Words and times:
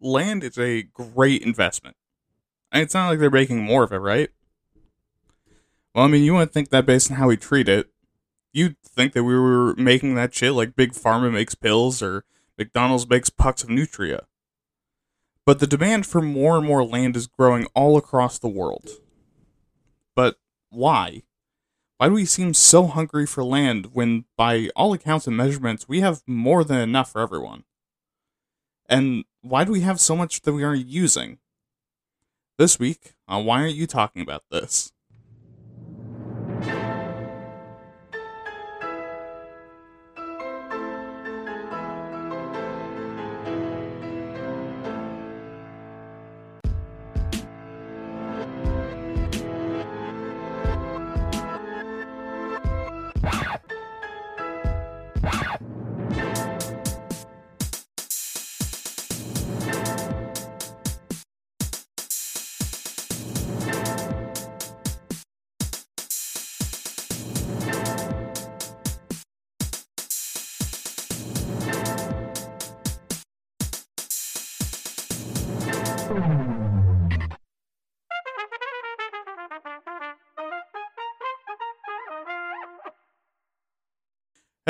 land 0.00 0.44
is 0.44 0.58
a 0.58 0.82
great 0.82 1.42
investment. 1.42 1.96
And 2.72 2.82
it's 2.82 2.94
not 2.94 3.08
like 3.08 3.18
they're 3.18 3.30
making 3.30 3.62
more 3.62 3.84
of 3.84 3.92
it, 3.92 3.98
right? 3.98 4.30
Well, 5.94 6.04
I 6.04 6.08
mean, 6.08 6.24
you 6.24 6.34
wouldn't 6.34 6.52
think 6.52 6.70
that 6.70 6.86
based 6.86 7.10
on 7.10 7.16
how 7.16 7.28
we 7.28 7.36
treat 7.36 7.68
it. 7.68 7.90
You'd 8.52 8.76
think 8.82 9.12
that 9.12 9.24
we 9.24 9.38
were 9.38 9.74
making 9.76 10.14
that 10.14 10.34
shit 10.34 10.52
like 10.52 10.76
Big 10.76 10.92
Pharma 10.92 11.32
makes 11.32 11.54
pills 11.54 12.02
or 12.02 12.24
McDonald's 12.58 13.08
makes 13.08 13.30
pucks 13.30 13.62
of 13.62 13.70
Nutria. 13.70 14.26
But 15.44 15.60
the 15.60 15.66
demand 15.66 16.06
for 16.06 16.20
more 16.20 16.56
and 16.56 16.66
more 16.66 16.84
land 16.84 17.16
is 17.16 17.26
growing 17.26 17.66
all 17.74 17.96
across 17.96 18.38
the 18.38 18.48
world. 18.48 18.90
But 20.14 20.36
why? 20.70 21.22
Why 21.98 22.08
do 22.08 22.14
we 22.14 22.24
seem 22.26 22.52
so 22.52 22.86
hungry 22.86 23.26
for 23.26 23.44
land 23.44 23.90
when, 23.92 24.24
by 24.36 24.70
all 24.76 24.92
accounts 24.92 25.26
and 25.26 25.36
measurements, 25.36 25.88
we 25.88 26.00
have 26.00 26.22
more 26.26 26.64
than 26.64 26.80
enough 26.80 27.12
for 27.12 27.20
everyone? 27.20 27.64
And 28.88 29.24
why 29.48 29.64
do 29.64 29.72
we 29.72 29.80
have 29.80 30.00
so 30.00 30.16
much 30.16 30.42
that 30.42 30.52
we 30.52 30.64
aren't 30.64 30.86
using? 30.86 31.38
This 32.58 32.78
week, 32.78 33.14
on 33.28 33.44
Why 33.44 33.60
Aren't 33.60 33.74
You 33.74 33.86
Talking 33.86 34.22
About 34.22 34.44
This? 34.50 34.92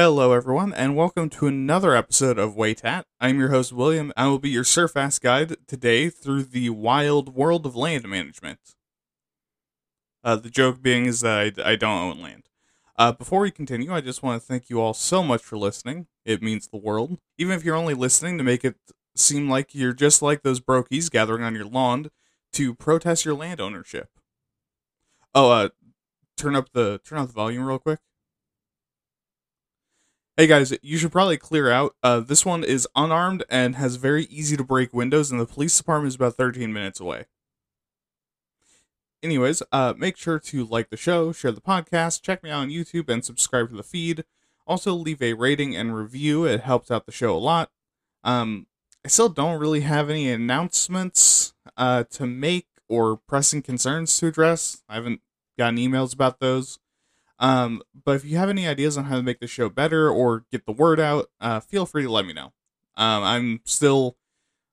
Hello, 0.08 0.30
everyone, 0.30 0.72
and 0.72 0.94
welcome 0.94 1.28
to 1.30 1.48
another 1.48 1.96
episode 1.96 2.38
of 2.38 2.54
Waytat. 2.54 3.02
I'm 3.20 3.40
your 3.40 3.48
host, 3.48 3.72
William. 3.72 4.12
I 4.16 4.28
will 4.28 4.38
be 4.38 4.50
your 4.50 4.62
surf 4.62 4.94
guide 4.94 5.56
today 5.66 6.10
through 6.10 6.44
the 6.44 6.70
wild 6.70 7.34
world 7.34 7.66
of 7.66 7.74
land 7.74 8.06
management. 8.06 8.60
Uh, 10.22 10.36
the 10.36 10.48
joke 10.48 10.80
being 10.80 11.06
is 11.06 11.22
that 11.22 11.58
I, 11.58 11.72
I 11.72 11.74
don't 11.74 11.98
own 11.98 12.22
land. 12.22 12.44
Uh, 12.94 13.10
before 13.10 13.40
we 13.40 13.50
continue, 13.50 13.92
I 13.92 14.00
just 14.00 14.22
want 14.22 14.40
to 14.40 14.46
thank 14.46 14.70
you 14.70 14.80
all 14.80 14.94
so 14.94 15.24
much 15.24 15.42
for 15.42 15.58
listening. 15.58 16.06
It 16.24 16.40
means 16.40 16.68
the 16.68 16.76
world. 16.76 17.18
Even 17.36 17.56
if 17.56 17.64
you're 17.64 17.74
only 17.74 17.94
listening 17.94 18.38
to 18.38 18.44
make 18.44 18.64
it 18.64 18.76
seem 19.16 19.50
like 19.50 19.74
you're 19.74 19.92
just 19.92 20.22
like 20.22 20.44
those 20.44 20.60
brokies 20.60 21.10
gathering 21.10 21.42
on 21.42 21.56
your 21.56 21.66
lawn 21.66 22.12
to 22.52 22.76
protest 22.76 23.24
your 23.24 23.34
land 23.34 23.60
ownership. 23.60 24.10
Oh, 25.34 25.50
uh, 25.50 25.68
turn 26.36 26.54
up 26.54 26.70
the 26.74 27.00
turn 27.04 27.18
up 27.18 27.26
the 27.26 27.32
volume 27.32 27.64
real 27.64 27.80
quick. 27.80 27.98
Hey 30.38 30.46
guys, 30.46 30.70
you 30.82 30.98
should 30.98 31.12
probably 31.12 31.38
clear 31.38 31.70
out. 31.70 31.96
Uh, 32.02 32.20
this 32.20 32.44
one 32.44 32.62
is 32.62 32.86
unarmed 32.94 33.42
and 33.48 33.74
has 33.76 33.96
very 33.96 34.24
easy 34.24 34.54
to 34.58 34.64
break 34.64 34.92
windows, 34.92 35.30
and 35.30 35.40
the 35.40 35.46
police 35.46 35.78
department 35.78 36.08
is 36.08 36.14
about 36.16 36.34
13 36.34 36.74
minutes 36.74 37.00
away. 37.00 37.24
Anyways, 39.22 39.62
uh, 39.72 39.94
make 39.96 40.18
sure 40.18 40.38
to 40.38 40.66
like 40.66 40.90
the 40.90 40.96
show, 40.98 41.32
share 41.32 41.52
the 41.52 41.62
podcast, 41.62 42.20
check 42.20 42.42
me 42.42 42.50
out 42.50 42.60
on 42.60 42.68
YouTube, 42.68 43.08
and 43.08 43.24
subscribe 43.24 43.70
to 43.70 43.76
the 43.76 43.82
feed. 43.82 44.24
Also, 44.66 44.92
leave 44.92 45.22
a 45.22 45.32
rating 45.32 45.74
and 45.74 45.96
review. 45.96 46.44
It 46.44 46.60
helps 46.60 46.90
out 46.90 47.06
the 47.06 47.12
show 47.12 47.34
a 47.34 47.38
lot. 47.38 47.70
Um, 48.22 48.66
I 49.06 49.08
still 49.08 49.30
don't 49.30 49.58
really 49.58 49.80
have 49.80 50.10
any 50.10 50.30
announcements 50.30 51.54
uh, 51.78 52.04
to 52.10 52.26
make 52.26 52.66
or 52.90 53.16
pressing 53.16 53.62
concerns 53.62 54.14
to 54.18 54.26
address. 54.26 54.82
I 54.86 54.96
haven't 54.96 55.22
gotten 55.56 55.78
emails 55.78 56.12
about 56.12 56.40
those. 56.40 56.78
Um, 57.38 57.82
but 58.04 58.16
if 58.16 58.24
you 58.24 58.38
have 58.38 58.48
any 58.48 58.66
ideas 58.66 58.96
on 58.96 59.04
how 59.04 59.16
to 59.16 59.22
make 59.22 59.40
the 59.40 59.46
show 59.46 59.68
better 59.68 60.08
or 60.08 60.44
get 60.50 60.64
the 60.66 60.72
word 60.72 60.98
out, 60.98 61.30
uh, 61.40 61.60
feel 61.60 61.86
free 61.86 62.02
to 62.02 62.10
let 62.10 62.26
me 62.26 62.32
know. 62.32 62.52
Um, 62.96 63.22
I'm 63.22 63.60
still 63.64 64.16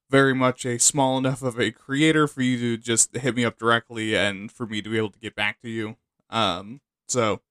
very 0.09 0.33
much 0.33 0.65
a 0.65 0.77
small 0.77 1.17
enough 1.17 1.41
of 1.41 1.59
a 1.59 1.71
creator 1.71 2.27
for 2.27 2.41
you 2.41 2.57
to 2.59 2.77
just 2.77 3.15
hit 3.15 3.35
me 3.35 3.43
up 3.43 3.57
directly 3.57 4.15
and 4.15 4.51
for 4.51 4.65
me 4.65 4.81
to 4.81 4.89
be 4.89 4.97
able 4.97 5.09
to 5.09 5.19
get 5.19 5.35
back 5.35 5.61
to 5.61 5.69
you. 5.69 5.97
Um, 6.29 6.81
so 7.07 7.41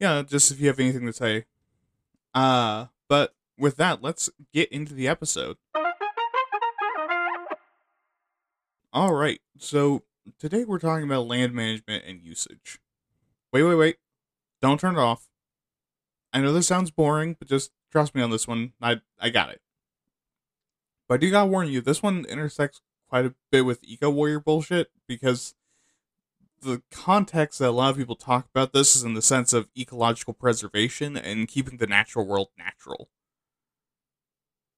yeah, 0.00 0.22
just 0.22 0.50
if 0.50 0.60
you 0.60 0.68
have 0.68 0.80
anything 0.80 1.06
to 1.06 1.12
say. 1.12 1.44
Uh, 2.34 2.86
but 3.08 3.34
with 3.58 3.76
that, 3.76 4.02
let's 4.02 4.28
get 4.52 4.70
into 4.72 4.94
the 4.94 5.08
episode. 5.08 5.56
All 8.92 9.14
right, 9.14 9.40
so 9.58 10.02
today 10.38 10.64
we're 10.64 10.78
talking 10.78 11.04
about 11.04 11.26
land 11.26 11.52
management 11.52 12.04
and 12.06 12.22
usage. 12.22 12.80
Wait, 13.52 13.62
wait, 13.62 13.74
wait. 13.74 13.96
Don't 14.62 14.80
turn 14.80 14.96
it 14.96 15.00
off. 15.00 15.28
I 16.32 16.40
know 16.40 16.52
this 16.52 16.66
sounds 16.66 16.90
boring, 16.90 17.36
but 17.38 17.48
just 17.48 17.70
trust 17.90 18.14
me 18.14 18.22
on 18.22 18.30
this 18.30 18.48
one. 18.48 18.72
I 18.80 19.00
I 19.18 19.30
got 19.30 19.50
it. 19.50 19.60
But 21.08 21.14
I 21.14 21.18
do 21.18 21.30
gotta 21.30 21.50
warn 21.50 21.68
you, 21.68 21.80
this 21.80 22.02
one 22.02 22.24
intersects 22.26 22.80
quite 23.08 23.26
a 23.26 23.34
bit 23.50 23.64
with 23.64 23.84
eco 23.84 24.10
warrior 24.10 24.40
bullshit 24.40 24.90
because 25.06 25.54
the 26.62 26.82
context 26.90 27.58
that 27.58 27.68
a 27.68 27.70
lot 27.70 27.90
of 27.90 27.96
people 27.96 28.16
talk 28.16 28.48
about 28.52 28.72
this 28.72 28.96
is 28.96 29.04
in 29.04 29.14
the 29.14 29.22
sense 29.22 29.52
of 29.52 29.68
ecological 29.78 30.34
preservation 30.34 31.16
and 31.16 31.48
keeping 31.48 31.76
the 31.76 31.86
natural 31.86 32.26
world 32.26 32.48
natural. 32.58 33.08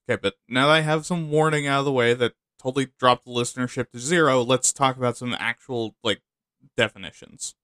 Okay, 0.09 0.19
but 0.21 0.35
now 0.49 0.67
that 0.67 0.73
I 0.73 0.81
have 0.81 1.07
some 1.07 1.31
warning 1.31 1.67
out 1.67 1.81
of 1.81 1.85
the 1.85 1.93
way 1.93 2.15
that 2.15 2.35
totally 2.59 2.89
dropped 2.99 3.25
the 3.25 3.31
listenership 3.31 3.91
to 3.91 3.99
zero, 3.99 4.43
let's 4.43 4.73
talk 4.73 4.97
about 4.97 5.17
some 5.17 5.35
actual 5.39 5.97
like 6.03 6.23
definitions. 6.77 7.55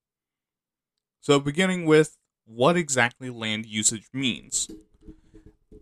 So, 1.25 1.39
beginning 1.39 1.85
with 1.85 2.17
what 2.45 2.77
exactly 2.77 3.31
land 3.31 3.65
usage 3.65 4.09
means. 4.13 4.69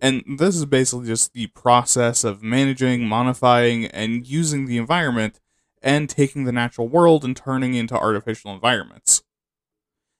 And 0.01 0.23
this 0.39 0.55
is 0.55 0.63
basically 0.65 1.07
just 1.07 1.33
the 1.33 1.47
process 1.47 2.23
of 2.23 2.41
managing, 2.41 3.05
modifying, 3.09 3.87
and 3.87 4.25
using 4.25 4.67
the 4.67 4.77
environment 4.77 5.41
and 5.81 6.09
taking 6.09 6.45
the 6.45 6.53
natural 6.53 6.87
world 6.87 7.25
and 7.25 7.35
turning 7.35 7.73
into 7.73 7.93
artificial 7.93 8.53
environments. 8.53 9.21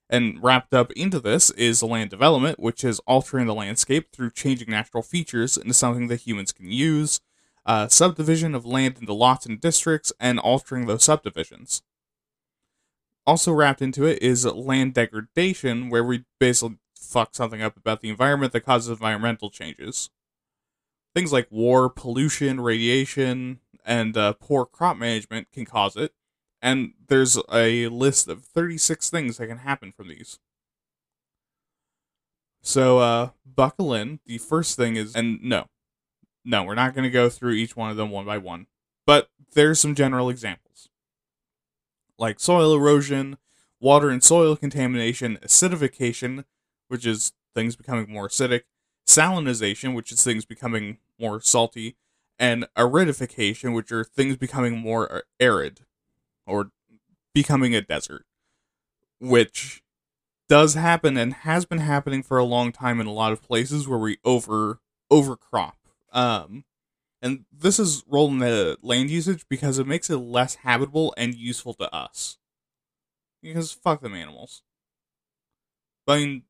And 0.09 0.43
wrapped 0.43 0.73
up 0.73 0.91
into 0.91 1.21
this 1.21 1.51
is 1.51 1.81
land 1.81 2.09
development, 2.09 2.59
which 2.59 2.83
is 2.83 2.99
altering 3.07 3.47
the 3.47 3.55
landscape 3.55 4.11
through 4.11 4.31
changing 4.31 4.71
natural 4.71 5.03
features 5.03 5.55
into 5.55 5.73
something 5.73 6.09
that 6.09 6.27
humans 6.27 6.51
can 6.51 6.69
use, 6.69 7.21
uh, 7.65 7.87
subdivision 7.87 8.53
of 8.53 8.65
land 8.65 8.97
into 8.99 9.13
lots 9.13 9.45
and 9.45 9.61
districts, 9.61 10.11
and 10.19 10.37
altering 10.37 10.85
those 10.85 11.05
subdivisions 11.05 11.81
also 13.25 13.51
wrapped 13.51 13.81
into 13.81 14.05
it 14.05 14.21
is 14.21 14.45
land 14.45 14.93
degradation, 14.93 15.89
where 15.89 16.03
we 16.03 16.25
basically 16.39 16.77
fuck 16.95 17.35
something 17.35 17.61
up 17.61 17.77
about 17.77 18.01
the 18.01 18.09
environment 18.09 18.53
that 18.53 18.61
causes 18.61 18.89
environmental 18.89 19.49
changes. 19.49 20.09
Things 21.13 21.31
like 21.31 21.47
war, 21.51 21.89
pollution, 21.89 22.59
radiation, 22.59 23.59
and 23.85 24.17
uh, 24.17 24.33
poor 24.33 24.65
crop 24.65 24.97
management 24.97 25.47
can 25.51 25.65
cause 25.65 25.95
it. 25.95 26.13
And 26.61 26.93
there's 27.07 27.37
a 27.51 27.87
list 27.89 28.27
of 28.27 28.45
36 28.45 29.09
things 29.09 29.37
that 29.37 29.47
can 29.47 29.59
happen 29.59 29.91
from 29.91 30.07
these. 30.07 30.39
So, 32.61 32.99
uh, 32.99 33.29
buckle 33.45 33.93
in. 33.93 34.21
The 34.25 34.37
first 34.37 34.77
thing 34.77 34.95
is, 34.95 35.13
and 35.15 35.43
no, 35.43 35.65
no, 36.45 36.63
we're 36.63 36.75
not 36.75 36.95
going 36.95 37.03
to 37.03 37.09
go 37.09 37.29
through 37.29 37.51
each 37.51 37.75
one 37.75 37.91
of 37.91 37.97
them 37.97 38.09
one 38.09 38.25
by 38.25 38.37
one, 38.37 38.67
but 39.05 39.29
there's 39.53 39.81
some 39.81 39.95
general 39.95 40.29
examples 40.29 40.89
like 42.23 42.39
soil 42.39 42.73
erosion, 42.73 43.37
water 43.81 44.09
and 44.09 44.23
soil 44.23 44.55
contamination, 44.55 45.37
acidification, 45.43 46.45
which 46.87 47.05
is 47.05 47.33
things 47.53 47.75
becoming 47.75 48.09
more 48.09 48.29
acidic, 48.29 48.61
salinization, 49.05 49.93
which 49.93 50.09
is 50.09 50.23
things 50.23 50.45
becoming 50.45 50.99
more 51.19 51.41
salty, 51.41 51.97
and 52.39 52.65
aridification, 52.77 53.75
which 53.75 53.91
are 53.91 54.05
things 54.05 54.37
becoming 54.37 54.77
more 54.77 55.23
arid 55.39 55.81
or 56.47 56.71
becoming 57.33 57.75
a 57.75 57.81
desert, 57.81 58.25
which 59.19 59.83
does 60.47 60.75
happen 60.75 61.17
and 61.17 61.33
has 61.33 61.65
been 61.65 61.79
happening 61.79 62.23
for 62.23 62.37
a 62.37 62.45
long 62.45 62.71
time 62.71 63.01
in 63.01 63.07
a 63.07 63.11
lot 63.11 63.33
of 63.33 63.43
places 63.43 63.85
where 63.85 63.99
we 63.99 64.17
over 64.23 64.79
overcrop. 65.11 65.75
Um, 66.13 66.63
and 67.23 67.45
this 67.57 67.79
is 67.79 68.03
role 68.05 68.27
in 68.27 68.39
the 68.39 68.77
land 68.81 69.09
usage 69.09 69.45
because 69.49 69.79
it 69.79 69.87
makes 69.87 70.09
it 70.09 70.17
less 70.17 70.55
habitable 70.55 71.13
and 71.17 71.33
useful 71.33 71.73
to 71.75 71.95
us. 71.95 72.37
Because 73.41 73.71
fuck 73.71 74.01
them 74.01 74.13
animals. 74.13 74.61
But, 76.05 76.13
I 76.13 76.17
mean, 76.17 76.43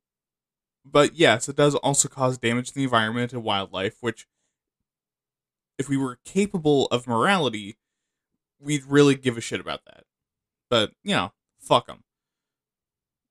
but 0.84 1.14
yes, 1.14 1.48
it 1.48 1.54
does 1.54 1.76
also 1.76 2.08
cause 2.08 2.38
damage 2.38 2.68
to 2.68 2.74
the 2.74 2.82
environment 2.82 3.32
and 3.32 3.44
wildlife, 3.44 3.98
which 4.00 4.26
if 5.78 5.88
we 5.88 5.96
were 5.96 6.18
capable 6.24 6.86
of 6.86 7.06
morality, 7.06 7.78
we'd 8.58 8.84
really 8.84 9.14
give 9.14 9.38
a 9.38 9.40
shit 9.40 9.60
about 9.60 9.84
that. 9.86 10.02
But, 10.68 10.90
you 11.04 11.14
know, 11.14 11.32
fuck 11.60 11.86
them. 11.86 12.02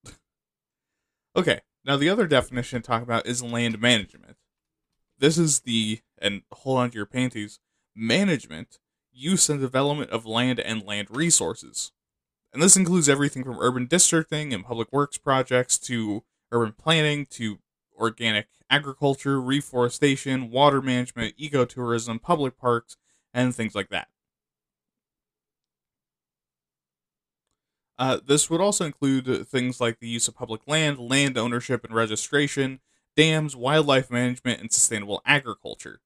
okay, 1.35 1.59
now 1.83 1.97
the 1.97 2.09
other 2.09 2.25
definition 2.25 2.81
to 2.81 2.87
talk 2.87 3.03
about 3.03 3.27
is 3.27 3.43
land 3.43 3.81
management. 3.81 4.37
This 5.23 5.37
is 5.37 5.61
the, 5.61 6.01
and 6.17 6.41
hold 6.51 6.79
on 6.79 6.89
to 6.89 6.97
your 6.97 7.05
panties, 7.05 7.61
management, 7.95 8.79
use, 9.09 9.49
and 9.49 9.57
development 9.57 10.11
of 10.11 10.25
land 10.25 10.59
and 10.59 10.85
land 10.85 11.07
resources. 11.09 11.93
And 12.51 12.61
this 12.61 12.75
includes 12.75 13.07
everything 13.07 13.45
from 13.45 13.57
urban 13.61 13.87
districting 13.87 14.53
and 14.53 14.65
public 14.65 14.91
works 14.91 15.17
projects 15.17 15.77
to 15.79 16.25
urban 16.51 16.73
planning 16.77 17.25
to 17.27 17.59
organic 17.97 18.47
agriculture, 18.69 19.39
reforestation, 19.39 20.51
water 20.51 20.81
management, 20.81 21.37
ecotourism, 21.37 22.21
public 22.21 22.57
parks, 22.57 22.97
and 23.33 23.55
things 23.55 23.73
like 23.73 23.87
that. 23.91 24.09
Uh, 27.97 28.19
this 28.27 28.49
would 28.49 28.59
also 28.59 28.83
include 28.83 29.47
things 29.47 29.79
like 29.79 30.01
the 30.01 30.09
use 30.09 30.27
of 30.27 30.35
public 30.35 30.67
land, 30.67 30.99
land 30.99 31.37
ownership 31.37 31.85
and 31.85 31.95
registration, 31.95 32.81
dams, 33.15 33.55
wildlife 33.55 34.09
management, 34.11 34.61
and 34.61 34.71
sustainable 34.71 35.21
agriculture. 35.25 35.99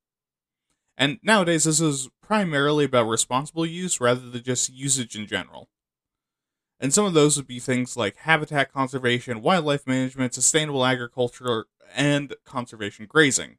And 0.98 1.20
nowadays, 1.22 1.66
this 1.66 1.80
is 1.80 2.10
primarily 2.22 2.86
about 2.86 3.08
responsible 3.08 3.66
use 3.66 4.02
rather 4.02 4.30
than 4.30 4.44
just 4.44 4.74
usage 4.74 5.16
in 5.16 5.28
general. 5.28 5.70
And 6.80 6.94
some 6.94 7.06
of 7.06 7.14
those 7.14 7.38
would 7.38 7.48
be 7.48 7.60
things 7.60 7.98
like 7.98 8.18
habitat 8.18 8.72
conservation, 8.72 9.42
wildlife 9.42 9.88
management, 9.88 10.34
sustainable 10.34 10.86
agriculture, 10.86 11.66
and 11.96 12.36
conservation 12.46 13.06
grazing. 13.08 13.58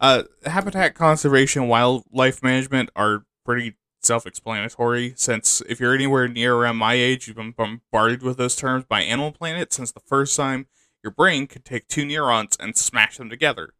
Uh, 0.00 0.24
habitat 0.44 0.94
conservation, 0.94 1.68
wildlife 1.68 2.42
management 2.42 2.90
are 2.94 3.24
pretty 3.44 3.74
self-explanatory 4.00 5.12
since 5.16 5.60
if 5.68 5.80
you're 5.80 5.94
anywhere 5.94 6.28
near 6.28 6.54
around 6.54 6.76
my 6.76 6.94
age 6.94 7.26
you've 7.26 7.36
been 7.36 7.50
bombarded 7.50 8.22
with 8.22 8.36
those 8.36 8.54
terms 8.54 8.84
by 8.84 9.02
animal 9.02 9.32
planet 9.32 9.72
since 9.72 9.90
the 9.90 10.00
first 10.00 10.36
time 10.36 10.66
your 11.02 11.10
brain 11.10 11.46
could 11.46 11.64
take 11.64 11.88
two 11.88 12.04
neurons 12.04 12.56
and 12.58 12.76
smash 12.76 13.16
them 13.16 13.30
together 13.30 13.70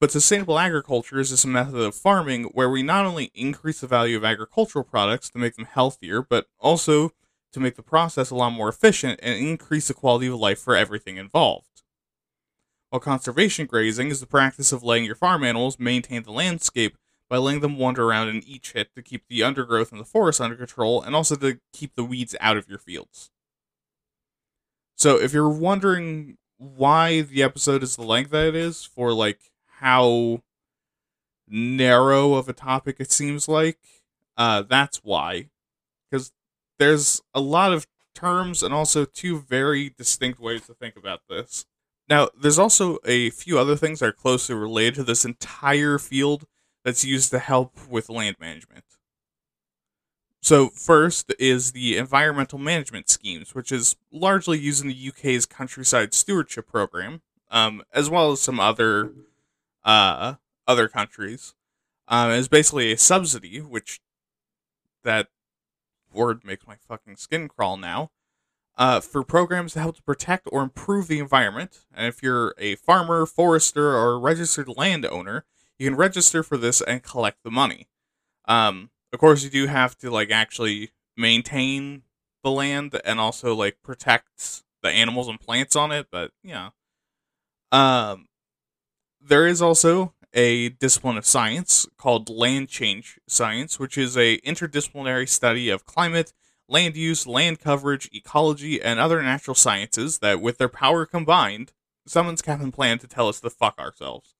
but 0.00 0.10
sustainable 0.10 0.58
agriculture 0.58 1.18
is 1.18 1.30
just 1.30 1.44
a 1.44 1.48
method 1.48 1.76
of 1.76 1.94
farming 1.94 2.44
where 2.52 2.68
we 2.68 2.82
not 2.82 3.06
only 3.06 3.30
increase 3.34 3.80
the 3.80 3.86
value 3.86 4.16
of 4.16 4.24
agricultural 4.24 4.84
products 4.84 5.30
to 5.30 5.38
make 5.38 5.56
them 5.56 5.66
healthier 5.66 6.22
but 6.22 6.46
also 6.58 7.10
to 7.52 7.60
make 7.60 7.76
the 7.76 7.82
process 7.82 8.30
a 8.30 8.34
lot 8.34 8.50
more 8.50 8.68
efficient 8.68 9.18
and 9.22 9.38
increase 9.38 9.88
the 9.88 9.94
quality 9.94 10.26
of 10.26 10.34
life 10.34 10.58
for 10.58 10.76
everything 10.76 11.16
involved 11.16 11.82
while 12.90 13.00
conservation 13.00 13.66
grazing 13.66 14.08
is 14.08 14.20
the 14.20 14.26
practice 14.26 14.72
of 14.72 14.84
letting 14.84 15.04
your 15.04 15.16
farm 15.16 15.42
animals 15.42 15.78
maintain 15.80 16.22
the 16.22 16.30
landscape 16.30 16.96
by 17.28 17.38
letting 17.38 17.60
them 17.60 17.76
wander 17.76 18.04
around 18.04 18.28
in 18.28 18.42
each 18.44 18.72
hit 18.72 18.94
to 18.94 19.02
keep 19.02 19.26
the 19.28 19.42
undergrowth 19.42 19.90
in 19.90 19.98
the 19.98 20.04
forest 20.04 20.40
under 20.40 20.54
control 20.54 21.02
and 21.02 21.16
also 21.16 21.34
to 21.34 21.58
keep 21.72 21.96
the 21.96 22.04
weeds 22.04 22.36
out 22.40 22.56
of 22.56 22.68
your 22.68 22.78
fields. 22.78 23.30
So 24.96 25.20
if 25.20 25.32
you're 25.32 25.48
wondering 25.48 26.36
why 26.58 27.22
the 27.22 27.42
episode 27.42 27.82
is 27.82 27.96
the 27.96 28.02
length 28.02 28.30
that 28.30 28.46
it 28.46 28.54
is 28.54 28.84
for 28.84 29.12
like 29.12 29.38
how 29.78 30.42
narrow 31.48 32.34
of 32.34 32.48
a 32.48 32.52
topic 32.52 32.96
it 32.98 33.12
seems 33.12 33.48
like, 33.48 33.78
uh 34.36 34.62
that's 34.62 34.98
why. 34.98 35.50
Cuz 36.12 36.32
there's 36.78 37.22
a 37.34 37.40
lot 37.40 37.72
of 37.72 37.86
terms 38.14 38.62
and 38.62 38.72
also 38.72 39.04
two 39.04 39.40
very 39.40 39.90
distinct 39.90 40.40
ways 40.40 40.66
to 40.66 40.74
think 40.74 40.96
about 40.96 41.20
this. 41.28 41.66
Now, 42.08 42.28
there's 42.38 42.58
also 42.58 42.98
a 43.04 43.30
few 43.30 43.58
other 43.58 43.76
things 43.76 44.00
that 44.00 44.06
are 44.06 44.12
closely 44.12 44.54
related 44.54 44.94
to 44.96 45.04
this 45.04 45.24
entire 45.24 45.98
field 45.98 46.44
that's 46.84 47.04
used 47.04 47.30
to 47.30 47.38
help 47.38 47.88
with 47.88 48.10
land 48.10 48.36
management. 48.38 48.84
So, 50.44 50.68
first 50.68 51.32
is 51.38 51.72
the 51.72 51.96
environmental 51.96 52.58
management 52.58 53.08
schemes, 53.08 53.54
which 53.54 53.72
is 53.72 53.96
largely 54.12 54.58
used 54.58 54.82
in 54.82 54.88
the 54.88 55.08
UK's 55.08 55.46
countryside 55.46 56.12
stewardship 56.12 56.68
program, 56.68 57.22
um, 57.50 57.82
as 57.94 58.10
well 58.10 58.30
as 58.30 58.42
some 58.42 58.60
other 58.60 59.12
uh, 59.86 60.34
other 60.68 60.86
countries. 60.86 61.54
Um, 62.08 62.30
it's 62.30 62.48
basically 62.48 62.92
a 62.92 62.98
subsidy, 62.98 63.62
which 63.62 64.02
that 65.02 65.28
word 66.12 66.44
makes 66.44 66.66
my 66.66 66.76
fucking 66.76 67.16
skin 67.16 67.48
crawl 67.48 67.78
now. 67.78 68.10
Uh, 68.76 69.00
for 69.00 69.24
programs 69.24 69.72
to 69.72 69.80
help 69.80 69.96
to 69.96 70.02
protect 70.02 70.46
or 70.52 70.62
improve 70.62 71.08
the 71.08 71.20
environment. 71.20 71.86
And 71.94 72.06
if 72.06 72.22
you're 72.22 72.54
a 72.58 72.74
farmer, 72.74 73.24
forester, 73.24 73.96
or 73.96 74.20
registered 74.20 74.68
landowner, 74.68 75.46
you 75.78 75.88
can 75.88 75.96
register 75.96 76.42
for 76.42 76.58
this 76.58 76.82
and 76.82 77.02
collect 77.02 77.44
the 77.44 77.50
money. 77.50 77.88
Um, 78.46 78.90
of 79.14 79.20
course, 79.20 79.44
you 79.44 79.50
do 79.50 79.66
have 79.66 79.96
to 79.98 80.10
like 80.10 80.30
actually 80.30 80.90
maintain 81.16 82.02
the 82.42 82.50
land 82.50 83.00
and 83.04 83.20
also 83.20 83.54
like 83.54 83.78
protect 83.82 84.64
the 84.82 84.90
animals 84.90 85.28
and 85.28 85.40
plants 85.40 85.76
on 85.76 85.92
it. 85.92 86.08
But 86.10 86.32
yeah, 86.42 86.70
um, 87.72 88.26
there 89.20 89.46
is 89.46 89.62
also 89.62 90.12
a 90.34 90.70
discipline 90.70 91.16
of 91.16 91.24
science 91.24 91.86
called 91.96 92.28
land 92.28 92.68
change 92.68 93.20
science, 93.28 93.78
which 93.78 93.96
is 93.96 94.16
a 94.16 94.38
interdisciplinary 94.40 95.28
study 95.28 95.70
of 95.70 95.86
climate, 95.86 96.32
land 96.68 96.96
use, 96.96 97.24
land 97.26 97.60
coverage, 97.60 98.10
ecology, 98.12 98.82
and 98.82 98.98
other 98.98 99.22
natural 99.22 99.54
sciences 99.54 100.18
that, 100.18 100.40
with 100.40 100.58
their 100.58 100.68
power 100.68 101.06
combined, 101.06 101.72
summons 102.06 102.42
Captain 102.42 102.72
Planet 102.72 103.00
to 103.02 103.06
tell 103.06 103.28
us 103.28 103.40
to 103.40 103.48
fuck 103.48 103.78
ourselves. 103.78 104.34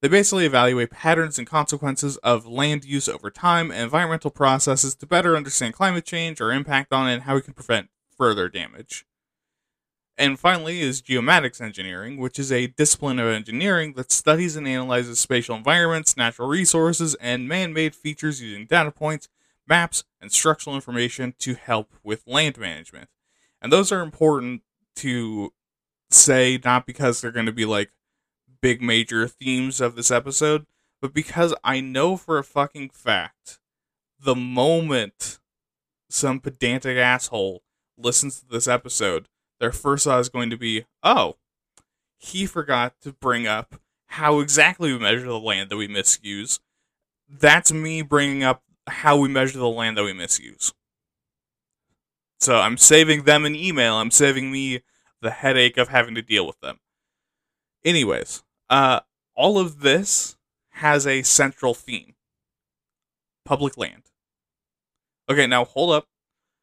They 0.00 0.08
basically 0.08 0.46
evaluate 0.46 0.90
patterns 0.90 1.38
and 1.38 1.46
consequences 1.46 2.16
of 2.18 2.46
land 2.46 2.84
use 2.84 3.08
over 3.08 3.30
time 3.30 3.70
and 3.70 3.82
environmental 3.82 4.30
processes 4.30 4.94
to 4.94 5.06
better 5.06 5.36
understand 5.36 5.74
climate 5.74 6.06
change, 6.06 6.40
or 6.40 6.52
impact 6.52 6.92
on 6.92 7.08
it, 7.08 7.14
and 7.14 7.22
how 7.24 7.34
we 7.34 7.42
can 7.42 7.54
prevent 7.54 7.90
further 8.16 8.48
damage. 8.48 9.04
And 10.16 10.38
finally 10.38 10.80
is 10.80 11.00
geomatics 11.00 11.60
engineering, 11.60 12.18
which 12.18 12.38
is 12.38 12.52
a 12.52 12.66
discipline 12.66 13.18
of 13.18 13.28
engineering 13.28 13.94
that 13.94 14.12
studies 14.12 14.56
and 14.56 14.68
analyzes 14.68 15.18
spatial 15.18 15.56
environments, 15.56 16.16
natural 16.16 16.48
resources, 16.48 17.14
and 17.16 17.48
man 17.48 17.72
made 17.72 17.94
features 17.94 18.42
using 18.42 18.66
data 18.66 18.90
points, 18.90 19.28
maps, 19.66 20.04
and 20.20 20.32
structural 20.32 20.76
information 20.76 21.34
to 21.38 21.54
help 21.54 21.94
with 22.02 22.26
land 22.26 22.58
management. 22.58 23.08
And 23.62 23.72
those 23.72 23.92
are 23.92 24.02
important 24.02 24.62
to 24.96 25.52
say, 26.10 26.58
not 26.62 26.86
because 26.86 27.20
they're 27.20 27.30
going 27.30 27.46
to 27.46 27.52
be 27.52 27.66
like, 27.66 27.90
big 28.60 28.82
major 28.82 29.26
themes 29.26 29.80
of 29.80 29.96
this 29.96 30.10
episode, 30.10 30.66
but 31.00 31.14
because 31.14 31.54
I 31.64 31.80
know 31.80 32.16
for 32.16 32.38
a 32.38 32.44
fucking 32.44 32.90
fact 32.90 33.58
the 34.22 34.34
moment 34.34 35.38
some 36.08 36.40
pedantic 36.40 36.96
asshole 36.96 37.62
listens 37.96 38.40
to 38.40 38.46
this 38.46 38.68
episode, 38.68 39.28
their 39.60 39.72
first 39.72 40.04
thought 40.04 40.20
is 40.20 40.28
going 40.28 40.50
to 40.50 40.56
be, 40.56 40.84
oh, 41.02 41.36
he 42.16 42.46
forgot 42.46 42.94
to 43.02 43.12
bring 43.12 43.46
up 43.46 43.80
how 44.06 44.40
exactly 44.40 44.92
we 44.92 44.98
measure 44.98 45.26
the 45.26 45.38
land 45.38 45.70
that 45.70 45.76
we 45.76 45.88
misuse. 45.88 46.60
That's 47.28 47.72
me 47.72 48.02
bringing 48.02 48.42
up 48.42 48.62
how 48.86 49.16
we 49.16 49.28
measure 49.28 49.58
the 49.58 49.68
land 49.68 49.96
that 49.96 50.04
we 50.04 50.12
misuse. 50.12 50.74
So 52.40 52.58
I'm 52.58 52.76
saving 52.76 53.24
them 53.24 53.44
an 53.44 53.54
email. 53.54 53.94
I'm 53.94 54.10
saving 54.10 54.50
me 54.50 54.80
the 55.20 55.30
headache 55.30 55.76
of 55.76 55.88
having 55.88 56.14
to 56.14 56.22
deal 56.22 56.46
with 56.46 56.58
them. 56.60 56.80
Anyways, 57.84 58.42
uh, 58.70 59.00
all 59.34 59.58
of 59.58 59.80
this 59.80 60.36
has 60.74 61.06
a 61.06 61.22
central 61.22 61.74
theme 61.74 62.14
public 63.44 63.76
land. 63.76 64.04
Okay, 65.28 65.46
now 65.46 65.64
hold 65.64 65.92
up. 65.92 66.06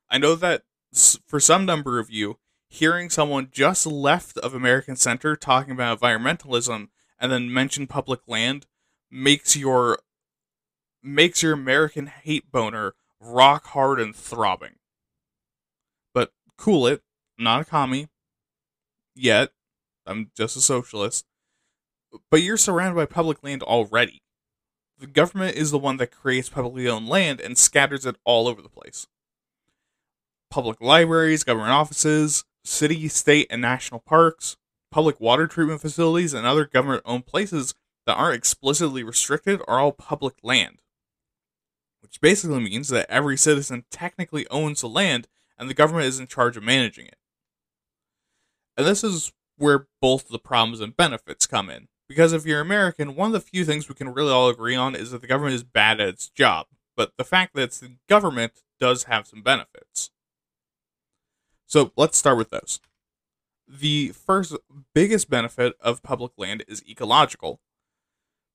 I 0.10 0.18
know 0.18 0.36
that 0.36 0.64
for 1.28 1.40
some 1.40 1.66
number 1.66 2.00
of 2.00 2.10
you, 2.10 2.40
hearing 2.70 3.10
someone 3.10 3.50
just 3.52 3.86
left 3.86 4.38
of 4.38 4.54
American 4.54 4.96
Center 4.96 5.36
talking 5.36 5.72
about 5.72 6.00
environmentalism 6.00 6.88
and 7.20 7.32
then 7.32 7.54
mention 7.54 7.88
public 7.88 8.22
land 8.28 8.66
makes 9.12 9.56
your 9.56 10.00
makes 11.04 11.44
your 11.44 11.54
American 11.54 12.08
hate 12.08 12.52
boner 12.52 12.94
rock 13.20 13.68
hard 13.68 14.00
and 14.00 14.16
throbbing. 14.16 14.76
But 16.14 16.32
cool 16.58 16.88
it. 16.88 17.02
Not 17.38 17.62
a 17.62 17.66
commie 17.66 18.08
yet. 19.16 19.52
I'm 20.06 20.32
just 20.36 20.56
a 20.56 20.62
socialist 20.62 21.26
but 22.30 22.42
you're 22.42 22.58
surrounded 22.58 22.96
by 22.96 23.06
public 23.06 23.44
land 23.44 23.64
already. 23.64 24.22
The 25.00 25.08
government 25.08 25.56
is 25.56 25.72
the 25.72 25.78
one 25.78 25.98
that 25.98 26.12
creates 26.12 26.50
publicly 26.50 26.88
owned 26.88 27.08
land 27.08 27.40
and 27.40 27.58
scatters 27.58 28.06
it 28.06 28.16
all 28.24 28.48
over 28.48 28.62
the 28.62 28.70
place. 28.70 29.08
Public 30.50 30.82
libraries, 30.82 31.44
government 31.44 31.72
offices, 31.72 32.46
city, 32.64 33.08
state, 33.08 33.48
and 33.50 33.62
national 33.62 34.00
parks, 34.00 34.58
public 34.90 35.20
water 35.20 35.46
treatment 35.46 35.82
facilities, 35.82 36.34
and 36.34 36.48
other 36.48 36.66
government 36.66 37.04
owned 37.06 37.28
places 37.28 37.76
that 38.06 38.16
aren't 38.16 38.38
explicitly 38.38 39.04
restricted 39.04 39.62
are 39.68 39.80
all 39.80 39.92
public 39.92 40.36
land. 40.42 40.82
Which 42.02 42.20
basically 42.22 42.62
means 42.62 42.88
that 42.90 43.10
every 43.10 43.38
citizen 43.38 43.86
technically 43.92 44.48
owns 44.50 44.82
the 44.82 44.90
land 44.90 45.28
and 45.60 45.70
the 45.70 45.76
government 45.76 46.08
is 46.08 46.20
in 46.20 46.28
charge 46.28 46.58
of 46.58 46.64
managing 46.64 47.06
it. 47.06 47.18
And 48.78 48.88
this 48.88 49.04
is 49.04 49.34
where 49.58 49.88
both 50.02 50.30
the 50.30 50.40
problems 50.40 50.80
and 50.80 50.96
benefits 50.96 51.46
come 51.46 51.70
in 51.70 51.88
Because 52.08 52.32
if 52.34 52.46
you're 52.46 52.62
American, 52.62 53.16
one 53.16 53.28
of 53.28 53.34
the 53.34 53.40
few 53.42 53.66
things 53.66 53.90
we 53.90 53.96
can 53.96 54.14
really 54.14 54.32
all 54.32 54.50
agree 54.50 54.76
on 54.76 54.96
is 54.96 55.12
that 55.12 55.22
the 55.22 55.28
government 55.28 55.56
is 55.56 55.64
bad 55.64 56.00
at 56.00 56.08
its 56.08 56.30
job. 56.30 56.68
But 56.96 57.12
the 57.18 57.26
fact 57.26 57.54
that 57.54 57.64
it's 57.64 57.80
the 57.80 57.98
government 58.08 58.54
does 58.80 59.04
have 59.04 59.28
some 59.28 59.42
benefits. 59.42 60.12
So 61.66 61.92
let's 61.98 62.18
start 62.18 62.38
with 62.38 62.50
those. 62.50 62.80
The 63.68 64.10
first 64.10 64.56
biggest 64.96 65.30
benefit 65.30 65.74
of 65.82 66.02
public 66.02 66.32
land 66.38 66.64
is 66.68 66.84
ecological. 66.90 67.60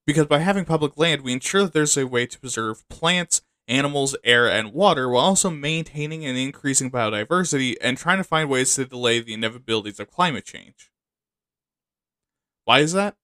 Because 0.07 0.27
by 0.27 0.39
having 0.39 0.65
public 0.65 0.97
land, 0.97 1.23
we 1.23 1.33
ensure 1.33 1.65
that 1.65 1.75
there's 1.75 1.97
a 1.97 2.07
way 2.07 2.27
to 2.27 2.41
preserve 2.41 2.89
plants, 2.89 3.43
animals, 3.69 4.17
air, 4.25 4.49
and 4.51 4.73
water 4.73 5.09
while 5.09 5.25
also 5.25 5.51
maintaining 5.51 6.25
and 6.25 6.37
increasing 6.37 6.91
biodiversity 6.91 7.77
and 7.81 7.99
trying 7.99 8.19
to 8.19 8.25
find 8.25 8.49
ways 8.49 8.75
to 8.75 8.87
delay 8.87 9.21
the 9.21 9.37
inevitabilities 9.37 10.01
of 10.01 10.11
climate 10.11 10.45
change. 10.45 10.91
Why 12.65 12.81
is 12.81 12.93
that? 12.95 13.17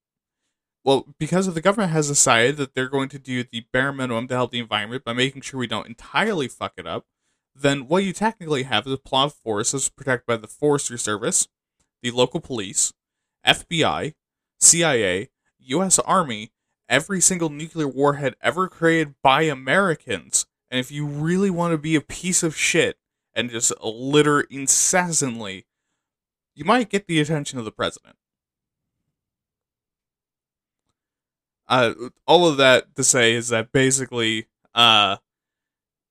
Well, 0.88 1.04
because 1.18 1.52
the 1.52 1.61
government 1.61 1.92
has 1.92 2.09
decided 2.09 2.57
that 2.57 2.75
they're 2.75 2.88
going 2.88 3.11
to 3.11 3.18
do 3.18 3.45
the 3.45 3.66
bare 3.75 3.92
minimum 3.92 4.26
to 4.28 4.35
help 4.35 4.52
the 4.52 4.59
environment 4.59 5.04
by 5.04 5.12
making 5.12 5.42
sure 5.42 5.61
we 5.61 5.66
don't 5.66 5.87
entirely 5.87 6.49
fuck 6.49 6.73
it 6.78 6.87
up, 6.87 7.04
then 7.54 7.88
what 7.88 8.04
you 8.04 8.14
technically 8.14 8.62
have 8.62 8.87
is 8.87 8.95
a 8.95 8.97
plot 8.97 9.26
of 9.26 9.35
forests 9.35 9.73
that's 9.73 9.90
protected 9.90 10.25
by 10.25 10.38
the 10.38 10.47
Forestry 10.47 10.99
Service, 10.99 11.47
the 12.02 12.11
local 12.11 12.40
police, 12.40 12.95
FBI, 13.47 14.14
CIA, 14.61 15.28
U.S. 15.59 15.99
Army, 15.99 16.52
every 16.88 17.21
single 17.21 17.50
nuclear 17.50 17.87
warhead 17.87 18.35
ever 18.40 18.66
created 18.66 19.14
by 19.23 19.42
Americans. 19.42 20.47
And 20.71 20.80
if 20.80 20.90
you 20.90 21.04
really 21.04 21.50
want 21.50 21.73
to 21.73 21.78
be 21.78 21.97
a 21.97 22.00
piece 22.00 22.42
of 22.42 22.57
shit 22.57 22.97
and 23.35 23.50
just 23.50 23.75
litter 23.85 24.40
incessantly, 24.40 25.66
you 26.54 26.64
might 26.64 26.88
get 26.88 27.07
the 27.07 27.21
attention 27.21 27.59
of 27.59 27.66
the 27.66 27.73
president. 27.73 28.16
Uh, 31.68 31.92
all 32.26 32.48
of 32.48 32.56
that 32.56 32.96
to 32.96 33.04
say 33.04 33.34
is 33.34 33.48
that 33.48 33.72
basically, 33.72 34.46
uh, 34.75 35.16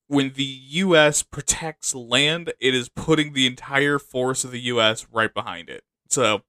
when 0.08 0.34
the 0.36 0.44
U.S. 0.44 1.24
protects 1.24 1.96
land, 1.96 2.54
it 2.60 2.76
is 2.76 2.90
putting 2.90 3.34
the 3.34 3.48
entire 3.48 4.00
force 4.00 4.44
of 4.44 4.52
the 4.52 4.62
U.S. 4.62 5.08
right 5.12 5.34
behind 5.34 5.70
it. 5.70 5.84
So, 6.10 6.44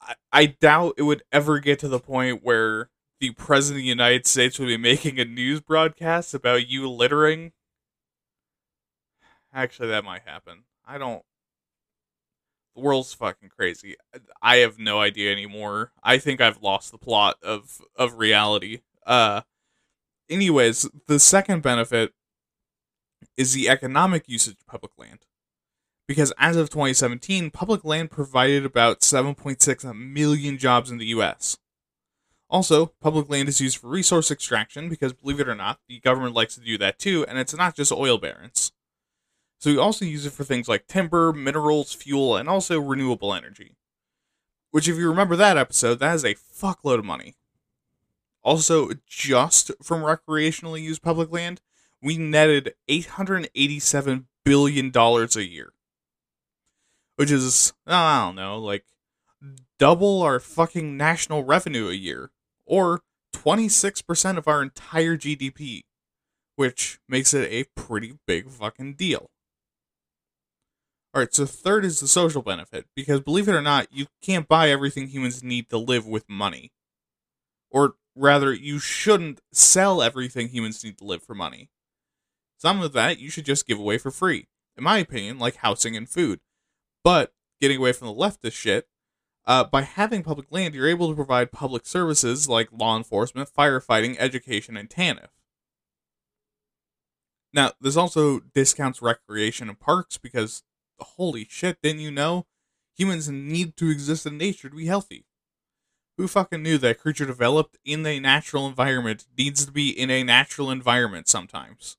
I, 0.00 0.14
I 0.32 0.46
doubt 0.46 0.94
it 0.96 1.02
would 1.02 1.22
ever 1.30 1.60
get 1.60 1.78
to 1.80 1.88
the 1.88 2.00
point 2.00 2.42
where 2.42 2.90
the 3.20 3.30
president 3.32 3.78
of 3.78 3.82
the 3.82 3.88
United 3.88 4.26
States 4.26 4.58
would 4.58 4.66
be 4.66 4.76
making 4.76 5.20
a 5.20 5.24
news 5.24 5.60
broadcast 5.60 6.34
about 6.34 6.66
you 6.68 6.90
littering. 6.90 7.52
Actually, 9.54 9.88
that 9.88 10.04
might 10.04 10.22
happen. 10.26 10.64
I 10.84 10.98
don't. 10.98 11.22
The 12.74 12.80
world's 12.80 13.12
fucking 13.12 13.50
crazy. 13.50 13.96
I 14.40 14.56
have 14.56 14.78
no 14.78 15.00
idea 15.00 15.30
anymore. 15.30 15.92
I 16.02 16.18
think 16.18 16.40
I've 16.40 16.62
lost 16.62 16.90
the 16.90 16.98
plot 16.98 17.36
of 17.42 17.80
of 17.96 18.18
reality. 18.18 18.80
Uh 19.06 19.42
anyways, 20.30 20.88
the 21.06 21.18
second 21.18 21.62
benefit 21.62 22.12
is 23.36 23.52
the 23.52 23.68
economic 23.68 24.28
usage 24.28 24.56
of 24.60 24.66
public 24.66 24.92
land. 24.96 25.20
Because 26.08 26.32
as 26.38 26.56
of 26.56 26.68
2017, 26.70 27.50
public 27.50 27.84
land 27.84 28.10
provided 28.10 28.64
about 28.66 29.00
7.6 29.00 29.96
million 29.96 30.58
jobs 30.58 30.90
in 30.90 30.98
the 30.98 31.06
US. 31.06 31.58
Also, 32.50 32.92
public 33.00 33.30
land 33.30 33.48
is 33.48 33.60
used 33.60 33.78
for 33.78 33.88
resource 33.88 34.30
extraction 34.30 34.88
because, 34.90 35.14
believe 35.14 35.40
it 35.40 35.48
or 35.48 35.54
not, 35.54 35.80
the 35.88 36.00
government 36.00 36.34
likes 36.34 36.54
to 36.54 36.60
do 36.60 36.76
that 36.76 36.98
too, 36.98 37.24
and 37.26 37.38
it's 37.38 37.56
not 37.56 37.74
just 37.74 37.92
oil 37.92 38.18
barons. 38.18 38.72
So 39.62 39.70
we 39.70 39.78
also 39.78 40.04
use 40.04 40.26
it 40.26 40.32
for 40.32 40.42
things 40.42 40.66
like 40.66 40.88
timber, 40.88 41.32
minerals, 41.32 41.94
fuel, 41.94 42.36
and 42.36 42.48
also 42.48 42.80
renewable 42.80 43.32
energy. 43.32 43.76
Which, 44.72 44.88
if 44.88 44.96
you 44.96 45.08
remember 45.08 45.36
that 45.36 45.56
episode, 45.56 46.00
that 46.00 46.16
is 46.16 46.24
a 46.24 46.34
fuckload 46.34 46.98
of 46.98 47.04
money. 47.04 47.36
Also, 48.42 48.90
just 49.06 49.70
from 49.80 50.02
recreationally 50.02 50.82
used 50.82 51.00
public 51.00 51.30
land, 51.30 51.60
we 52.02 52.18
netted 52.18 52.74
$887 52.90 54.24
billion 54.44 54.90
a 54.96 55.40
year. 55.42 55.72
Which 57.14 57.30
is, 57.30 57.72
I 57.86 58.24
don't 58.24 58.34
know, 58.34 58.58
like 58.58 58.84
double 59.78 60.22
our 60.22 60.40
fucking 60.40 60.96
national 60.96 61.44
revenue 61.44 61.88
a 61.88 61.92
year. 61.94 62.32
Or 62.66 63.02
26% 63.32 64.38
of 64.38 64.48
our 64.48 64.60
entire 64.60 65.16
GDP. 65.16 65.82
Which 66.56 66.98
makes 67.08 67.32
it 67.32 67.48
a 67.48 67.70
pretty 67.80 68.18
big 68.26 68.50
fucking 68.50 68.94
deal. 68.94 69.30
Alright, 71.14 71.34
so 71.34 71.44
third 71.44 71.84
is 71.84 72.00
the 72.00 72.08
social 72.08 72.42
benefit, 72.42 72.86
because 72.96 73.20
believe 73.20 73.48
it 73.48 73.54
or 73.54 73.62
not, 73.62 73.86
you 73.92 74.06
can't 74.22 74.48
buy 74.48 74.70
everything 74.70 75.08
humans 75.08 75.42
need 75.42 75.68
to 75.68 75.78
live 75.78 76.06
with 76.06 76.28
money. 76.28 76.72
Or 77.70 77.96
Rather, 78.14 78.52
you 78.52 78.78
shouldn't 78.78 79.40
sell 79.52 80.02
everything 80.02 80.48
humans 80.48 80.84
need 80.84 80.98
to 80.98 81.04
live 81.04 81.22
for 81.22 81.34
money. 81.34 81.70
Some 82.58 82.82
of 82.82 82.92
that 82.92 83.18
you 83.18 83.30
should 83.30 83.46
just 83.46 83.66
give 83.66 83.78
away 83.78 83.98
for 83.98 84.10
free, 84.10 84.48
in 84.76 84.84
my 84.84 84.98
opinion, 84.98 85.38
like 85.38 85.56
housing 85.56 85.96
and 85.96 86.08
food. 86.08 86.40
But, 87.02 87.32
getting 87.60 87.78
away 87.78 87.92
from 87.92 88.08
the 88.08 88.14
leftist 88.14 88.52
shit, 88.52 88.86
uh, 89.46 89.64
by 89.64 89.82
having 89.82 90.22
public 90.22 90.48
land, 90.50 90.74
you're 90.74 90.86
able 90.86 91.08
to 91.08 91.16
provide 91.16 91.52
public 91.52 91.86
services 91.86 92.48
like 92.48 92.68
law 92.70 92.96
enforcement, 92.96 93.48
firefighting, 93.56 94.16
education, 94.18 94.76
and 94.76 94.88
TANF. 94.90 95.28
Now, 97.54 97.72
this 97.80 97.96
also 97.96 98.40
discounts 98.40 99.02
recreation 99.02 99.68
and 99.68 99.80
parks 99.80 100.18
because, 100.18 100.62
holy 101.02 101.46
shit, 101.50 101.80
didn't 101.82 102.00
you 102.00 102.10
know? 102.10 102.46
Humans 102.96 103.28
need 103.28 103.76
to 103.76 103.90
exist 103.90 104.26
in 104.26 104.38
nature 104.38 104.68
to 104.68 104.76
be 104.76 104.86
healthy. 104.86 105.26
Who 106.18 106.28
fucking 106.28 106.62
knew 106.62 106.78
that 106.78 106.90
a 106.90 106.94
creature 106.94 107.26
developed 107.26 107.78
in 107.84 108.04
a 108.06 108.20
natural 108.20 108.66
environment 108.66 109.26
needs 109.36 109.64
to 109.64 109.72
be 109.72 109.88
in 109.88 110.10
a 110.10 110.22
natural 110.22 110.70
environment 110.70 111.26
sometimes? 111.28 111.96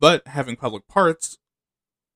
But 0.00 0.26
having 0.26 0.56
public 0.56 0.88
parks, 0.88 1.38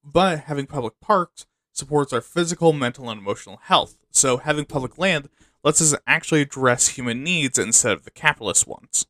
but 0.02 0.40
having 0.40 0.66
public 0.66 0.98
parks 1.00 1.46
supports 1.72 2.12
our 2.12 2.20
physical, 2.20 2.72
mental, 2.72 3.10
and 3.10 3.20
emotional 3.20 3.58
health. 3.62 3.96
So 4.10 4.38
having 4.38 4.64
public 4.64 4.98
land 4.98 5.28
lets 5.62 5.82
us 5.82 5.94
actually 6.06 6.40
address 6.40 6.88
human 6.88 7.22
needs 7.22 7.58
instead 7.58 7.92
of 7.92 8.04
the 8.04 8.10
capitalist 8.10 8.66
ones. 8.66 9.06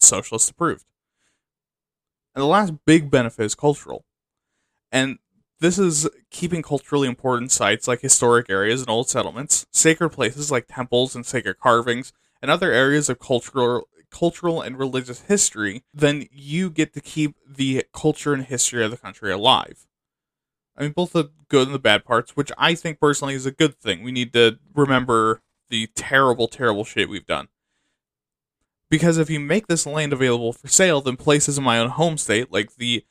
Socialist 0.00 0.50
approved. 0.50 0.84
And 2.34 2.42
the 2.42 2.46
last 2.46 2.74
big 2.84 3.10
benefit 3.10 3.44
is 3.44 3.54
cultural. 3.54 4.04
And 4.92 5.18
this 5.64 5.78
is 5.78 6.06
keeping 6.30 6.60
culturally 6.60 7.08
important 7.08 7.50
sites 7.50 7.88
like 7.88 8.02
historic 8.02 8.50
areas 8.50 8.82
and 8.82 8.90
old 8.90 9.08
settlements, 9.08 9.64
sacred 9.70 10.10
places 10.10 10.50
like 10.50 10.66
temples 10.68 11.16
and 11.16 11.24
sacred 11.24 11.58
carvings, 11.58 12.12
and 12.42 12.50
other 12.50 12.70
areas 12.70 13.08
of 13.08 13.18
cultural 13.18 13.88
cultural 14.10 14.60
and 14.60 14.78
religious 14.78 15.22
history, 15.22 15.82
then 15.92 16.28
you 16.30 16.70
get 16.70 16.92
to 16.92 17.00
keep 17.00 17.34
the 17.48 17.84
culture 17.92 18.34
and 18.34 18.44
history 18.44 18.84
of 18.84 18.90
the 18.90 18.96
country 18.96 19.32
alive. 19.32 19.86
I 20.76 20.82
mean, 20.82 20.92
both 20.92 21.12
the 21.12 21.30
good 21.48 21.66
and 21.66 21.74
the 21.74 21.80
bad 21.80 22.04
parts, 22.04 22.36
which 22.36 22.52
I 22.58 22.74
think 22.74 23.00
personally 23.00 23.34
is 23.34 23.46
a 23.46 23.50
good 23.50 23.74
thing. 23.80 24.02
We 24.02 24.12
need 24.12 24.32
to 24.34 24.58
remember 24.74 25.42
the 25.70 25.88
terrible, 25.94 26.46
terrible 26.46 26.84
shit 26.84 27.08
we've 27.08 27.26
done. 27.26 27.48
Because 28.90 29.18
if 29.18 29.30
you 29.30 29.40
make 29.40 29.66
this 29.66 29.86
land 29.86 30.12
available 30.12 30.52
for 30.52 30.68
sale, 30.68 31.00
then 31.00 31.16
places 31.16 31.58
in 31.58 31.64
my 31.64 31.78
own 31.78 31.90
home 31.90 32.18
state, 32.18 32.52
like 32.52 32.76
the 32.76 33.04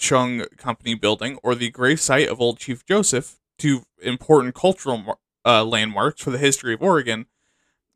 Chung 0.00 0.44
Company 0.56 0.94
building 0.94 1.38
or 1.42 1.54
the 1.54 1.70
grave 1.70 2.00
site 2.00 2.28
of 2.28 2.40
Old 2.40 2.58
Chief 2.58 2.84
Joseph, 2.84 3.38
two 3.58 3.82
important 4.02 4.54
cultural 4.54 5.18
uh, 5.44 5.64
landmarks 5.64 6.22
for 6.22 6.30
the 6.30 6.38
history 6.38 6.74
of 6.74 6.82
Oregon, 6.82 7.26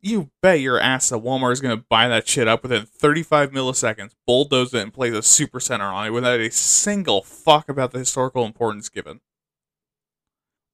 you 0.01 0.29
bet 0.41 0.61
your 0.61 0.79
ass 0.79 1.09
that 1.09 1.17
Walmart 1.17 1.53
is 1.53 1.61
going 1.61 1.75
to 1.75 1.85
buy 1.89 2.07
that 2.07 2.27
shit 2.27 2.47
up 2.47 2.63
within 2.63 2.85
35 2.85 3.51
milliseconds, 3.51 4.11
bulldoze 4.25 4.73
it, 4.73 4.81
and 4.81 4.93
place 4.93 5.13
a 5.13 5.23
super 5.23 5.59
center 5.59 5.85
on 5.85 6.07
it 6.07 6.11
without 6.11 6.39
a 6.39 6.51
single 6.51 7.23
fuck 7.23 7.67
about 7.67 7.91
the 7.91 7.99
historical 7.99 8.45
importance 8.45 8.89
given. 8.89 9.21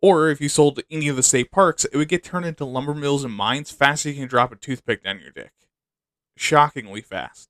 Or 0.02 0.30
if 0.30 0.42
you 0.42 0.50
sold 0.50 0.82
any 0.92 1.08
of 1.08 1.16
the 1.16 1.24
state 1.24 1.52
parks, 1.52 1.86
it 1.86 1.96
would 1.96 2.10
get 2.10 2.24
turned 2.24 2.46
into 2.46 2.66
lumber 2.66 2.94
mills 2.94 3.24
and 3.24 3.34
mines 3.34 3.72
faster 3.72 4.10
than 4.10 4.16
you 4.16 4.22
can 4.24 4.30
drop 4.30 4.52
a 4.52 4.58
toothpick 4.58 5.04
down 5.04 5.22
your 5.22 5.32
dick. 5.32 5.54
Shockingly 6.36 7.02
fast. 7.02 7.50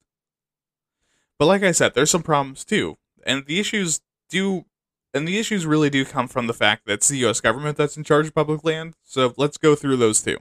But 1.39 1.47
like 1.47 1.63
I 1.63 1.71
said, 1.71 1.95
there's 1.95 2.11
some 2.11 2.21
problems 2.21 2.63
too 2.63 2.97
and 3.25 3.45
the 3.45 3.59
issues 3.59 4.01
do 4.29 4.65
and 5.13 5.27
the 5.27 5.37
issues 5.37 5.65
really 5.65 5.89
do 5.89 6.05
come 6.05 6.27
from 6.27 6.47
the 6.47 6.53
fact 6.53 6.85
that 6.85 6.93
it's 6.93 7.07
the 7.07 7.25
US 7.27 7.39
government 7.39 7.77
that's 7.77 7.97
in 7.97 8.03
charge 8.03 8.27
of 8.27 8.35
public 8.35 8.63
land. 8.63 8.95
So 9.03 9.33
let's 9.37 9.57
go 9.57 9.75
through 9.75 9.97
those 9.97 10.21
two. 10.21 10.37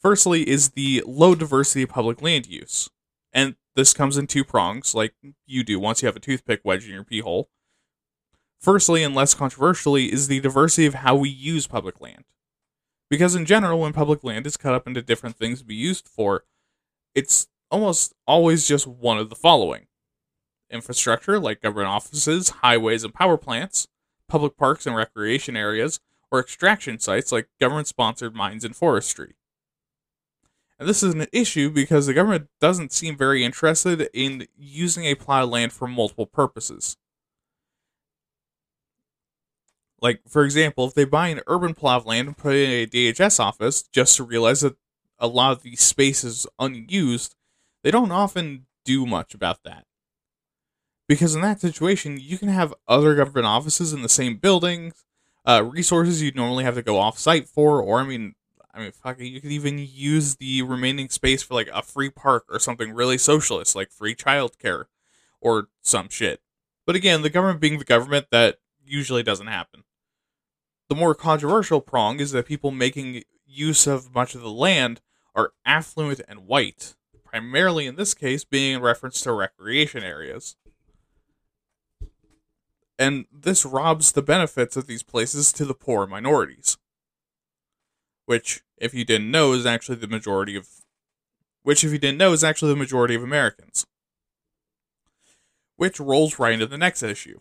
Firstly 0.00 0.48
is 0.48 0.70
the 0.70 1.02
low 1.06 1.34
diversity 1.34 1.82
of 1.82 1.90
public 1.90 2.20
land 2.22 2.46
use. 2.46 2.90
And 3.32 3.56
this 3.76 3.94
comes 3.94 4.16
in 4.16 4.26
two 4.26 4.44
prongs, 4.44 4.94
like 4.94 5.14
you 5.46 5.62
do 5.62 5.78
once 5.78 6.02
you 6.02 6.06
have 6.06 6.16
a 6.16 6.20
toothpick 6.20 6.60
wedged 6.64 6.86
in 6.86 6.94
your 6.94 7.04
pee 7.04 7.20
hole. 7.20 7.48
Firstly, 8.58 9.02
and 9.02 9.14
less 9.14 9.32
controversially, 9.32 10.12
is 10.12 10.28
the 10.28 10.40
diversity 10.40 10.86
of 10.86 10.94
how 10.94 11.14
we 11.14 11.30
use 11.30 11.66
public 11.66 12.00
land. 12.00 12.24
Because 13.08 13.34
in 13.34 13.46
general, 13.46 13.80
when 13.80 13.92
public 13.92 14.22
land 14.22 14.46
is 14.46 14.56
cut 14.56 14.74
up 14.74 14.86
into 14.86 15.00
different 15.00 15.36
things 15.36 15.60
to 15.60 15.64
be 15.64 15.74
used 15.74 16.06
for, 16.06 16.44
it's 17.14 17.46
almost 17.70 18.14
always 18.26 18.66
just 18.66 18.86
one 18.86 19.18
of 19.18 19.30
the 19.30 19.36
following 19.36 19.86
infrastructure 20.70 21.38
like 21.38 21.62
government 21.62 21.88
offices, 21.88 22.50
highways, 22.62 23.04
and 23.04 23.14
power 23.14 23.36
plants, 23.36 23.88
public 24.28 24.56
parks 24.56 24.86
and 24.86 24.96
recreation 24.96 25.56
areas, 25.56 26.00
or 26.30 26.40
extraction 26.40 26.98
sites 26.98 27.32
like 27.32 27.48
government 27.60 27.88
sponsored 27.88 28.34
mines 28.34 28.64
and 28.64 28.76
forestry. 28.76 29.34
And 30.78 30.88
this 30.88 31.02
is 31.02 31.12
an 31.12 31.26
issue 31.32 31.68
because 31.70 32.06
the 32.06 32.14
government 32.14 32.48
doesn't 32.58 32.92
seem 32.92 33.16
very 33.16 33.44
interested 33.44 34.08
in 34.14 34.46
using 34.56 35.04
a 35.04 35.14
plot 35.14 35.42
of 35.42 35.50
land 35.50 35.72
for 35.72 35.86
multiple 35.86 36.26
purposes. 36.26 36.96
Like, 40.00 40.22
for 40.26 40.44
example, 40.44 40.86
if 40.86 40.94
they 40.94 41.04
buy 41.04 41.28
an 41.28 41.42
urban 41.46 41.74
plot 41.74 41.98
of 41.98 42.06
land 42.06 42.28
and 42.28 42.36
put 42.36 42.54
it 42.54 42.64
in 42.64 42.70
a 42.70 43.12
DHS 43.12 43.38
office 43.38 43.82
just 43.82 44.16
to 44.16 44.24
realize 44.24 44.62
that 44.62 44.76
a 45.18 45.26
lot 45.26 45.52
of 45.52 45.62
the 45.62 45.76
space 45.76 46.24
is 46.24 46.46
unused, 46.58 47.34
they 47.82 47.90
don't 47.90 48.10
often 48.10 48.66
do 48.86 49.04
much 49.04 49.34
about 49.34 49.62
that. 49.64 49.84
Because 51.10 51.34
in 51.34 51.40
that 51.40 51.60
situation, 51.60 52.20
you 52.22 52.38
can 52.38 52.46
have 52.46 52.72
other 52.86 53.16
government 53.16 53.44
offices 53.44 53.92
in 53.92 54.02
the 54.02 54.08
same 54.08 54.36
buildings, 54.36 55.04
uh, 55.44 55.64
resources 55.64 56.22
you'd 56.22 56.36
normally 56.36 56.62
have 56.62 56.76
to 56.76 56.82
go 56.82 56.98
off 56.98 57.18
site 57.18 57.48
for, 57.48 57.82
or 57.82 57.98
I 57.98 58.04
mean, 58.04 58.36
I 58.72 58.78
mean, 58.78 58.92
fuck, 58.92 59.18
you 59.18 59.40
could 59.40 59.50
even 59.50 59.76
use 59.76 60.36
the 60.36 60.62
remaining 60.62 61.08
space 61.08 61.42
for 61.42 61.54
like 61.54 61.68
a 61.74 61.82
free 61.82 62.10
park 62.10 62.44
or 62.48 62.60
something 62.60 62.92
really 62.92 63.18
socialist, 63.18 63.74
like 63.74 63.90
free 63.90 64.14
childcare 64.14 64.84
or 65.40 65.66
some 65.82 66.08
shit. 66.10 66.42
But 66.86 66.94
again, 66.94 67.22
the 67.22 67.28
government 67.28 67.58
being 67.58 67.80
the 67.80 67.84
government, 67.84 68.26
that 68.30 68.58
usually 68.86 69.24
doesn't 69.24 69.48
happen. 69.48 69.82
The 70.88 70.94
more 70.94 71.16
controversial 71.16 71.80
prong 71.80 72.20
is 72.20 72.30
that 72.30 72.46
people 72.46 72.70
making 72.70 73.24
use 73.44 73.88
of 73.88 74.14
much 74.14 74.36
of 74.36 74.42
the 74.42 74.48
land 74.48 75.00
are 75.34 75.54
affluent 75.66 76.20
and 76.28 76.46
white, 76.46 76.94
primarily 77.24 77.88
in 77.88 77.96
this 77.96 78.14
case 78.14 78.44
being 78.44 78.76
in 78.76 78.80
reference 78.80 79.20
to 79.22 79.32
recreation 79.32 80.04
areas. 80.04 80.54
And 83.00 83.24
this 83.32 83.64
robs 83.64 84.12
the 84.12 84.22
benefits 84.22 84.76
of 84.76 84.86
these 84.86 85.02
places 85.02 85.52
to 85.54 85.64
the 85.64 85.74
poor 85.74 86.06
minorities 86.06 86.76
which, 88.30 88.62
if 88.76 88.94
you 88.94 89.04
didn't 89.04 89.28
know, 89.28 89.54
is 89.54 89.66
actually 89.66 89.96
the 89.96 90.06
majority 90.06 90.54
of, 90.54 90.68
which, 91.64 91.82
if 91.82 91.90
you 91.90 91.98
didn't 91.98 92.16
know, 92.16 92.32
is 92.32 92.44
actually 92.44 92.70
the 92.70 92.78
majority 92.78 93.16
of 93.16 93.24
Americans. 93.24 93.88
Which 95.74 95.98
rolls 95.98 96.38
right 96.38 96.52
into 96.52 96.68
the 96.68 96.78
next 96.78 97.02
issue 97.02 97.40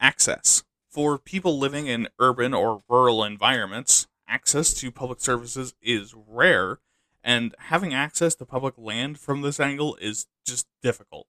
access. 0.00 0.64
For 0.90 1.18
people 1.18 1.56
living 1.56 1.86
in 1.86 2.08
urban 2.18 2.52
or 2.52 2.82
rural 2.88 3.22
environments, 3.22 4.08
access 4.26 4.74
to 4.74 4.90
public 4.90 5.20
services 5.20 5.72
is 5.80 6.16
rare, 6.16 6.80
and 7.22 7.54
having 7.60 7.94
access 7.94 8.34
to 8.34 8.44
public 8.44 8.74
land 8.76 9.20
from 9.20 9.42
this 9.42 9.60
angle 9.60 9.96
is 10.00 10.26
just 10.44 10.66
difficult. 10.82 11.28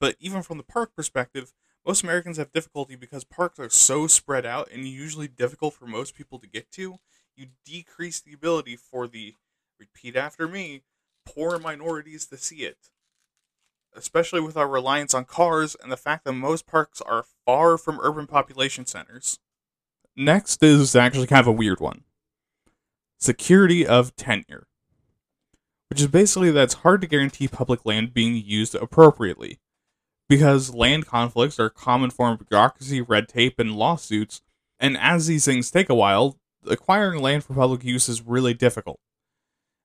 But 0.00 0.16
even 0.18 0.42
from 0.42 0.56
the 0.56 0.64
park 0.64 0.96
perspective, 0.96 1.52
most 1.86 2.02
Americans 2.02 2.36
have 2.36 2.52
difficulty 2.52 2.96
because 2.96 3.24
parks 3.24 3.58
are 3.58 3.70
so 3.70 4.06
spread 4.06 4.44
out 4.44 4.70
and 4.70 4.86
usually 4.86 5.28
difficult 5.28 5.74
for 5.74 5.86
most 5.86 6.14
people 6.14 6.38
to 6.38 6.46
get 6.46 6.70
to. 6.72 6.96
You 7.36 7.46
decrease 7.64 8.20
the 8.20 8.34
ability 8.34 8.76
for 8.76 9.06
the 9.06 9.34
repeat 9.78 10.16
after 10.16 10.48
me 10.48 10.82
poor 11.24 11.58
minorities 11.58 12.26
to 12.26 12.36
see 12.36 12.56
it. 12.56 12.90
Especially 13.94 14.40
with 14.40 14.56
our 14.56 14.68
reliance 14.68 15.14
on 15.14 15.24
cars 15.24 15.76
and 15.82 15.90
the 15.90 15.96
fact 15.96 16.24
that 16.24 16.32
most 16.32 16.66
parks 16.66 17.00
are 17.00 17.24
far 17.46 17.78
from 17.78 18.00
urban 18.02 18.26
population 18.26 18.84
centers. 18.86 19.38
Next 20.16 20.62
is 20.62 20.94
actually 20.96 21.26
kind 21.26 21.40
of 21.40 21.46
a 21.46 21.52
weird 21.52 21.80
one. 21.80 22.02
Security 23.18 23.86
of 23.86 24.14
tenure. 24.16 24.66
Which 25.90 26.00
is 26.00 26.08
basically 26.08 26.50
that 26.50 26.64
it's 26.64 26.74
hard 26.74 27.00
to 27.00 27.06
guarantee 27.06 27.48
public 27.48 27.86
land 27.86 28.12
being 28.12 28.34
used 28.34 28.74
appropriately 28.74 29.58
because 30.28 30.74
land 30.74 31.06
conflicts 31.06 31.58
are 31.58 31.66
a 31.66 31.70
common 31.70 32.10
form 32.10 32.34
of 32.34 32.48
bureaucracy, 32.48 33.00
red 33.00 33.28
tape, 33.28 33.58
and 33.58 33.76
lawsuits. 33.76 34.42
And 34.78 34.96
as 34.96 35.26
these 35.26 35.44
things 35.44 35.70
take 35.70 35.88
a 35.88 35.94
while, 35.94 36.38
acquiring 36.66 37.20
land 37.20 37.44
for 37.44 37.54
public 37.54 37.84
use 37.84 38.08
is 38.08 38.22
really 38.22 38.54
difficult. 38.54 39.00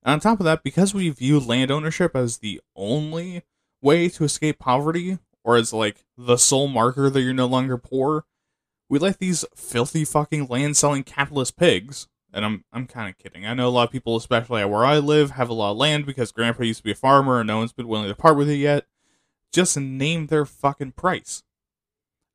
And 0.03 0.13
on 0.13 0.19
top 0.19 0.39
of 0.39 0.43
that, 0.45 0.63
because 0.63 0.93
we 0.93 1.09
view 1.09 1.39
land 1.39 1.71
ownership 1.71 2.15
as 2.15 2.39
the 2.39 2.61
only 2.75 3.43
way 3.81 4.09
to 4.09 4.23
escape 4.23 4.59
poverty, 4.59 5.19
or 5.43 5.55
as 5.55 5.73
like 5.73 6.03
the 6.17 6.37
sole 6.37 6.67
marker 6.67 7.09
that 7.09 7.21
you're 7.21 7.33
no 7.33 7.45
longer 7.45 7.77
poor, 7.77 8.25
we 8.89 8.99
let 8.99 9.19
these 9.19 9.45
filthy 9.55 10.05
fucking 10.05 10.47
land 10.47 10.77
selling 10.77 11.03
capitalist 11.03 11.57
pigs, 11.57 12.07
and 12.33 12.45
I'm 12.45 12.63
I'm 12.71 12.85
kind 12.85 13.09
of 13.09 13.17
kidding. 13.17 13.45
I 13.45 13.53
know 13.53 13.67
a 13.67 13.69
lot 13.69 13.85
of 13.85 13.91
people, 13.91 14.15
especially 14.15 14.63
where 14.65 14.85
I 14.85 14.99
live, 14.99 15.31
have 15.31 15.49
a 15.49 15.53
lot 15.53 15.71
of 15.71 15.77
land 15.77 16.05
because 16.05 16.31
grandpa 16.31 16.63
used 16.63 16.79
to 16.79 16.83
be 16.83 16.91
a 16.91 16.95
farmer 16.95 17.39
and 17.39 17.47
no 17.47 17.57
one's 17.57 17.73
been 17.73 17.87
willing 17.87 18.07
to 18.07 18.15
part 18.15 18.37
with 18.37 18.49
it 18.49 18.57
yet. 18.57 18.85
Just 19.53 19.77
name 19.77 20.27
their 20.27 20.45
fucking 20.45 20.93
price. 20.93 21.43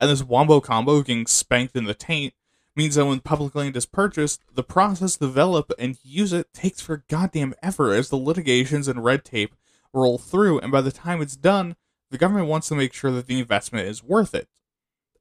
And 0.00 0.08
this 0.08 0.22
wombo 0.22 0.60
combo 0.60 1.02
getting 1.02 1.26
spanked 1.26 1.76
in 1.76 1.84
the 1.84 1.92
taint 1.92 2.32
means 2.76 2.94
that 2.94 3.06
when 3.06 3.18
public 3.18 3.56
land 3.56 3.76
is 3.76 3.84
purchased, 3.84 4.40
the 4.54 4.62
process 4.62 5.14
to 5.14 5.26
develop 5.26 5.72
and 5.78 5.98
use 6.04 6.32
it 6.32 6.54
takes 6.54 6.80
for 6.80 7.04
goddamn 7.08 7.54
ever 7.60 7.92
as 7.92 8.08
the 8.08 8.16
litigations 8.16 8.86
and 8.86 9.04
red 9.04 9.24
tape 9.24 9.56
roll 9.92 10.16
through, 10.16 10.60
and 10.60 10.70
by 10.70 10.80
the 10.80 10.92
time 10.92 11.20
it's 11.20 11.36
done, 11.36 11.74
the 12.10 12.18
government 12.18 12.46
wants 12.46 12.68
to 12.68 12.76
make 12.76 12.92
sure 12.92 13.10
that 13.10 13.26
the 13.26 13.40
investment 13.40 13.88
is 13.88 14.04
worth 14.04 14.34
it. 14.34 14.48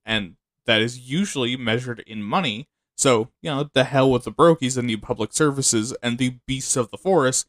And 0.05 0.35
that 0.65 0.81
is 0.81 1.09
usually 1.09 1.57
measured 1.57 2.01
in 2.05 2.21
money. 2.21 2.67
So, 2.95 3.29
you 3.41 3.49
know, 3.49 3.69
the 3.73 3.85
hell 3.85 4.11
with 4.11 4.23
the 4.23 4.31
brokies 4.31 4.77
and 4.77 4.89
the 4.89 4.97
public 4.97 5.33
services 5.33 5.93
and 6.03 6.17
the 6.17 6.37
beasts 6.45 6.75
of 6.75 6.91
the 6.91 6.97
forest. 6.97 7.47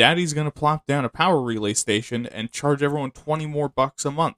Daddy's 0.00 0.32
gonna 0.32 0.50
plop 0.50 0.86
down 0.86 1.04
a 1.04 1.10
power 1.10 1.42
relay 1.42 1.74
station 1.74 2.26
and 2.26 2.50
charge 2.50 2.82
everyone 2.82 3.10
20 3.10 3.46
more 3.46 3.68
bucks 3.68 4.04
a 4.04 4.10
month. 4.10 4.36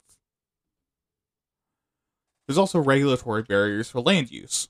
There's 2.45 2.57
also 2.57 2.79
regulatory 2.79 3.43
barriers 3.43 3.89
for 3.89 4.01
land 4.01 4.29
use 4.29 4.67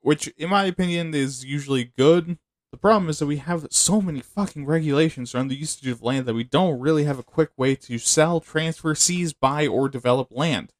which 0.00 0.28
in 0.38 0.48
my 0.48 0.64
opinion 0.64 1.14
is 1.14 1.44
usually 1.44 1.92
good. 1.96 2.38
The 2.72 2.78
problem 2.78 3.08
is 3.08 3.18
that 3.18 3.26
we 3.26 3.38
have 3.38 3.66
so 3.70 4.00
many 4.00 4.20
fucking 4.20 4.66
regulations 4.66 5.34
around 5.34 5.48
the 5.48 5.56
usage 5.56 5.86
of 5.88 6.02
land 6.02 6.26
that 6.26 6.34
we 6.34 6.44
don't 6.44 6.80
really 6.80 7.04
have 7.04 7.18
a 7.18 7.22
quick 7.22 7.50
way 7.56 7.74
to 7.76 7.98
sell, 7.98 8.40
transfer, 8.40 8.94
seize, 8.94 9.32
buy, 9.32 9.66
or 9.66 9.88
develop 9.88 10.28
land. 10.30 10.72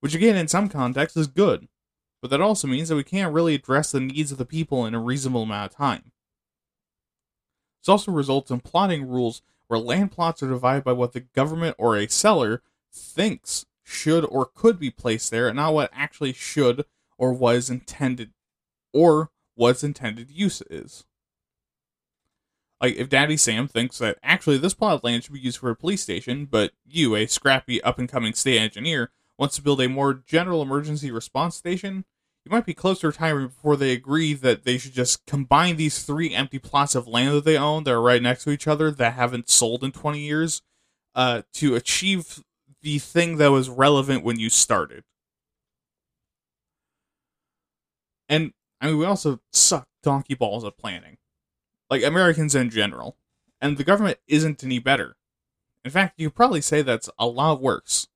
Which 0.00 0.14
again, 0.14 0.36
in 0.36 0.48
some 0.48 0.68
contexts, 0.68 1.16
is 1.16 1.26
good. 1.26 1.68
But 2.22 2.30
that 2.30 2.40
also 2.40 2.66
means 2.66 2.88
that 2.88 2.96
we 2.96 3.04
can't 3.04 3.34
really 3.34 3.54
address 3.54 3.92
the 3.92 4.00
needs 4.00 4.30
of 4.30 4.38
the 4.38 4.44
people 4.44 4.84
in 4.84 4.94
a 4.94 5.00
reasonable 5.00 5.42
amount 5.42 5.72
of 5.72 5.76
time. 5.76 6.09
This 7.80 7.88
also 7.88 8.12
results 8.12 8.50
in 8.50 8.60
plotting 8.60 9.08
rules 9.08 9.42
where 9.68 9.78
land 9.78 10.12
plots 10.12 10.42
are 10.42 10.48
divided 10.48 10.84
by 10.84 10.92
what 10.92 11.12
the 11.12 11.20
government 11.20 11.76
or 11.78 11.96
a 11.96 12.08
seller 12.08 12.62
thinks 12.92 13.66
should 13.82 14.24
or 14.24 14.46
could 14.46 14.78
be 14.78 14.90
placed 14.90 15.30
there, 15.30 15.48
and 15.48 15.56
not 15.56 15.74
what 15.74 15.90
actually 15.92 16.32
should 16.32 16.84
or 17.18 17.32
was 17.32 17.70
intended 17.70 18.30
or 18.92 19.30
was 19.56 19.84
intended 19.84 20.30
use 20.30 20.62
is. 20.70 21.04
Like 22.80 22.96
if 22.96 23.08
Daddy 23.08 23.36
Sam 23.36 23.68
thinks 23.68 23.98
that 23.98 24.18
actually 24.22 24.58
this 24.58 24.74
plot 24.74 24.94
of 24.94 25.04
land 25.04 25.24
should 25.24 25.34
be 25.34 25.40
used 25.40 25.58
for 25.58 25.70
a 25.70 25.76
police 25.76 26.02
station, 26.02 26.46
but 26.46 26.72
you, 26.86 27.14
a 27.14 27.26
scrappy 27.26 27.82
up 27.82 27.98
and 27.98 28.08
coming 28.08 28.32
state 28.32 28.58
engineer, 28.58 29.10
wants 29.38 29.56
to 29.56 29.62
build 29.62 29.80
a 29.80 29.88
more 29.88 30.14
general 30.14 30.62
emergency 30.62 31.10
response 31.10 31.56
station, 31.56 32.04
you 32.50 32.56
might 32.56 32.66
be 32.66 32.74
close 32.74 32.98
to 33.00 33.06
retiring 33.06 33.46
before 33.46 33.76
they 33.76 33.92
agree 33.92 34.34
that 34.34 34.64
they 34.64 34.76
should 34.76 34.92
just 34.92 35.24
combine 35.24 35.76
these 35.76 36.02
three 36.02 36.34
empty 36.34 36.58
plots 36.58 36.96
of 36.96 37.06
land 37.06 37.32
that 37.36 37.44
they 37.44 37.56
own 37.56 37.84
that 37.84 37.92
are 37.92 38.02
right 38.02 38.20
next 38.20 38.42
to 38.42 38.50
each 38.50 38.66
other 38.66 38.90
that 38.90 39.12
haven't 39.12 39.48
sold 39.48 39.84
in 39.84 39.92
20 39.92 40.18
years 40.18 40.62
uh, 41.14 41.42
to 41.52 41.76
achieve 41.76 42.42
the 42.82 42.98
thing 42.98 43.36
that 43.36 43.52
was 43.52 43.68
relevant 43.68 44.24
when 44.24 44.40
you 44.40 44.50
started. 44.50 45.04
And 48.28 48.52
I 48.80 48.88
mean, 48.88 48.98
we 48.98 49.04
also 49.04 49.38
suck 49.52 49.86
donkey 50.02 50.34
balls 50.34 50.64
at 50.64 50.76
planning, 50.76 51.18
like 51.88 52.02
Americans 52.02 52.56
in 52.56 52.70
general. 52.70 53.16
And 53.60 53.76
the 53.76 53.84
government 53.84 54.18
isn't 54.26 54.64
any 54.64 54.80
better. 54.80 55.16
In 55.84 55.92
fact, 55.92 56.14
you 56.18 56.30
probably 56.30 56.62
say 56.62 56.82
that's 56.82 57.10
a 57.16 57.26
lot 57.26 57.62
worse. 57.62 58.08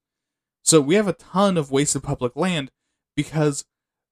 So 0.62 0.80
we 0.80 0.96
have 0.96 1.06
a 1.06 1.12
ton 1.12 1.56
of 1.56 1.70
wasted 1.70 2.02
public 2.02 2.34
land 2.34 2.72
because 3.14 3.64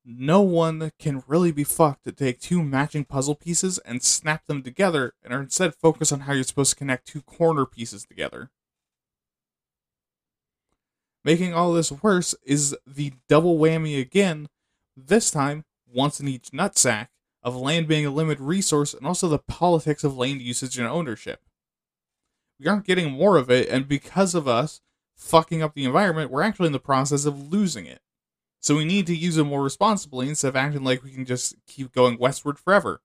no 0.05 0.41
one 0.41 0.91
can 0.99 1.23
really 1.27 1.53
be 1.53 1.65
fucked 1.65 2.05
to 2.05 2.13
take 2.13 2.41
two 2.41 2.63
matching 2.63 3.05
puzzle 3.05 3.35
pieces 3.35 3.79
and 3.79 4.03
snap 4.03 4.47
them 4.47 4.63
together 4.63 5.15
and 5.23 5.33
are 5.33 5.43
instead 5.43 5.75
focus 5.75 6.11
on 6.11 6.21
how 6.21 6.33
you're 6.33 6.43
supposed 6.43 6.71
to 6.71 6.77
connect 6.77 7.07
two 7.07 7.23
corner 7.23 7.65
pieces 7.65 8.05
together. 8.05 8.51
Making 11.25 11.55
all 11.55 11.73
this 11.73 11.93
worse 11.93 12.35
is 12.45 12.77
the 12.87 13.13
double 13.29 13.59
whammy 13.59 14.01
again, 14.01 14.49
this 14.97 15.31
time 15.31 15.65
once 15.87 16.19
in 16.19 16.27
each 16.27 16.51
nutsack 16.51 17.09
of 17.43 17.57
land 17.57 17.87
being 17.87 18.07
a 18.07 18.11
limited 18.11 18.43
resource 18.43 18.95
and 18.95 19.07
also 19.07 19.29
the 19.29 19.39
politics 19.39 20.03
of 20.03 20.17
land 20.17 20.43
usage 20.43 20.79
and 20.79 20.89
ownership. 20.89 21.43
We 22.59 22.67
aren't 22.67 22.87
getting 22.87 23.13
more 23.13 23.37
of 23.37 23.51
it, 23.51 23.69
and 23.69 23.89
because 23.89 24.35
of 24.35 24.47
us 24.47 24.81
fucking 25.17 25.63
up 25.63 25.75
the 25.75 25.85
environment, 25.85 26.31
we're 26.31 26.43
actually 26.43 26.69
in 26.69 26.73
the 26.73 26.79
process 26.81 27.25
of 27.25 27.53
losing 27.53 27.87
it. 27.87 28.01
So 28.63 28.77
we 28.77 28.85
need 28.85 29.09
to 29.09 29.17
use 29.17 29.37
it 29.37 29.45
more 29.45 29.63
responsibly 29.63 30.29
instead 30.29 30.49
of 30.49 30.57
acting 30.57 30.85
like 30.85 31.03
we 31.03 31.11
can 31.11 31.25
just 31.25 31.57
keep 31.67 31.93
going 31.93 32.17
westward 32.17 32.61
forever. 32.61 33.03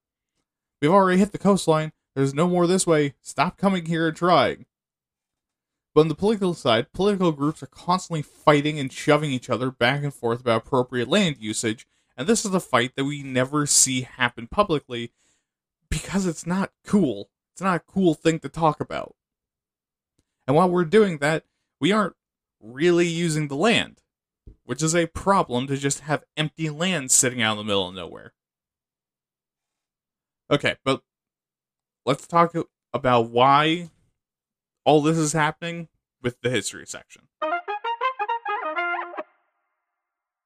We've 0.79 0.91
already 0.91 1.17
hit 1.17 1.31
the 1.31 1.39
coastline. 1.39 1.93
There's 2.15 2.35
no 2.35 2.47
more 2.47 2.67
this 2.67 2.85
way. 2.85 3.15
Stop 3.21 3.57
coming 3.57 3.87
here 3.87 4.07
and 4.07 4.15
trying. 4.15 4.67
But 5.95 6.01
on 6.01 6.07
the 6.09 6.15
political 6.15 6.53
side, 6.53 6.93
political 6.93 7.31
groups 7.31 7.63
are 7.63 7.67
constantly 7.67 8.21
fighting 8.21 8.77
and 8.77 8.93
shoving 8.93 9.31
each 9.31 9.49
other 9.49 9.71
back 9.71 10.03
and 10.03 10.13
forth 10.13 10.41
about 10.41 10.67
appropriate 10.67 11.07
land 11.07 11.37
usage 11.39 11.87
And 12.15 12.27
this 12.27 12.45
is 12.45 12.53
a 12.53 12.59
fight 12.59 12.95
that 12.95 13.05
we 13.05 13.23
never 13.23 13.65
see 13.65 14.01
happen 14.01 14.45
publicly 14.47 15.11
because 15.89 16.27
it's 16.27 16.45
not 16.45 16.71
cool. 16.85 17.29
It's 17.53 17.61
not 17.61 17.77
a 17.77 17.91
cool 17.91 18.13
thing 18.13 18.39
to 18.39 18.49
talk 18.49 18.79
about. 18.79 19.15
And 20.47 20.55
while 20.55 20.69
we're 20.69 20.85
doing 20.85 21.17
that, 21.17 21.45
we 21.79 21.91
aren't 21.91 22.15
really 22.61 23.07
using 23.07 23.47
the 23.47 23.55
land, 23.55 24.01
which 24.67 24.83
is 24.83 24.93
a 24.93 25.07
problem 25.07 25.65
to 25.65 25.77
just 25.77 26.01
have 26.01 26.25
empty 26.35 26.69
land 26.69 27.09
sitting 27.09 27.41
out 27.41 27.53
in 27.53 27.57
the 27.59 27.63
middle 27.63 27.87
of 27.87 27.95
nowhere. 27.95 28.33
Okay, 30.51 30.75
but 30.83 31.01
let's 32.05 32.27
talk 32.27 32.53
about 32.93 33.29
why 33.29 33.89
all 34.83 35.01
this 35.01 35.17
is 35.17 35.31
happening 35.31 35.87
with 36.21 36.41
the 36.41 36.49
history 36.49 36.85
section. 36.85 37.29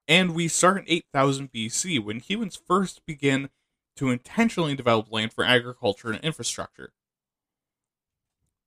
And 0.06 0.36
we 0.36 0.46
start 0.46 0.78
in 0.78 0.84
8000 0.86 1.50
BC 1.50 1.98
when 1.98 2.20
humans 2.20 2.60
first 2.64 3.04
begin 3.04 3.50
to 3.96 4.10
intentionally 4.10 4.76
develop 4.76 5.10
land 5.10 5.32
for 5.32 5.44
agriculture 5.44 6.12
and 6.12 6.20
infrastructure. 6.20 6.92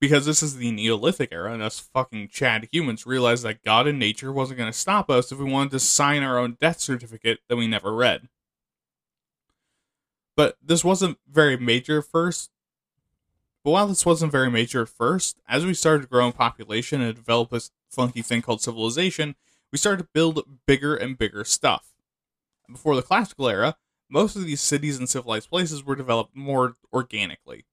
Because 0.06 0.28
this 0.28 0.44
is 0.44 0.58
the 0.58 0.70
Neolithic 0.70 1.30
era, 1.32 1.52
and 1.52 1.64
us 1.64 1.80
fucking 1.80 2.28
Chad 2.28 2.70
humans 2.72 3.08
realized 3.08 3.42
that 3.44 3.64
God 3.64 3.88
and 3.88 3.98
nature 3.98 4.32
wasn't 4.32 4.60
going 4.60 4.72
to 4.72 4.78
stop 4.78 5.10
us 5.10 5.32
if 5.32 5.40
we 5.40 5.46
wanted 5.46 5.72
to 5.72 5.80
sign 5.80 6.22
our 6.22 6.38
own 6.38 6.60
death 6.62 6.80
certificate 6.80 7.40
that 7.50 7.56
we 7.56 7.66
never 7.66 7.92
read. 7.92 8.30
But 10.36 10.58
this 10.64 10.84
wasn't 10.84 11.18
very 11.28 11.58
major 11.58 11.98
at 11.98 12.06
first. 12.06 12.52
But 13.64 13.72
while 13.72 13.88
this 13.88 14.06
wasn't 14.06 14.32
very 14.32 14.52
major 14.52 14.84
at 14.84 14.90
first, 14.90 15.40
as 15.50 15.66
we 15.66 15.74
started 15.74 16.08
growing 16.08 16.34
population 16.34 17.02
and 17.02 17.16
develop 17.16 17.50
this 17.50 17.72
funky 17.90 18.22
thing 18.22 18.44
called 18.44 18.62
civilization, 18.62 19.34
we 19.72 19.80
started 19.80 20.04
to 20.04 20.10
build 20.14 20.46
bigger 20.68 20.96
and 20.96 21.18
bigger 21.18 21.44
stuff. 21.44 21.96
Before 22.72 22.96
the 22.96 23.02
classical 23.02 23.50
era, 23.50 23.76
most 24.08 24.36
of 24.36 24.46
these 24.46 24.62
cities 24.62 25.00
and 25.00 25.10
civilized 25.10 25.50
places 25.50 25.84
were 25.84 25.96
developed 25.96 26.36
more 26.36 26.76
organically. 26.94 27.66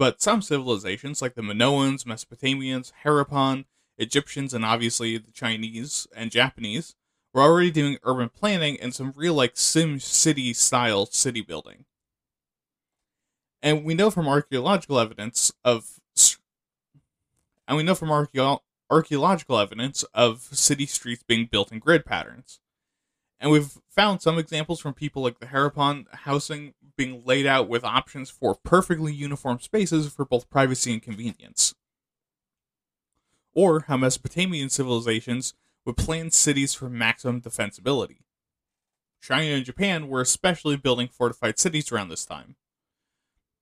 But 0.00 0.22
some 0.22 0.40
civilizations, 0.40 1.20
like 1.20 1.34
the 1.34 1.42
Minoans, 1.42 2.06
Mesopotamians, 2.06 2.90
Harappan, 3.04 3.66
Egyptians, 3.98 4.54
and 4.54 4.64
obviously 4.64 5.18
the 5.18 5.30
Chinese 5.30 6.08
and 6.16 6.30
Japanese, 6.30 6.94
were 7.34 7.42
already 7.42 7.70
doing 7.70 7.98
urban 8.02 8.30
planning 8.30 8.80
and 8.80 8.94
some 8.94 9.12
real 9.14 9.34
like 9.34 9.58
Sim 9.58 10.00
City 10.00 10.54
style 10.54 11.04
city 11.04 11.42
building. 11.42 11.84
And 13.62 13.84
we 13.84 13.92
know 13.92 14.10
from 14.10 14.26
archaeological 14.26 14.98
evidence 14.98 15.52
of 15.66 16.00
and 17.68 17.76
we 17.76 17.82
know 17.82 17.94
from 17.94 18.08
archeo- 18.08 18.60
archaeological 18.88 19.58
evidence 19.58 20.02
of 20.14 20.48
city 20.50 20.86
streets 20.86 21.24
being 21.24 21.44
built 21.44 21.72
in 21.72 21.78
grid 21.78 22.06
patterns. 22.06 22.60
And 23.40 23.50
we've 23.50 23.78
found 23.88 24.20
some 24.20 24.38
examples 24.38 24.80
from 24.80 24.92
people 24.92 25.22
like 25.22 25.38
the 25.38 25.46
Harappan 25.46 26.04
housing 26.14 26.74
being 26.96 27.22
laid 27.24 27.46
out 27.46 27.68
with 27.68 27.82
options 27.82 28.28
for 28.28 28.54
perfectly 28.54 29.14
uniform 29.14 29.58
spaces 29.60 30.12
for 30.12 30.26
both 30.26 30.50
privacy 30.50 30.92
and 30.92 31.02
convenience. 31.02 31.74
Or 33.54 33.80
how 33.88 33.96
Mesopotamian 33.96 34.68
civilizations 34.68 35.54
would 35.86 35.96
plan 35.96 36.30
cities 36.30 36.74
for 36.74 36.90
maximum 36.90 37.40
defensibility. 37.40 38.18
China 39.22 39.54
and 39.54 39.64
Japan 39.64 40.08
were 40.08 40.20
especially 40.20 40.76
building 40.76 41.08
fortified 41.08 41.58
cities 41.58 41.90
around 41.90 42.10
this 42.10 42.26
time. 42.26 42.56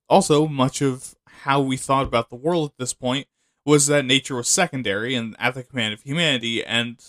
Also, 0.09 0.49
much 0.49 0.83
of 0.83 1.15
how 1.27 1.61
we 1.61 1.77
thought 1.77 2.07
about 2.07 2.31
the 2.31 2.37
world 2.37 2.71
at 2.71 2.79
this 2.79 2.95
point 2.95 3.29
was 3.65 3.87
that 3.87 4.05
nature 4.05 4.35
was 4.35 4.49
secondary 4.49 5.15
and 5.15 5.37
at 5.39 5.55
the 5.55 5.63
command 5.63 5.95
of 5.95 6.03
humanity 6.03 6.65
and 6.65 7.05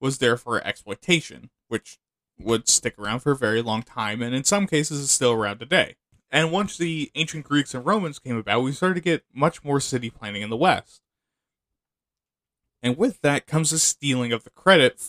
was 0.00 0.18
there 0.18 0.36
for 0.36 0.64
exploitation, 0.64 1.50
which 1.68 1.98
would 2.38 2.68
stick 2.68 2.98
around 2.98 3.20
for 3.20 3.32
a 3.32 3.36
very 3.36 3.62
long 3.62 3.82
time 3.82 4.22
and 4.22 4.34
in 4.34 4.44
some 4.44 4.66
cases 4.66 4.98
is 4.98 5.10
still 5.10 5.32
around 5.32 5.58
today. 5.58 5.96
And 6.30 6.50
once 6.50 6.78
the 6.78 7.10
ancient 7.14 7.44
Greeks 7.44 7.74
and 7.74 7.84
Romans 7.84 8.18
came 8.18 8.36
about, 8.36 8.62
we 8.62 8.72
started 8.72 8.94
to 8.94 9.00
get 9.00 9.24
much 9.34 9.62
more 9.62 9.80
city 9.80 10.08
planning 10.08 10.42
in 10.42 10.50
the 10.50 10.56
West. 10.56 11.02
And 12.82 12.96
with 12.96 13.20
that 13.20 13.46
comes 13.46 13.70
the 13.70 13.78
stealing 13.78 14.32
of 14.32 14.42
the 14.42 14.50
credit 14.50 15.00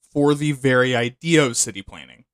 for 0.00 0.34
the 0.34 0.52
very 0.52 0.94
idea 0.94 1.44
of 1.44 1.56
city 1.56 1.82
planning. 1.82 2.24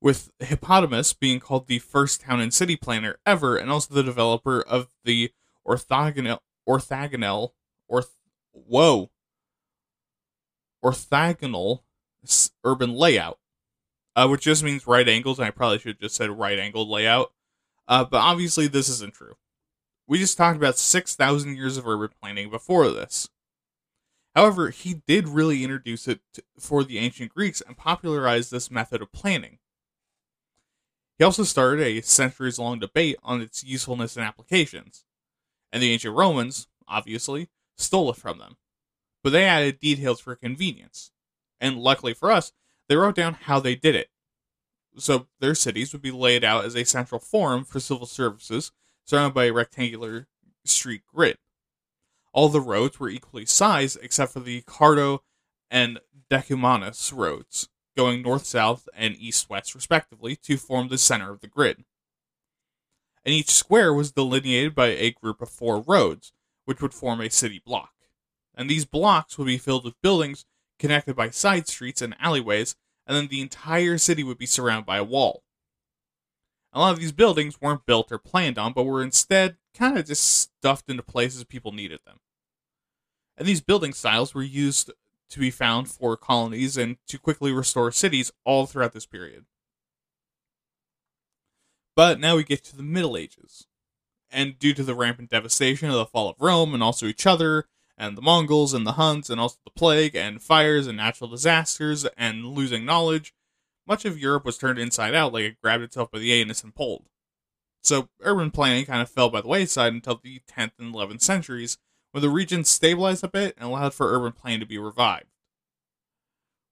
With 0.00 0.30
Hippodamus 0.38 1.12
being 1.12 1.40
called 1.40 1.66
the 1.66 1.80
first 1.80 2.22
town 2.22 2.40
and 2.40 2.54
city 2.54 2.76
planner 2.76 3.18
ever, 3.26 3.56
and 3.56 3.70
also 3.70 3.92
the 3.92 4.02
developer 4.02 4.62
of 4.62 4.88
the 5.04 5.32
orthogonal, 5.66 6.38
orthogonal, 6.66 7.50
orth, 7.86 8.16
whoa, 8.52 9.10
orthogonal 10.82 11.80
urban 12.64 12.94
layout, 12.94 13.39
uh, 14.16 14.28
which 14.28 14.42
just 14.42 14.62
means 14.62 14.86
right 14.86 15.08
angles, 15.08 15.38
and 15.38 15.46
I 15.46 15.50
probably 15.50 15.78
should 15.78 15.94
have 15.94 16.00
just 16.00 16.16
said 16.16 16.30
right 16.30 16.58
angled 16.58 16.88
layout. 16.88 17.32
Uh, 17.88 18.04
but 18.04 18.18
obviously, 18.18 18.66
this 18.66 18.88
isn't 18.88 19.14
true. 19.14 19.34
We 20.06 20.18
just 20.18 20.36
talked 20.36 20.56
about 20.56 20.78
6,000 20.78 21.56
years 21.56 21.76
of 21.76 21.86
urban 21.86 22.10
planning 22.20 22.50
before 22.50 22.90
this. 22.90 23.28
However, 24.34 24.70
he 24.70 25.02
did 25.06 25.28
really 25.28 25.64
introduce 25.64 26.06
it 26.06 26.20
to, 26.34 26.42
for 26.58 26.84
the 26.84 26.98
ancient 26.98 27.34
Greeks 27.34 27.60
and 27.60 27.76
popularized 27.76 28.50
this 28.50 28.70
method 28.70 29.02
of 29.02 29.12
planning. 29.12 29.58
He 31.18 31.24
also 31.24 31.42
started 31.42 31.84
a 31.84 32.00
centuries 32.00 32.58
long 32.58 32.78
debate 32.78 33.16
on 33.22 33.40
its 33.40 33.62
usefulness 33.62 34.16
and 34.16 34.24
applications, 34.24 35.04
and 35.72 35.82
the 35.82 35.92
ancient 35.92 36.16
Romans, 36.16 36.66
obviously, 36.88 37.48
stole 37.76 38.10
it 38.10 38.16
from 38.16 38.38
them. 38.38 38.56
But 39.22 39.30
they 39.30 39.44
added 39.44 39.80
details 39.80 40.20
for 40.20 40.34
convenience, 40.34 41.10
and 41.60 41.78
luckily 41.78 42.14
for 42.14 42.30
us, 42.30 42.52
they 42.90 42.96
wrote 42.96 43.14
down 43.14 43.34
how 43.34 43.60
they 43.60 43.76
did 43.76 43.94
it. 43.94 44.08
So 44.98 45.28
their 45.38 45.54
cities 45.54 45.92
would 45.92 46.02
be 46.02 46.10
laid 46.10 46.42
out 46.42 46.64
as 46.64 46.74
a 46.74 46.84
central 46.84 47.20
forum 47.20 47.64
for 47.64 47.78
civil 47.78 48.04
services 48.04 48.72
surrounded 49.04 49.32
by 49.32 49.44
a 49.44 49.52
rectangular 49.52 50.26
street 50.64 51.02
grid. 51.06 51.38
All 52.32 52.48
the 52.48 52.60
roads 52.60 52.98
were 52.98 53.08
equally 53.08 53.46
sized 53.46 53.96
except 54.02 54.32
for 54.32 54.40
the 54.40 54.62
Cardo 54.62 55.20
and 55.70 56.00
Decumanus 56.28 57.12
roads, 57.12 57.68
going 57.96 58.22
north 58.22 58.44
south 58.44 58.88
and 58.92 59.14
east 59.16 59.48
west 59.48 59.72
respectively, 59.72 60.34
to 60.34 60.56
form 60.56 60.88
the 60.88 60.98
center 60.98 61.30
of 61.30 61.42
the 61.42 61.46
grid. 61.46 61.84
And 63.24 63.32
each 63.32 63.50
square 63.50 63.94
was 63.94 64.10
delineated 64.10 64.74
by 64.74 64.88
a 64.88 65.12
group 65.12 65.40
of 65.40 65.48
four 65.48 65.80
roads, 65.80 66.32
which 66.64 66.82
would 66.82 66.92
form 66.92 67.20
a 67.20 67.30
city 67.30 67.62
block. 67.64 67.92
And 68.52 68.68
these 68.68 68.84
blocks 68.84 69.38
would 69.38 69.46
be 69.46 69.58
filled 69.58 69.84
with 69.84 70.02
buildings 70.02 70.44
connected 70.80 71.14
by 71.14 71.30
side 71.30 71.68
streets 71.68 72.02
and 72.02 72.16
alleyways, 72.18 72.74
and 73.06 73.16
then 73.16 73.28
the 73.28 73.40
entire 73.40 73.98
city 73.98 74.24
would 74.24 74.38
be 74.38 74.46
surrounded 74.46 74.86
by 74.86 74.96
a 74.96 75.04
wall. 75.04 75.44
A 76.72 76.80
lot 76.80 76.92
of 76.92 76.98
these 76.98 77.12
buildings 77.12 77.60
weren't 77.60 77.86
built 77.86 78.10
or 78.10 78.18
planned 78.18 78.58
on, 78.58 78.72
but 78.72 78.84
were 78.84 79.02
instead 79.02 79.56
kind 79.74 79.98
of 79.98 80.06
just 80.06 80.22
stuffed 80.24 80.88
into 80.88 81.02
places 81.02 81.44
people 81.44 81.70
needed 81.70 82.00
them. 82.04 82.18
And 83.36 83.46
these 83.46 83.60
building 83.60 83.92
styles 83.92 84.34
were 84.34 84.42
used 84.42 84.90
to 85.30 85.38
be 85.38 85.50
found 85.50 85.88
for 85.88 86.16
colonies 86.16 86.76
and 86.76 86.96
to 87.06 87.18
quickly 87.18 87.52
restore 87.52 87.92
cities 87.92 88.32
all 88.44 88.66
throughout 88.66 88.92
this 88.92 89.06
period. 89.06 89.46
But 91.96 92.20
now 92.20 92.36
we 92.36 92.44
get 92.44 92.64
to 92.64 92.76
the 92.76 92.82
Middle 92.82 93.16
Ages. 93.16 93.66
And 94.30 94.58
due 94.58 94.74
to 94.74 94.84
the 94.84 94.94
rampant 94.94 95.30
devastation 95.30 95.88
of 95.88 95.96
the 95.96 96.06
fall 96.06 96.28
of 96.28 96.36
Rome 96.40 96.72
and 96.72 96.82
also 96.82 97.06
each 97.06 97.26
other, 97.26 97.66
and 98.00 98.16
the 98.16 98.22
Mongols 98.22 98.72
and 98.72 98.86
the 98.86 98.92
Huns 98.92 99.28
and 99.28 99.38
also 99.38 99.58
the 99.62 99.70
plague 99.70 100.16
and 100.16 100.42
fires 100.42 100.86
and 100.86 100.96
natural 100.96 101.28
disasters 101.28 102.06
and 102.16 102.46
losing 102.46 102.86
knowledge, 102.86 103.34
much 103.86 104.06
of 104.06 104.18
Europe 104.18 104.46
was 104.46 104.56
turned 104.56 104.78
inside 104.78 105.14
out 105.14 105.34
like 105.34 105.44
it 105.44 105.60
grabbed 105.62 105.82
itself 105.82 106.10
by 106.10 106.18
the 106.18 106.32
anus 106.32 106.64
and 106.64 106.74
pulled. 106.74 107.04
So 107.82 108.08
urban 108.22 108.50
planning 108.50 108.86
kind 108.86 109.02
of 109.02 109.10
fell 109.10 109.28
by 109.28 109.42
the 109.42 109.48
wayside 109.48 109.92
until 109.92 110.18
the 110.22 110.40
10th 110.50 110.72
and 110.78 110.94
11th 110.94 111.20
centuries, 111.20 111.76
when 112.12 112.22
the 112.22 112.30
region 112.30 112.64
stabilized 112.64 113.22
a 113.22 113.28
bit 113.28 113.54
and 113.58 113.68
allowed 113.68 113.92
for 113.92 114.14
urban 114.14 114.32
planning 114.32 114.60
to 114.60 114.66
be 114.66 114.78
revived. 114.78 115.26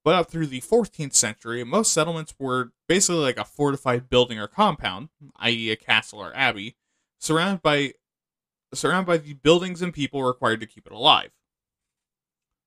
But 0.05 0.15
up 0.15 0.31
through 0.31 0.47
the 0.47 0.63
14th 0.63 1.15
century, 1.15 1.63
most 1.63 1.93
settlements 1.93 2.35
were 2.39 2.73
basically 2.89 3.21
like 3.21 3.37
a 3.37 3.45
fortified 3.45 4.09
building 4.09 4.39
or 4.39 4.49
compound, 4.49 5.11
i.e., 5.37 5.71
a 5.71 5.77
castle 5.77 6.21
or 6.21 6.35
abbey, 6.35 6.77
surrounded 7.21 7.61
by 7.61 7.93
surrounded 8.75 9.07
by 9.07 9.17
the 9.19 9.35
buildings 9.35 9.83
and 9.83 9.93
people 9.93 10.23
required 10.23 10.61
to 10.61 10.67
keep 10.67 10.87
it 10.87 10.93
alive. 10.93 11.31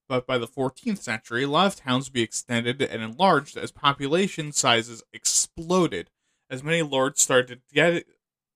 But 0.07 0.27
by 0.27 0.37
the 0.37 0.47
14th 0.47 0.97
century, 0.97 1.43
a 1.43 1.47
lot 1.47 1.67
of 1.67 1.75
towns 1.77 2.07
would 2.07 2.13
be 2.13 2.21
extended 2.21 2.81
and 2.81 3.01
enlarged 3.01 3.55
as 3.55 3.71
population 3.71 4.51
sizes 4.51 5.03
exploded, 5.13 6.09
as 6.49 6.63
many 6.63 6.81
lords 6.81 7.21
started 7.21 7.47
to 7.47 7.73
get 7.73 8.05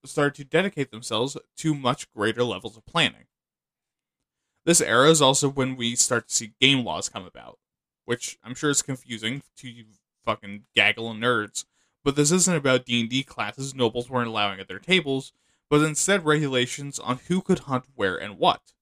started 0.03 0.35
to 0.35 0.43
dedicate 0.43 0.91
themselves 0.91 1.37
to 1.57 1.73
much 1.73 2.11
greater 2.11 2.43
levels 2.43 2.77
of 2.77 2.85
planning. 2.85 3.25
This 4.65 4.81
era 4.81 5.09
is 5.09 5.21
also 5.21 5.47
when 5.49 5.75
we 5.75 5.95
start 5.95 6.27
to 6.27 6.33
see 6.33 6.53
game 6.59 6.83
laws 6.83 7.07
come 7.09 7.25
about, 7.25 7.59
which 8.05 8.37
I'm 8.43 8.55
sure 8.55 8.69
is 8.69 8.81
confusing 8.81 9.43
to 9.57 9.69
you 9.69 9.85
fucking 10.25 10.63
gaggle 10.75 11.13
nerds. 11.13 11.65
But 12.03 12.15
this 12.15 12.31
isn't 12.31 12.55
about 12.55 12.85
D&D 12.85 13.23
classes 13.23 13.73
nobles 13.73 14.09
weren't 14.09 14.27
allowing 14.27 14.59
at 14.59 14.67
their 14.67 14.79
tables, 14.79 15.33
but 15.69 15.81
instead 15.81 16.25
regulations 16.25 16.99
on 16.99 17.19
who 17.27 17.41
could 17.41 17.59
hunt 17.59 17.85
where 17.95 18.17
and 18.17 18.37
what. 18.37 18.73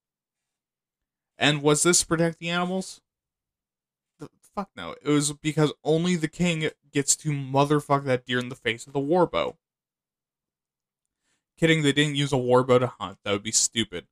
And 1.38 1.62
was 1.62 1.84
this 1.84 2.02
to 2.02 2.08
protect 2.08 2.40
the 2.40 2.50
animals? 2.50 3.02
fuck 4.56 4.70
no. 4.76 4.96
It 5.02 5.10
was 5.10 5.34
because 5.34 5.74
only 5.84 6.16
the 6.16 6.28
king 6.28 6.70
gets 6.92 7.16
to 7.18 7.32
motherfuck 7.32 8.06
that 8.06 8.26
deer 8.26 8.40
in 8.40 8.50
the 8.50 8.56
face 8.56 8.86
with 8.86 8.96
a 8.96 9.00
warbow. 9.00 9.58
Kidding, 11.58 11.84
they 11.84 11.92
didn't 11.92 12.16
use 12.16 12.34
a 12.34 12.38
warbow 12.38 12.80
to 12.80 12.88
hunt. 12.88 13.20
That 13.24 13.32
would 13.32 13.44
be 13.44 13.52
stupid. 13.52 14.08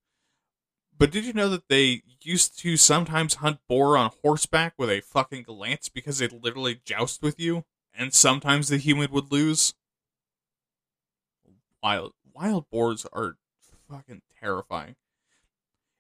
But 0.98 1.12
did 1.12 1.26
you 1.26 1.34
know 1.34 1.50
that 1.50 1.68
they 1.68 2.04
used 2.22 2.60
to 2.60 2.78
sometimes 2.78 3.36
hunt 3.36 3.60
boar 3.68 3.98
on 3.98 4.12
horseback 4.22 4.74
with 4.78 4.90
a 4.90 5.02
fucking 5.02 5.46
lance 5.48 5.90
because 5.90 6.20
they 6.20 6.28
literally 6.28 6.82
joust 6.86 7.24
with 7.24 7.40
you? 7.40 7.66
And 7.94 8.14
sometimes 8.14 8.68
the 8.68 8.78
human 8.78 9.12
would 9.12 9.32
lose? 9.32 9.74
Wild 11.82 12.14
wild 12.42 12.70
boars 12.72 13.06
are 13.14 13.36
fucking 13.90 14.22
terrifying. 14.40 14.96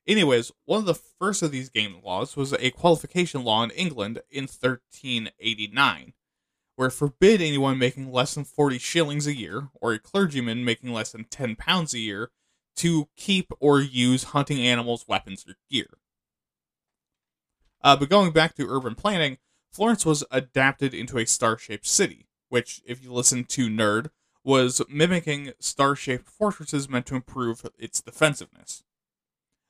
Anyways, 0.08 0.51
one 0.65 0.80
of 0.80 0.86
the 0.86 0.95
first 0.95 1.43
of 1.43 1.51
these 1.51 1.69
game 1.69 2.01
laws 2.04 2.36
was 2.36 2.54
a 2.54 2.71
qualification 2.71 3.43
law 3.43 3.63
in 3.63 3.69
England 3.71 4.21
in 4.32 4.43
1389, 4.43 6.13
where 6.75 6.88
it 6.88 6.91
forbid 6.91 7.41
anyone 7.41 7.77
making 7.77 8.12
less 8.12 8.34
than 8.34 8.43
40 8.43 8.80
shillings 8.80 9.27
a 9.27 9.36
year, 9.36 9.69
or 9.80 9.93
a 9.93 9.99
clergyman 9.99 10.65
making 10.65 10.91
less 10.91 11.12
than 11.12 11.25
10 11.25 11.56
pounds 11.56 11.93
a 11.93 11.99
year, 11.99 12.32
to 12.77 13.10
keep 13.15 13.51
or 13.60 13.80
use 13.80 14.25
hunting 14.25 14.60
animals, 14.60 15.06
weapons, 15.08 15.45
or 15.47 15.56
gear. 15.69 15.97
Uh, 17.84 17.95
but 17.95 18.10
going 18.10 18.32
back 18.32 18.56
to 18.56 18.67
urban 18.67 18.95
planning, 18.95 19.38
Florence 19.71 20.06
was 20.06 20.23
adapted 20.32 20.93
into 20.93 21.19
a 21.19 21.25
star 21.25 21.58
shaped 21.58 21.86
city, 21.86 22.27
which, 22.49 22.82
if 22.86 23.04
you 23.04 23.13
listen 23.13 23.43
to 23.43 23.69
Nerd, 23.69 24.10
was 24.43 24.82
mimicking 24.89 25.54
star 25.60 25.95
shaped 25.95 26.30
fortresses 26.30 26.89
meant 26.89 27.06
to 27.08 27.15
improve 27.15 27.65
its 27.77 28.01
defensiveness. 28.01 28.84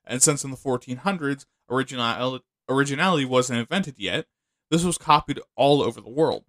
And 0.05 0.21
since 0.21 0.43
in 0.43 0.51
the 0.51 0.57
1400s, 0.57 1.45
original, 1.69 2.39
originality 2.69 3.25
wasn't 3.25 3.59
invented 3.59 3.95
yet, 3.97 4.27
this 4.69 4.83
was 4.83 4.97
copied 4.97 5.39
all 5.55 5.81
over 5.81 5.99
the 5.99 6.09
world. 6.09 6.45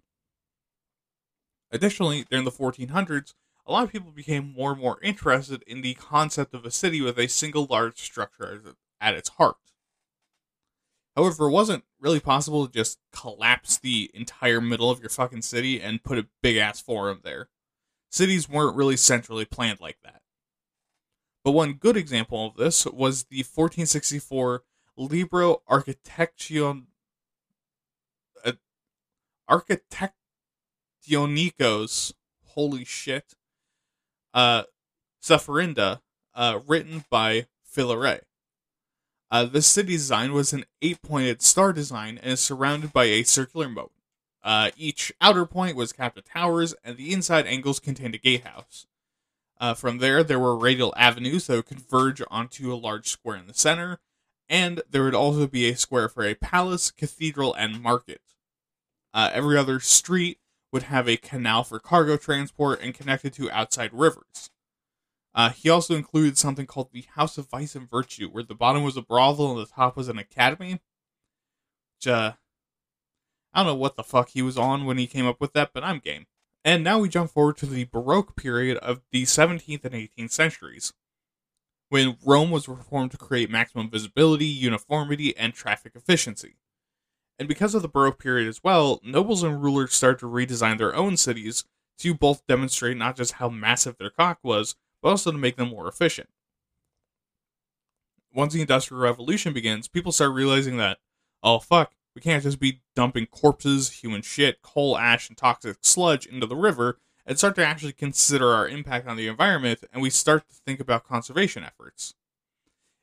Additionally, 1.71 2.25
during 2.29 2.45
the 2.45 2.51
1400s, 2.51 3.33
a 3.65 3.71
lot 3.71 3.83
of 3.83 3.91
people 3.91 4.11
became 4.11 4.53
more 4.55 4.73
and 4.73 4.81
more 4.81 4.99
interested 5.01 5.63
in 5.65 5.81
the 5.81 5.93
concept 5.95 6.53
of 6.53 6.65
a 6.65 6.71
city 6.71 7.01
with 7.01 7.17
a 7.17 7.27
single 7.27 7.65
large 7.69 8.01
structure 8.01 8.75
at 8.99 9.15
its 9.15 9.29
heart. 9.29 9.57
However, 11.15 11.47
it 11.47 11.51
wasn't 11.51 11.83
really 11.99 12.19
possible 12.19 12.65
to 12.65 12.73
just 12.73 12.99
collapse 13.11 13.77
the 13.77 14.09
entire 14.13 14.59
middle 14.59 14.89
of 14.89 14.99
your 14.99 15.09
fucking 15.09 15.43
city 15.43 15.81
and 15.81 16.03
put 16.03 16.17
a 16.17 16.27
big 16.41 16.57
ass 16.57 16.81
forum 16.81 17.21
there. 17.23 17.49
Cities 18.13 18.47
weren't 18.47 18.75
really 18.75 18.95
centrally 18.95 19.43
planned 19.43 19.81
like 19.81 19.97
that. 20.03 20.21
But 21.43 21.53
one 21.53 21.73
good 21.73 21.97
example 21.97 22.45
of 22.45 22.55
this 22.55 22.85
was 22.85 23.23
the 23.23 23.39
1464 23.39 24.61
Libro 24.95 25.63
Architection 25.67 26.85
uh, 28.45 28.51
Architectonicos, 29.49 32.13
holy 32.49 32.85
shit, 32.85 33.33
uh, 34.35 34.65
uh, 36.35 36.59
written 36.67 37.05
by 37.09 37.47
Filaret. 37.67 38.21
Uh, 39.31 39.45
the 39.45 39.63
city 39.63 39.93
design 39.93 40.33
was 40.33 40.53
an 40.53 40.65
eight-pointed 40.83 41.41
star 41.41 41.73
design 41.73 42.19
and 42.21 42.33
is 42.33 42.41
surrounded 42.41 42.93
by 42.93 43.05
a 43.05 43.23
circular 43.23 43.67
moat. 43.67 43.91
Uh, 44.43 44.71
each 44.75 45.13
outer 45.21 45.45
point 45.45 45.75
was 45.75 45.93
capped 45.93 46.15
with 46.15 46.29
towers, 46.29 46.75
and 46.83 46.97
the 46.97 47.13
inside 47.13 47.47
angles 47.47 47.79
contained 47.79 48.15
a 48.15 48.17
gatehouse. 48.17 48.85
Uh, 49.59 49.73
from 49.73 49.99
there, 49.99 50.23
there 50.23 50.39
were 50.39 50.57
radial 50.57 50.93
avenues 50.97 51.47
that 51.47 51.55
would 51.55 51.65
converge 51.65 52.21
onto 52.29 52.73
a 52.73 52.75
large 52.75 53.07
square 53.07 53.37
in 53.37 53.47
the 53.47 53.53
center, 53.53 53.99
and 54.49 54.81
there 54.89 55.03
would 55.03 55.15
also 55.15 55.47
be 55.47 55.69
a 55.69 55.77
square 55.77 56.09
for 56.09 56.25
a 56.25 56.35
palace, 56.35 56.91
cathedral, 56.91 57.53
and 57.53 57.81
market. 57.81 58.21
Uh, 59.13 59.29
every 59.31 59.57
other 59.57 59.79
street 59.79 60.39
would 60.73 60.83
have 60.83 61.07
a 61.07 61.15
canal 61.15 61.63
for 61.63 61.79
cargo 61.79 62.17
transport 62.17 62.81
and 62.81 62.95
connected 62.95 63.31
to 63.31 63.49
outside 63.51 63.91
rivers. 63.93 64.49
Uh, 65.35 65.49
he 65.49 65.69
also 65.69 65.95
included 65.95 66.37
something 66.37 66.65
called 66.65 66.89
the 66.91 67.05
House 67.15 67.37
of 67.37 67.49
Vice 67.49 67.75
and 67.75 67.89
Virtue, 67.89 68.27
where 68.27 68.43
the 68.43 68.55
bottom 68.55 68.83
was 68.83 68.97
a 68.97 69.01
brothel 69.01 69.51
and 69.51 69.59
the 69.59 69.71
top 69.71 69.95
was 69.95 70.09
an 70.09 70.17
academy. 70.17 70.81
Which, 71.95 72.07
uh, 72.07 72.33
I 73.53 73.59
don't 73.59 73.67
know 73.67 73.75
what 73.75 73.95
the 73.95 74.03
fuck 74.03 74.29
he 74.29 74.41
was 74.41 74.57
on 74.57 74.85
when 74.85 74.97
he 74.97 75.07
came 75.07 75.27
up 75.27 75.39
with 75.39 75.53
that, 75.53 75.71
but 75.73 75.83
I'm 75.83 75.99
game. 75.99 76.25
And 76.65 76.83
now 76.83 76.99
we 76.99 77.09
jump 77.09 77.29
forward 77.29 77.57
to 77.57 77.65
the 77.65 77.83
Baroque 77.85 78.35
period 78.35 78.77
of 78.77 79.01
the 79.11 79.23
17th 79.23 79.85
and 79.85 79.93
18th 79.93 80.31
centuries, 80.31 80.93
when 81.89 82.17
Rome 82.25 82.49
was 82.51 82.67
reformed 82.67 83.11
to 83.11 83.17
create 83.17 83.51
maximum 83.51 83.89
visibility, 83.89 84.45
uniformity, 84.45 85.35
and 85.37 85.53
traffic 85.53 85.91
efficiency. 85.95 86.55
And 87.37 87.47
because 87.47 87.75
of 87.75 87.81
the 87.81 87.87
Baroque 87.89 88.19
period 88.19 88.47
as 88.47 88.63
well, 88.63 88.99
nobles 89.03 89.43
and 89.43 89.61
rulers 89.61 89.93
started 89.93 90.19
to 90.19 90.25
redesign 90.25 90.77
their 90.77 90.95
own 90.95 91.17
cities 91.17 91.65
to 91.99 92.13
both 92.13 92.47
demonstrate 92.47 92.97
not 92.97 93.15
just 93.15 93.33
how 93.33 93.49
massive 93.49 93.97
their 93.97 94.09
cock 94.09 94.39
was, 94.41 94.75
but 95.01 95.09
also 95.09 95.31
to 95.31 95.37
make 95.37 95.57
them 95.57 95.69
more 95.69 95.87
efficient. 95.87 96.29
Once 98.33 98.53
the 98.53 98.61
Industrial 98.61 99.01
Revolution 99.01 99.53
begins, 99.53 99.87
people 99.87 100.11
start 100.11 100.33
realizing 100.33 100.77
that, 100.77 100.97
oh 101.43 101.59
fuck, 101.59 101.93
we 102.15 102.21
can't 102.21 102.43
just 102.43 102.59
be 102.59 102.81
dumping 102.95 103.25
corpses, 103.25 103.89
human 103.89 104.21
shit, 104.21 104.61
coal 104.61 104.97
ash, 104.97 105.29
and 105.29 105.37
toxic 105.37 105.77
sludge 105.81 106.25
into 106.25 106.45
the 106.45 106.55
river 106.55 106.99
and 107.25 107.37
start 107.37 107.55
to 107.55 107.65
actually 107.65 107.93
consider 107.93 108.49
our 108.49 108.67
impact 108.67 109.07
on 109.07 109.17
the 109.17 109.27
environment, 109.27 109.83
and 109.91 110.01
we 110.01 110.09
start 110.09 110.47
to 110.49 110.55
think 110.65 110.79
about 110.79 111.07
conservation 111.07 111.63
efforts. 111.63 112.13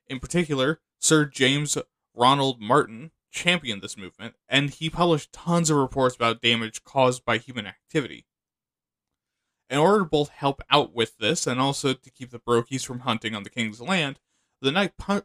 In 0.09 0.20
particular, 0.20 0.81
Sir 0.99 1.25
James 1.25 1.79
Ranald 2.14 2.61
Martin 2.61 3.12
championed 3.31 3.81
this 3.81 3.96
movement, 3.96 4.35
and 4.49 4.70
he 4.70 4.90
published 4.90 5.33
tons 5.33 5.70
of 5.70 5.77
reports 5.77 6.16
about 6.16 6.42
damage 6.42 6.85
caused 6.85 7.25
by 7.25 7.38
human 7.38 7.66
activity. 7.66 8.27
In 9.70 9.79
order 9.79 10.01
to 10.01 10.05
both 10.05 10.31
help 10.31 10.62
out 10.68 10.94
with 10.94 11.16
this 11.18 11.46
and 11.46 11.61
also 11.61 11.94
to 11.94 12.11
keep 12.11 12.31
the 12.31 12.40
Brokies 12.40 12.85
from 12.85 13.01
hunting 13.01 13.35
on 13.35 13.44
the 13.44 13.51
king's 13.51 13.81
land, 13.81 14.18
the 14.61 14.73
night, 14.73 14.96
pu- 14.99 15.23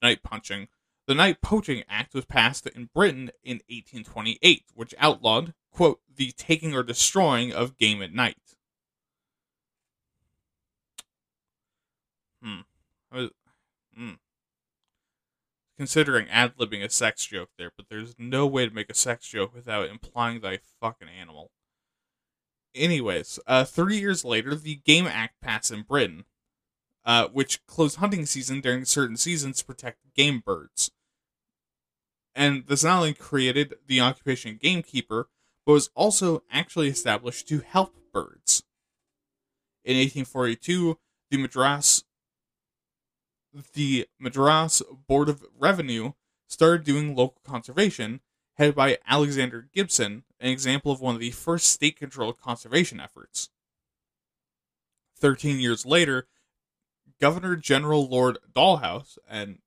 night 0.00 0.22
punching, 0.22 0.68
the 1.08 1.14
Night 1.14 1.40
Poaching 1.40 1.84
Act 1.88 2.12
was 2.12 2.26
passed 2.26 2.66
in 2.66 2.90
Britain 2.94 3.30
in 3.42 3.62
1828, 3.70 4.64
which 4.74 4.94
outlawed, 4.98 5.54
quote, 5.72 6.00
the 6.14 6.32
taking 6.32 6.74
or 6.74 6.82
destroying 6.82 7.50
of 7.50 7.78
game 7.78 8.02
at 8.02 8.12
night. 8.12 8.36
Hmm. 12.42 12.60
hmm. 13.96 14.10
Considering 15.78 16.28
ad 16.28 16.58
libbing 16.58 16.84
a 16.84 16.90
sex 16.90 17.24
joke 17.24 17.48
there, 17.56 17.70
but 17.74 17.86
there's 17.88 18.14
no 18.18 18.46
way 18.46 18.68
to 18.68 18.74
make 18.74 18.90
a 18.90 18.94
sex 18.94 19.26
joke 19.26 19.54
without 19.54 19.88
implying 19.88 20.42
that 20.42 20.52
I 20.52 20.58
fucking 20.78 21.08
animal. 21.08 21.50
Anyways, 22.74 23.38
uh, 23.46 23.64
30 23.64 23.96
years 23.96 24.24
later, 24.26 24.54
the 24.54 24.74
Game 24.84 25.06
Act 25.06 25.40
passed 25.40 25.72
in 25.72 25.82
Britain, 25.84 26.26
uh, 27.06 27.28
which 27.28 27.64
closed 27.64 27.96
hunting 27.96 28.26
season 28.26 28.60
during 28.60 28.84
certain 28.84 29.16
seasons 29.16 29.60
to 29.60 29.64
protect 29.64 30.14
game 30.14 30.42
birds. 30.44 30.90
And 32.38 32.68
this 32.68 32.84
not 32.84 32.98
only 32.98 33.14
created 33.14 33.74
the 33.88 34.00
occupation 34.00 34.60
gamekeeper, 34.62 35.28
but 35.66 35.72
was 35.72 35.90
also 35.96 36.44
actually 36.52 36.86
established 36.86 37.48
to 37.48 37.58
help 37.58 37.96
birds. 38.12 38.62
In 39.84 39.96
1842, 39.96 40.96
the 41.32 41.36
Madras 41.36 42.04
the 43.74 44.06
Madras 44.20 44.82
Board 45.08 45.28
of 45.28 45.44
Revenue 45.58 46.12
started 46.46 46.84
doing 46.84 47.16
local 47.16 47.40
conservation, 47.44 48.20
headed 48.54 48.76
by 48.76 48.98
Alexander 49.08 49.68
Gibson, 49.74 50.22
an 50.38 50.50
example 50.50 50.92
of 50.92 51.00
one 51.00 51.16
of 51.16 51.20
the 51.20 51.32
first 51.32 51.66
state 51.66 51.96
controlled 51.96 52.40
conservation 52.40 53.00
efforts. 53.00 53.50
Thirteen 55.16 55.58
years 55.58 55.84
later, 55.84 56.28
Governor 57.20 57.56
General 57.56 58.08
Lord 58.08 58.38
Dalhousie, 58.54 59.20
and 59.28 59.58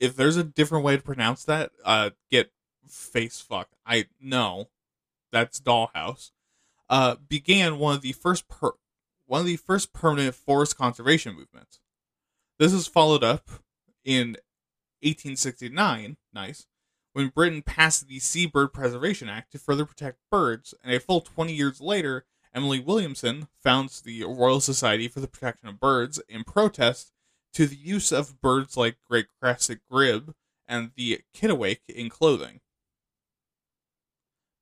if 0.00 0.16
there's 0.16 0.36
a 0.36 0.44
different 0.44 0.84
way 0.84 0.96
to 0.96 1.02
pronounce 1.02 1.44
that, 1.44 1.70
uh, 1.84 2.10
get 2.30 2.52
face 2.88 3.40
fuck. 3.40 3.68
I 3.84 4.06
know 4.20 4.68
that's 5.32 5.60
Dollhouse. 5.60 6.30
Uh, 6.88 7.16
began 7.28 7.78
one 7.78 7.96
of 7.96 8.02
the 8.02 8.12
first 8.12 8.48
per- 8.48 8.72
one 9.26 9.40
of 9.40 9.46
the 9.46 9.56
first 9.56 9.92
permanent 9.92 10.34
forest 10.34 10.76
conservation 10.76 11.34
movements. 11.34 11.80
This 12.58 12.72
was 12.72 12.86
followed 12.86 13.24
up 13.24 13.48
in 14.04 14.36
1869, 15.02 16.16
nice, 16.32 16.66
when 17.12 17.28
Britain 17.28 17.62
passed 17.62 18.06
the 18.06 18.18
Seabird 18.18 18.72
Preservation 18.72 19.28
Act 19.28 19.52
to 19.52 19.58
further 19.58 19.84
protect 19.84 20.18
birds, 20.30 20.74
and 20.84 20.94
a 20.94 21.00
full 21.00 21.20
20 21.20 21.52
years 21.52 21.80
later, 21.80 22.24
Emily 22.54 22.78
Williamson 22.78 23.48
founds 23.62 24.00
the 24.00 24.22
Royal 24.24 24.60
Society 24.60 25.08
for 25.08 25.20
the 25.20 25.28
Protection 25.28 25.68
of 25.68 25.80
Birds 25.80 26.20
in 26.28 26.44
protest 26.44 27.12
to 27.54 27.66
the 27.66 27.76
use 27.76 28.12
of 28.12 28.40
birds 28.40 28.76
like 28.76 28.96
great 29.08 29.26
crested 29.40 29.80
grebe 29.90 30.34
and 30.68 30.90
the 30.96 31.20
kittiwake 31.34 31.80
in 31.88 32.08
clothing. 32.08 32.60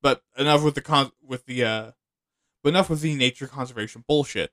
But 0.01 0.23
enough 0.37 0.63
with 0.63 0.75
the 0.75 0.81
con- 0.81 1.11
with 1.25 1.45
the 1.45 1.63
uh, 1.63 1.91
but 2.63 2.69
enough 2.69 2.89
with 2.89 3.01
the 3.01 3.15
nature 3.15 3.47
conservation 3.47 4.03
bullshit. 4.07 4.51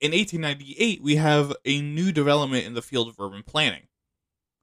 In 0.00 0.10
1898, 0.10 1.00
we 1.00 1.16
have 1.16 1.54
a 1.64 1.80
new 1.80 2.10
development 2.10 2.66
in 2.66 2.74
the 2.74 2.82
field 2.82 3.08
of 3.08 3.20
urban 3.20 3.44
planning. 3.44 3.86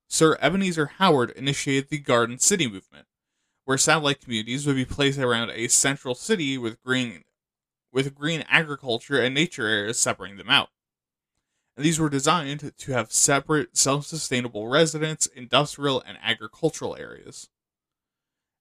Sir 0.10 0.38
Ebenezer 0.42 0.88
Howard 0.98 1.30
initiated 1.32 1.90
the 1.90 2.00
Garden 2.00 2.40
City 2.40 2.68
movement, 2.68 3.06
where 3.64 3.78
satellite 3.78 4.20
communities 4.22 4.66
would 4.66 4.76
be 4.76 4.86
placed 4.86 5.20
around 5.20 5.52
a 5.52 5.68
central 5.68 6.16
city 6.16 6.58
with 6.58 6.82
green 6.84 7.24
with 7.92 8.16
green 8.16 8.44
agriculture 8.50 9.22
and 9.22 9.34
nature 9.34 9.68
areas 9.68 10.00
separating 10.00 10.38
them 10.38 10.50
out. 10.50 10.70
And 11.80 11.86
these 11.86 11.98
were 11.98 12.10
designed 12.10 12.74
to 12.78 12.92
have 12.92 13.10
separate 13.10 13.78
self-sustainable 13.78 14.68
residence, 14.68 15.28
industrial, 15.28 16.04
and 16.06 16.18
agricultural 16.22 16.98
areas. 16.98 17.48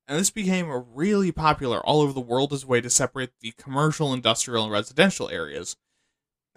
And 0.06 0.20
this 0.20 0.30
became 0.30 0.70
a 0.70 0.78
really 0.78 1.32
popular 1.32 1.84
all 1.84 2.00
over 2.00 2.12
the 2.12 2.20
world 2.20 2.52
as 2.52 2.62
a 2.62 2.68
way 2.68 2.80
to 2.80 2.88
separate 2.88 3.30
the 3.40 3.54
commercial, 3.58 4.12
industrial, 4.12 4.62
and 4.62 4.72
residential 4.72 5.28
areas. 5.30 5.76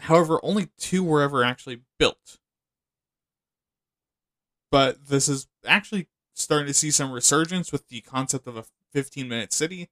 However, 0.02 0.40
only 0.44 0.70
two 0.78 1.04
were 1.04 1.24
ever 1.24 1.44
actually 1.44 1.82
built. 1.98 2.38
But 4.70 5.08
this 5.08 5.28
is 5.28 5.48
actually 5.66 6.10
starting 6.36 6.68
to 6.68 6.76
see 6.76 6.92
some 6.92 7.12
resurgence 7.12 7.72
with 7.72 7.88
the 7.88 8.02
concept 8.02 8.46
of 8.46 8.56
a 8.56 8.66
15 8.94 9.28
minute 9.28 9.52
city, 9.52 9.90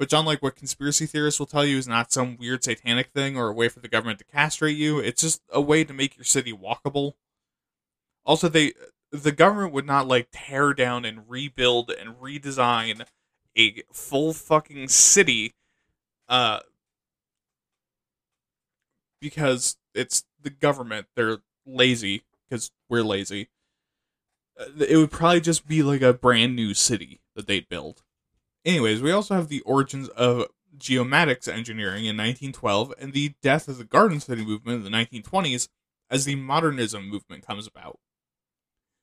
which, 0.00 0.14
unlike 0.14 0.42
what 0.42 0.56
conspiracy 0.56 1.04
theorists 1.04 1.38
will 1.38 1.46
tell 1.46 1.66
you, 1.66 1.76
is 1.76 1.86
not 1.86 2.10
some 2.10 2.38
weird 2.38 2.64
satanic 2.64 3.08
thing 3.08 3.36
or 3.36 3.48
a 3.48 3.52
way 3.52 3.68
for 3.68 3.80
the 3.80 3.88
government 3.88 4.18
to 4.18 4.24
castrate 4.24 4.78
you. 4.78 4.98
It's 4.98 5.20
just 5.20 5.42
a 5.50 5.60
way 5.60 5.84
to 5.84 5.92
make 5.92 6.16
your 6.16 6.24
city 6.24 6.54
walkable. 6.54 7.12
Also, 8.24 8.48
they 8.48 8.72
the 9.12 9.30
government 9.30 9.74
would 9.74 9.84
not 9.84 10.08
like 10.08 10.28
tear 10.32 10.72
down 10.72 11.04
and 11.04 11.28
rebuild 11.28 11.90
and 11.90 12.14
redesign 12.18 13.04
a 13.58 13.82
full 13.92 14.32
fucking 14.32 14.88
city 14.88 15.52
uh 16.30 16.60
because 19.20 19.76
it's 19.94 20.24
the 20.40 20.48
government 20.48 21.08
they're 21.14 21.38
lazy 21.66 22.22
because 22.48 22.70
we're 22.88 23.02
lazy 23.02 23.48
uh, 24.58 24.64
it 24.78 24.96
would 24.96 25.10
probably 25.10 25.42
just 25.42 25.66
be 25.66 25.82
like 25.82 26.00
a 26.00 26.14
brand 26.14 26.56
new 26.56 26.72
city 26.72 27.20
that 27.34 27.46
they'd 27.46 27.68
build. 27.68 28.02
Anyways, 28.64 29.00
we 29.00 29.10
also 29.10 29.34
have 29.34 29.48
the 29.48 29.62
origins 29.62 30.08
of 30.08 30.46
geomatics 30.78 31.48
engineering 31.48 32.04
in 32.04 32.16
1912 32.16 32.94
and 32.98 33.12
the 33.12 33.34
death 33.42 33.68
of 33.68 33.78
the 33.78 33.84
Garden 33.84 34.20
City 34.20 34.44
movement 34.44 34.84
in 34.84 34.90
the 34.90 34.96
1920s 34.96 35.68
as 36.10 36.24
the 36.24 36.36
modernism 36.36 37.08
movement 37.08 37.46
comes 37.46 37.66
about, 37.66 37.98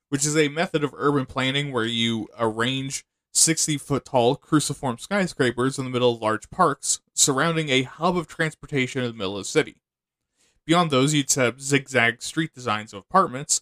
which 0.09 0.25
is 0.25 0.37
a 0.37 0.49
method 0.49 0.83
of 0.83 0.93
urban 0.95 1.25
planning 1.25 1.71
where 1.71 1.85
you 1.85 2.27
arrange 2.37 3.03
60 3.33 3.77
foot 3.77 4.05
tall 4.05 4.35
cruciform 4.35 4.97
skyscrapers 4.97 5.77
in 5.77 5.85
the 5.85 5.91
middle 5.91 6.15
of 6.15 6.21
large 6.21 6.49
parks 6.49 7.01
surrounding 7.13 7.69
a 7.69 7.83
hub 7.83 8.17
of 8.17 8.27
transportation 8.27 9.03
in 9.03 9.11
the 9.11 9.17
middle 9.17 9.37
of 9.37 9.43
the 9.43 9.49
city. 9.49 9.77
Beyond 10.65 10.91
those, 10.91 11.13
you'd 11.13 11.29
set 11.29 11.47
up 11.47 11.61
zigzag 11.61 12.21
street 12.21 12.53
designs 12.53 12.93
of 12.93 12.99
apartments 12.99 13.61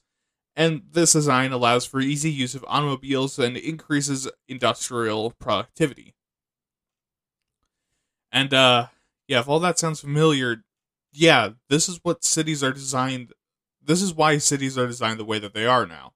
and 0.56 0.84
this 0.92 1.14
design 1.14 1.52
allows 1.52 1.86
for 1.86 2.00
easy 2.00 2.32
use 2.32 2.56
of 2.56 2.66
automobiles 2.68 3.38
and 3.40 3.58
increases 3.58 4.28
industrial 4.48 5.32
productivity. 5.32 6.16
And 8.32 8.54
uh 8.54 8.88
yeah, 9.28 9.40
if 9.40 9.48
all 9.48 9.60
that 9.60 9.80
sounds 9.80 10.02
familiar, 10.02 10.64
yeah, 11.12 11.50
this 11.70 11.90
is 11.90 12.00
what 12.04 12.24
cities 12.24 12.64
are 12.64 12.74
designed 12.74 13.34
this 13.86 14.02
is 14.02 14.14
why 14.14 14.38
cities 14.38 14.78
are 14.78 14.88
designed 14.88 15.20
the 15.20 15.26
way 15.26 15.40
that 15.40 15.54
they 15.54 15.66
are 15.66 15.86
now. 15.86 16.14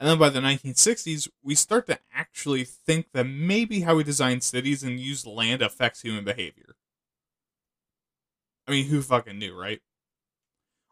And 0.00 0.08
then 0.08 0.18
by 0.18 0.28
the 0.28 0.40
1960s, 0.40 1.28
we 1.42 1.54
start 1.54 1.86
to 1.86 1.98
actually 2.12 2.64
think 2.64 3.06
that 3.12 3.24
maybe 3.24 3.82
how 3.82 3.96
we 3.96 4.04
design 4.04 4.40
cities 4.40 4.82
and 4.82 4.98
use 4.98 5.24
land 5.24 5.62
affects 5.62 6.02
human 6.02 6.24
behavior. 6.24 6.74
I 8.66 8.72
mean, 8.72 8.86
who 8.86 9.02
fucking 9.02 9.38
knew, 9.38 9.58
right? 9.58 9.80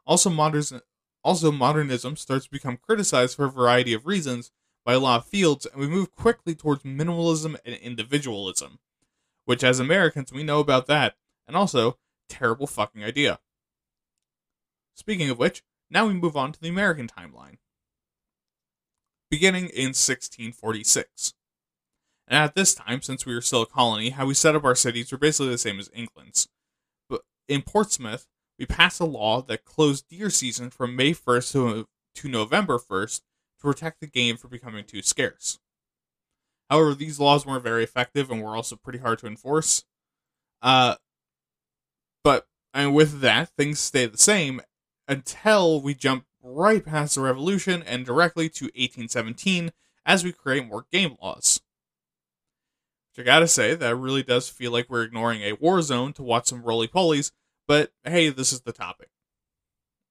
Also, 0.07 0.31
modernism, 0.31 0.83
also, 1.25 1.53
modernism 1.53 2.17
starts 2.17 2.47
to 2.47 2.51
become 2.51 2.77
criticized 2.77 3.37
for 3.37 3.45
a 3.45 3.51
variety 3.51 3.95
of 3.95 4.07
reasons 4.07 4.51
by 4.85 4.95
a 4.95 4.99
lot 4.99 5.21
of 5.21 5.27
fields, 5.27 5.67
and 5.67 5.81
we 5.81 5.87
move 5.87 6.15
quickly 6.15 6.55
towards 6.55 6.83
minimalism 6.83 7.57
and 7.65 7.77
individualism, 7.77 8.81
which, 9.45 9.63
as 9.63 9.79
Americans, 9.79 10.33
we 10.33 10.43
know 10.43 10.59
about 10.59 10.87
that, 10.87 11.15
and 11.47 11.57
also, 11.57 11.99
terrible 12.29 12.67
fucking 12.67 13.05
idea. 13.05 13.39
Speaking 14.95 15.31
of 15.31 15.39
which, 15.39 15.63
now 15.91 16.07
we 16.07 16.15
move 16.15 16.37
on 16.37 16.53
to 16.53 16.61
the 16.61 16.69
American 16.69 17.07
timeline. 17.07 17.59
Beginning 19.31 19.67
in 19.67 19.95
1646. 19.95 21.35
And 22.27 22.37
at 22.39 22.55
this 22.55 22.75
time, 22.75 23.03
since 23.03 23.27
we 23.27 23.35
were 23.35 23.41
still 23.41 23.63
a 23.63 23.67
colony, 23.67 24.11
how 24.11 24.27
we 24.27 24.35
set 24.35 24.57
up 24.57 24.65
our 24.65 24.75
cities 24.75 25.13
were 25.13 25.19
basically 25.19 25.51
the 25.51 25.59
same 25.59 25.79
as 25.79 25.91
England's. 25.95 26.49
But 27.09 27.23
in 27.49 27.63
Portsmouth, 27.63 28.27
we 28.63 28.67
passed 28.67 29.01
a 29.01 29.05
law 29.05 29.43
that 29.43 29.65
closed 29.65 30.09
deer 30.09 30.31
season 30.31 30.71
from 30.71 30.95
May 30.95 31.11
1st 31.11 31.53
to, 31.53 31.89
to 32.15 32.29
November 32.29 32.79
1st 32.79 33.17
to 33.17 33.61
protect 33.61 33.99
the 33.99 34.07
game 34.07 34.37
from 34.37 34.51
becoming 34.51 34.85
too 34.85 35.03
scarce. 35.03 35.59
However, 36.71 36.95
these 36.95 37.19
laws 37.19 37.45
weren't 37.45 37.65
very 37.65 37.83
effective 37.83 38.31
and 38.31 38.41
were 38.41 38.55
also 38.55 38.77
pretty 38.77 39.01
hard 39.01 39.19
to 39.19 39.27
enforce. 39.27 39.83
Uh, 40.63 40.95
but 42.23 42.47
and 42.73 42.95
with 42.95 43.21
that, 43.21 43.49
things 43.59 43.81
stay 43.81 44.07
the 44.07 44.17
same 44.17 44.61
until 45.09 45.81
we 45.81 45.93
jump 45.93 46.27
right 46.41 46.85
past 46.85 47.17
the 47.17 47.21
revolution 47.23 47.83
and 47.83 48.07
directly 48.07 48.49
to 48.49 48.67
1817 48.67 49.73
as 50.07 50.23
we 50.23 50.31
create 50.31 50.69
more 50.69 50.87
game 50.93 51.17
laws. 51.21 51.61
Which 53.11 53.25
I 53.25 53.27
gotta 53.27 53.49
say, 53.49 53.75
that 53.75 53.97
really 53.97 54.23
does 54.23 54.49
feel 54.49 54.71
like 54.71 54.89
we're 54.89 55.03
ignoring 55.03 55.43
a 55.43 55.55
war 55.55 55.83
zone 55.83 56.13
to 56.13 56.23
watch 56.23 56.47
some 56.47 56.63
roly 56.63 56.87
polies 56.87 57.33
but 57.67 57.93
hey, 58.05 58.29
this 58.29 58.53
is 58.53 58.63
the 58.63 58.73
topic. 58.73 59.09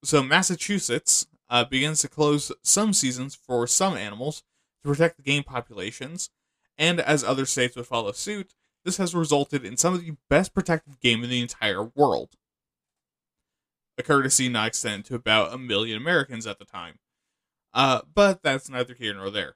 So 0.04 0.24
Massachusetts 0.24 1.28
uh, 1.50 1.66
begins 1.66 2.02
to 2.02 2.10
close 2.10 2.52
some 2.64 2.94
seasons 2.94 3.36
for 3.36 3.68
some 3.68 3.96
animals 3.96 4.44
to 4.84 4.90
protect 4.90 5.18
the 5.18 5.24
game 5.24 5.44
populations, 5.44 6.30
and 6.78 7.00
as 7.00 7.24
other 7.24 7.46
states 7.46 7.76
would 7.76 7.88
follow 7.88 8.12
suit, 8.12 8.56
this 8.84 8.98
has 8.98 9.14
resulted 9.14 9.64
in 9.64 9.78
some 9.78 9.94
of 9.94 10.04
the 10.04 10.16
best 10.30 10.54
protected 10.54 11.00
game 11.00 11.24
in 11.24 11.30
the 11.30 11.42
entire 11.42 11.84
world. 11.84 12.36
A 13.98 14.04
courtesy 14.04 14.50
not 14.50 14.70
extended 14.70 15.06
to 15.06 15.16
about 15.16 15.54
a 15.54 15.58
million 15.58 15.98
Americans 15.98 16.48
at 16.48 16.58
the 16.58 16.66
time. 16.66 16.98
Uh, 17.74 18.02
but 18.14 18.42
that's 18.42 18.70
neither 18.70 18.94
here 18.94 19.14
nor 19.14 19.30
there. 19.30 19.56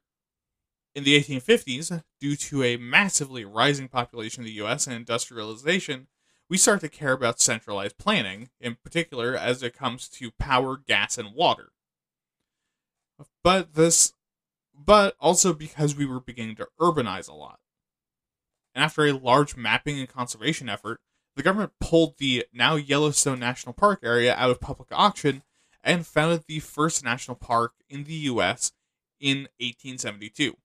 In 0.93 1.03
the 1.03 1.19
1850s, 1.19 2.03
due 2.21 2.35
to 2.37 2.63
a 2.63 2.77
massively 2.77 3.43
rising 3.43 3.87
population 3.87 4.43
in 4.43 4.45
the 4.45 4.63
US 4.65 4.87
and 4.87 4.95
industrialization, 4.95 6.07
we 6.49 6.57
start 6.57 6.81
to 6.81 6.89
care 6.89 7.13
about 7.13 7.39
centralized 7.39 7.97
planning, 7.97 8.49
in 8.59 8.75
particular 8.83 9.35
as 9.35 9.63
it 9.63 9.75
comes 9.75 10.07
to 10.09 10.31
power, 10.31 10.77
gas, 10.77 11.17
and 11.17 11.33
water. 11.33 11.71
But 13.43 13.73
this, 13.73 14.13
but 14.73 15.15
also 15.19 15.53
because 15.53 15.95
we 15.95 16.05
were 16.05 16.19
beginning 16.19 16.55
to 16.57 16.67
urbanize 16.79 17.29
a 17.29 17.33
lot. 17.33 17.59
And 18.73 18.83
after 18.83 19.05
a 19.05 19.13
large 19.13 19.55
mapping 19.55 19.99
and 19.99 20.09
conservation 20.09 20.69
effort, 20.69 20.99
the 21.35 21.43
government 21.43 21.73
pulled 21.79 22.17
the 22.17 22.45
now 22.53 22.75
Yellowstone 22.75 23.39
National 23.39 23.73
Park 23.73 23.99
area 24.03 24.35
out 24.35 24.51
of 24.51 24.61
public 24.61 24.89
auction 24.91 25.43
and 25.83 26.05
founded 26.05 26.43
the 26.47 26.59
first 26.59 27.03
national 27.03 27.35
park 27.35 27.73
in 27.89 28.03
the 28.03 28.13
U.S. 28.13 28.71
in 29.19 29.47
1872. 29.59 30.55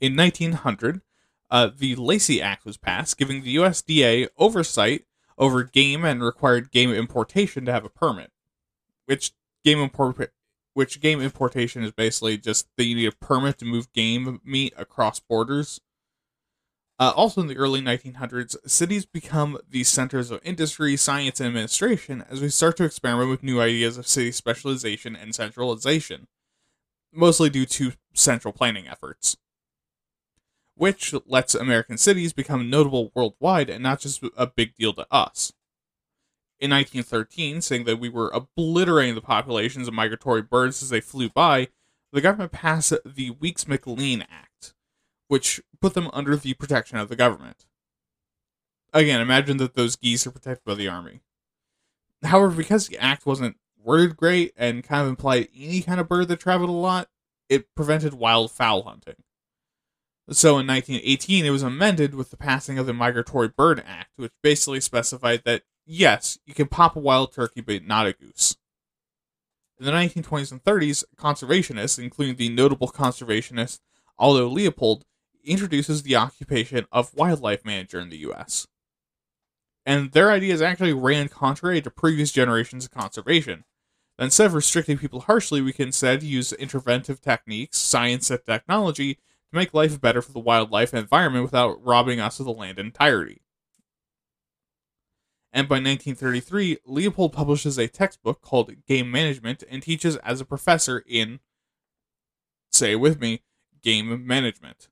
In 0.00 0.16
1900, 0.16 1.02
uh, 1.50 1.70
the 1.76 1.96
Lacey 1.96 2.40
Act 2.40 2.64
was 2.64 2.76
passed, 2.76 3.18
giving 3.18 3.42
the 3.42 3.56
USDA 3.56 4.28
oversight 4.38 5.04
over 5.36 5.64
game 5.64 6.04
and 6.04 6.22
required 6.22 6.70
game 6.70 6.92
importation 6.92 7.64
to 7.64 7.72
have 7.72 7.84
a 7.84 7.90
permit. 7.90 8.30
Which 9.06 9.32
game 9.64 9.78
import, 9.80 10.32
which 10.74 11.00
game 11.00 11.20
importation 11.20 11.82
is 11.82 11.90
basically 11.90 12.38
just 12.38 12.68
that 12.76 12.84
you 12.84 12.94
need 12.94 13.06
a 13.06 13.12
permit 13.12 13.58
to 13.58 13.64
move 13.64 13.92
game 13.92 14.40
meat 14.44 14.72
across 14.76 15.18
borders. 15.18 15.80
Uh, 17.00 17.12
also, 17.16 17.40
in 17.40 17.46
the 17.46 17.56
early 17.56 17.80
1900s, 17.80 18.56
cities 18.68 19.06
become 19.06 19.58
the 19.68 19.82
centers 19.82 20.30
of 20.30 20.38
industry, 20.44 20.98
science, 20.98 21.40
and 21.40 21.46
administration 21.46 22.22
as 22.30 22.42
we 22.42 22.50
start 22.50 22.76
to 22.76 22.84
experiment 22.84 23.30
with 23.30 23.42
new 23.42 23.58
ideas 23.58 23.96
of 23.96 24.06
city 24.06 24.30
specialization 24.30 25.16
and 25.16 25.34
centralization, 25.34 26.28
mostly 27.10 27.48
due 27.48 27.64
to 27.64 27.92
central 28.12 28.52
planning 28.52 28.86
efforts 28.86 29.38
which 30.80 31.14
lets 31.26 31.54
American 31.54 31.98
cities 31.98 32.32
become 32.32 32.70
notable 32.70 33.12
worldwide 33.14 33.68
and 33.68 33.82
not 33.82 34.00
just 34.00 34.24
a 34.34 34.46
big 34.46 34.74
deal 34.74 34.94
to 34.94 35.06
us. 35.10 35.52
In 36.58 36.70
1913, 36.70 37.60
saying 37.60 37.84
that 37.84 38.00
we 38.00 38.08
were 38.08 38.30
obliterating 38.30 39.14
the 39.14 39.20
populations 39.20 39.86
of 39.86 39.92
migratory 39.92 40.40
birds 40.40 40.82
as 40.82 40.88
they 40.88 41.02
flew 41.02 41.28
by, 41.28 41.68
the 42.14 42.22
government 42.22 42.52
passed 42.52 42.94
the 43.04 43.28
Weeks 43.28 43.68
McLean 43.68 44.22
Act, 44.22 44.72
which 45.28 45.60
put 45.82 45.92
them 45.92 46.08
under 46.14 46.34
the 46.34 46.54
protection 46.54 46.96
of 46.96 47.10
the 47.10 47.16
government. 47.16 47.66
Again, 48.94 49.20
imagine 49.20 49.58
that 49.58 49.74
those 49.74 49.96
geese 49.96 50.26
are 50.26 50.30
protected 50.30 50.64
by 50.64 50.76
the 50.76 50.88
army. 50.88 51.20
However, 52.22 52.56
because 52.56 52.88
the 52.88 52.96
act 52.96 53.26
wasn't 53.26 53.58
worded 53.76 54.16
great 54.16 54.54
and 54.56 54.82
kind 54.82 55.02
of 55.02 55.08
implied 55.08 55.48
any 55.54 55.82
kind 55.82 56.00
of 56.00 56.08
bird 56.08 56.28
that 56.28 56.40
traveled 56.40 56.70
a 56.70 56.72
lot, 56.72 57.08
it 57.50 57.74
prevented 57.74 58.14
wild 58.14 58.50
fowl 58.50 58.84
hunting. 58.84 59.16
So 60.32 60.58
in 60.58 60.66
1918, 60.68 61.44
it 61.44 61.50
was 61.50 61.64
amended 61.64 62.14
with 62.14 62.30
the 62.30 62.36
passing 62.36 62.78
of 62.78 62.86
the 62.86 62.92
Migratory 62.92 63.48
Bird 63.48 63.82
Act, 63.84 64.10
which 64.14 64.30
basically 64.42 64.80
specified 64.80 65.42
that 65.44 65.62
yes, 65.84 66.38
you 66.46 66.54
can 66.54 66.68
pop 66.68 66.94
a 66.94 67.00
wild 67.00 67.32
turkey, 67.32 67.60
but 67.60 67.84
not 67.84 68.06
a 68.06 68.12
goose. 68.12 68.56
In 69.80 69.86
the 69.86 69.92
1920s 69.92 70.52
and 70.52 70.62
30s, 70.62 71.02
conservationists, 71.16 71.98
including 71.98 72.36
the 72.36 72.48
notable 72.48 72.88
conservationist 72.88 73.80
Aldo 74.18 74.46
Leopold, 74.46 75.04
introduces 75.44 76.02
the 76.02 76.14
occupation 76.14 76.86
of 76.92 77.14
wildlife 77.14 77.64
manager 77.64 77.98
in 77.98 78.10
the 78.10 78.18
US. 78.18 78.68
And 79.84 80.12
their 80.12 80.30
ideas 80.30 80.62
actually 80.62 80.92
ran 80.92 81.28
contrary 81.28 81.80
to 81.82 81.90
previous 81.90 82.30
generations 82.30 82.84
of 82.84 82.92
conservation. 82.92 83.64
Instead 84.16 84.46
of 84.46 84.54
restricting 84.54 84.98
people 84.98 85.22
harshly, 85.22 85.60
we 85.60 85.72
can 85.72 85.86
instead 85.86 86.22
use 86.22 86.52
interventive 86.52 87.20
techniques, 87.20 87.78
science, 87.78 88.30
and 88.30 88.44
technology 88.44 89.18
to 89.50 89.56
make 89.56 89.74
life 89.74 90.00
better 90.00 90.22
for 90.22 90.32
the 90.32 90.38
wildlife 90.38 90.92
and 90.92 91.00
environment 91.00 91.44
without 91.44 91.84
robbing 91.84 92.20
us 92.20 92.40
of 92.40 92.46
the 92.46 92.52
land 92.52 92.78
entirety. 92.78 93.42
And 95.52 95.68
by 95.68 95.76
1933, 95.76 96.78
Leopold 96.86 97.32
publishes 97.32 97.76
a 97.76 97.88
textbook 97.88 98.40
called 98.40 98.86
Game 98.86 99.10
Management 99.10 99.64
and 99.68 99.82
teaches 99.82 100.16
as 100.18 100.40
a 100.40 100.44
professor 100.44 101.02
in, 101.06 101.40
say 102.70 102.94
with 102.94 103.20
me, 103.20 103.42
game 103.82 104.26
management. 104.26 104.88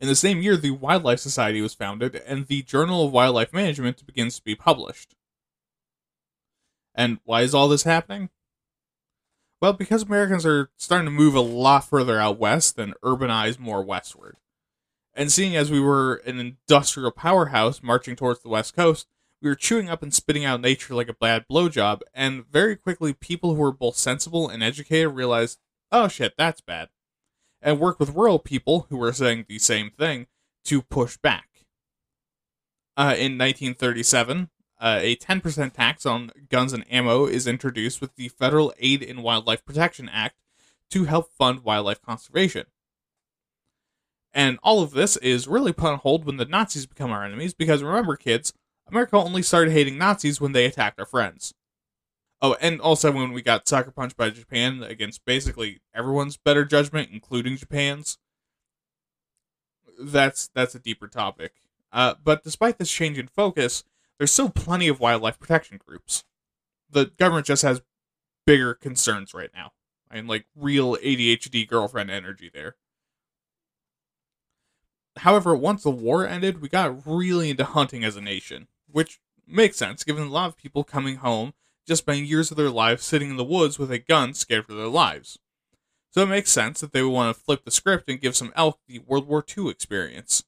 In 0.00 0.08
the 0.08 0.14
same 0.14 0.42
year, 0.42 0.56
the 0.56 0.70
Wildlife 0.70 1.20
Society 1.20 1.60
was 1.60 1.74
founded, 1.74 2.16
and 2.26 2.46
the 2.46 2.62
Journal 2.62 3.06
of 3.06 3.12
Wildlife 3.12 3.52
Management 3.52 4.06
begins 4.06 4.36
to 4.36 4.44
be 4.44 4.54
published. 4.54 5.14
And 6.94 7.18
why 7.24 7.42
is 7.42 7.54
all 7.54 7.68
this 7.68 7.82
happening? 7.84 8.30
Well, 9.60 9.72
because 9.72 10.02
Americans 10.02 10.44
are 10.44 10.70
starting 10.76 11.06
to 11.06 11.10
move 11.10 11.34
a 11.34 11.40
lot 11.40 11.88
further 11.88 12.18
out 12.18 12.38
west 12.38 12.78
and 12.78 12.94
urbanize 13.02 13.58
more 13.58 13.82
westward. 13.82 14.36
And 15.14 15.32
seeing 15.32 15.56
as 15.56 15.70
we 15.70 15.80
were 15.80 16.16
an 16.26 16.38
industrial 16.38 17.10
powerhouse 17.10 17.82
marching 17.82 18.16
towards 18.16 18.42
the 18.42 18.50
west 18.50 18.76
coast, 18.76 19.06
we 19.40 19.48
were 19.48 19.54
chewing 19.54 19.88
up 19.88 20.02
and 20.02 20.12
spitting 20.12 20.44
out 20.44 20.60
nature 20.60 20.94
like 20.94 21.08
a 21.08 21.14
bad 21.14 21.46
blowjob, 21.50 22.00
and 22.12 22.46
very 22.46 22.76
quickly 22.76 23.14
people 23.14 23.54
who 23.54 23.60
were 23.60 23.72
both 23.72 23.96
sensible 23.96 24.48
and 24.48 24.62
educated 24.62 25.14
realized, 25.14 25.58
oh 25.90 26.08
shit, 26.08 26.34
that's 26.36 26.60
bad 26.60 26.88
and 27.66 27.80
worked 27.80 28.00
with 28.00 28.14
rural 28.14 28.38
people 28.38 28.86
who 28.88 28.96
were 28.96 29.12
saying 29.12 29.44
the 29.48 29.58
same 29.58 29.90
thing 29.90 30.26
to 30.64 30.82
push 30.82 31.16
back. 31.16 31.48
Uh, 32.96 33.14
in 33.18 33.36
1937, 33.36 34.48
uh, 34.78 34.98
a 35.00 35.16
10% 35.16 35.72
tax 35.72 36.04
on 36.04 36.30
guns 36.50 36.72
and 36.72 36.84
ammo 36.90 37.26
is 37.26 37.46
introduced 37.46 38.00
with 38.00 38.14
the 38.16 38.28
Federal 38.28 38.74
Aid 38.78 39.02
in 39.02 39.22
Wildlife 39.22 39.64
Protection 39.64 40.08
Act 40.08 40.36
to 40.90 41.04
help 41.04 41.32
fund 41.32 41.64
wildlife 41.64 42.02
conservation. 42.02 42.66
And 44.32 44.58
all 44.62 44.82
of 44.82 44.90
this 44.90 45.16
is 45.16 45.48
really 45.48 45.72
put 45.72 45.92
on 45.92 45.98
hold 45.98 46.26
when 46.26 46.36
the 46.36 46.44
Nazis 46.44 46.84
become 46.84 47.10
our 47.10 47.24
enemies 47.24 47.54
because 47.54 47.82
remember, 47.82 48.16
kids, 48.16 48.52
America 48.86 49.16
only 49.16 49.42
started 49.42 49.72
hating 49.72 49.96
Nazis 49.96 50.40
when 50.40 50.52
they 50.52 50.66
attacked 50.66 51.00
our 51.00 51.06
friends. 51.06 51.54
Oh, 52.42 52.54
and 52.60 52.80
also 52.80 53.10
when 53.10 53.32
we 53.32 53.40
got 53.40 53.66
sucker 53.66 53.90
punched 53.90 54.16
by 54.16 54.28
Japan 54.28 54.82
against 54.82 55.24
basically 55.24 55.80
everyone's 55.94 56.36
better 56.36 56.66
judgment, 56.66 57.08
including 57.10 57.56
Japan's. 57.56 58.18
That's 59.98 60.48
that's 60.54 60.74
a 60.74 60.78
deeper 60.78 61.08
topic. 61.08 61.54
Uh, 61.90 62.14
but 62.22 62.44
despite 62.44 62.76
this 62.76 62.92
change 62.92 63.18
in 63.18 63.28
focus, 63.28 63.84
there's 64.18 64.32
still 64.32 64.50
plenty 64.50 64.88
of 64.88 65.00
wildlife 65.00 65.38
protection 65.38 65.78
groups. 65.84 66.24
The 66.90 67.06
government 67.18 67.46
just 67.46 67.62
has 67.62 67.82
bigger 68.46 68.74
concerns 68.74 69.34
right 69.34 69.50
now. 69.54 69.72
and 70.10 70.28
like 70.28 70.46
real 70.54 70.96
ADHD 70.96 71.66
girlfriend 71.66 72.10
energy 72.10 72.48
there. 72.52 72.76
However, 75.18 75.54
once 75.56 75.82
the 75.82 75.90
war 75.90 76.26
ended, 76.26 76.60
we 76.60 76.68
got 76.68 77.06
really 77.06 77.50
into 77.50 77.64
hunting 77.64 78.04
as 78.04 78.16
a 78.16 78.20
nation, 78.20 78.68
which 78.90 79.18
makes 79.46 79.76
sense 79.76 80.04
given 80.04 80.24
a 80.24 80.30
lot 80.30 80.48
of 80.48 80.56
people 80.56 80.84
coming 80.84 81.16
home 81.16 81.54
just 81.86 82.02
spend 82.02 82.26
years 82.26 82.50
of 82.50 82.56
their 82.56 82.70
lives 82.70 83.04
sitting 83.04 83.30
in 83.30 83.36
the 83.36 83.44
woods 83.44 83.78
with 83.78 83.90
a 83.92 83.98
gun 83.98 84.34
scared 84.34 84.66
for 84.66 84.74
their 84.74 84.88
lives. 84.88 85.38
So 86.10 86.22
it 86.22 86.26
makes 86.26 86.50
sense 86.50 86.80
that 86.80 86.92
they 86.92 87.02
would 87.02 87.10
want 87.12 87.36
to 87.36 87.42
flip 87.42 87.64
the 87.64 87.70
script 87.70 88.08
and 88.08 88.20
give 88.20 88.34
some 88.34 88.52
elk 88.56 88.80
the 88.88 88.98
World 89.00 89.28
War 89.28 89.44
II 89.56 89.68
experience. 89.68 90.44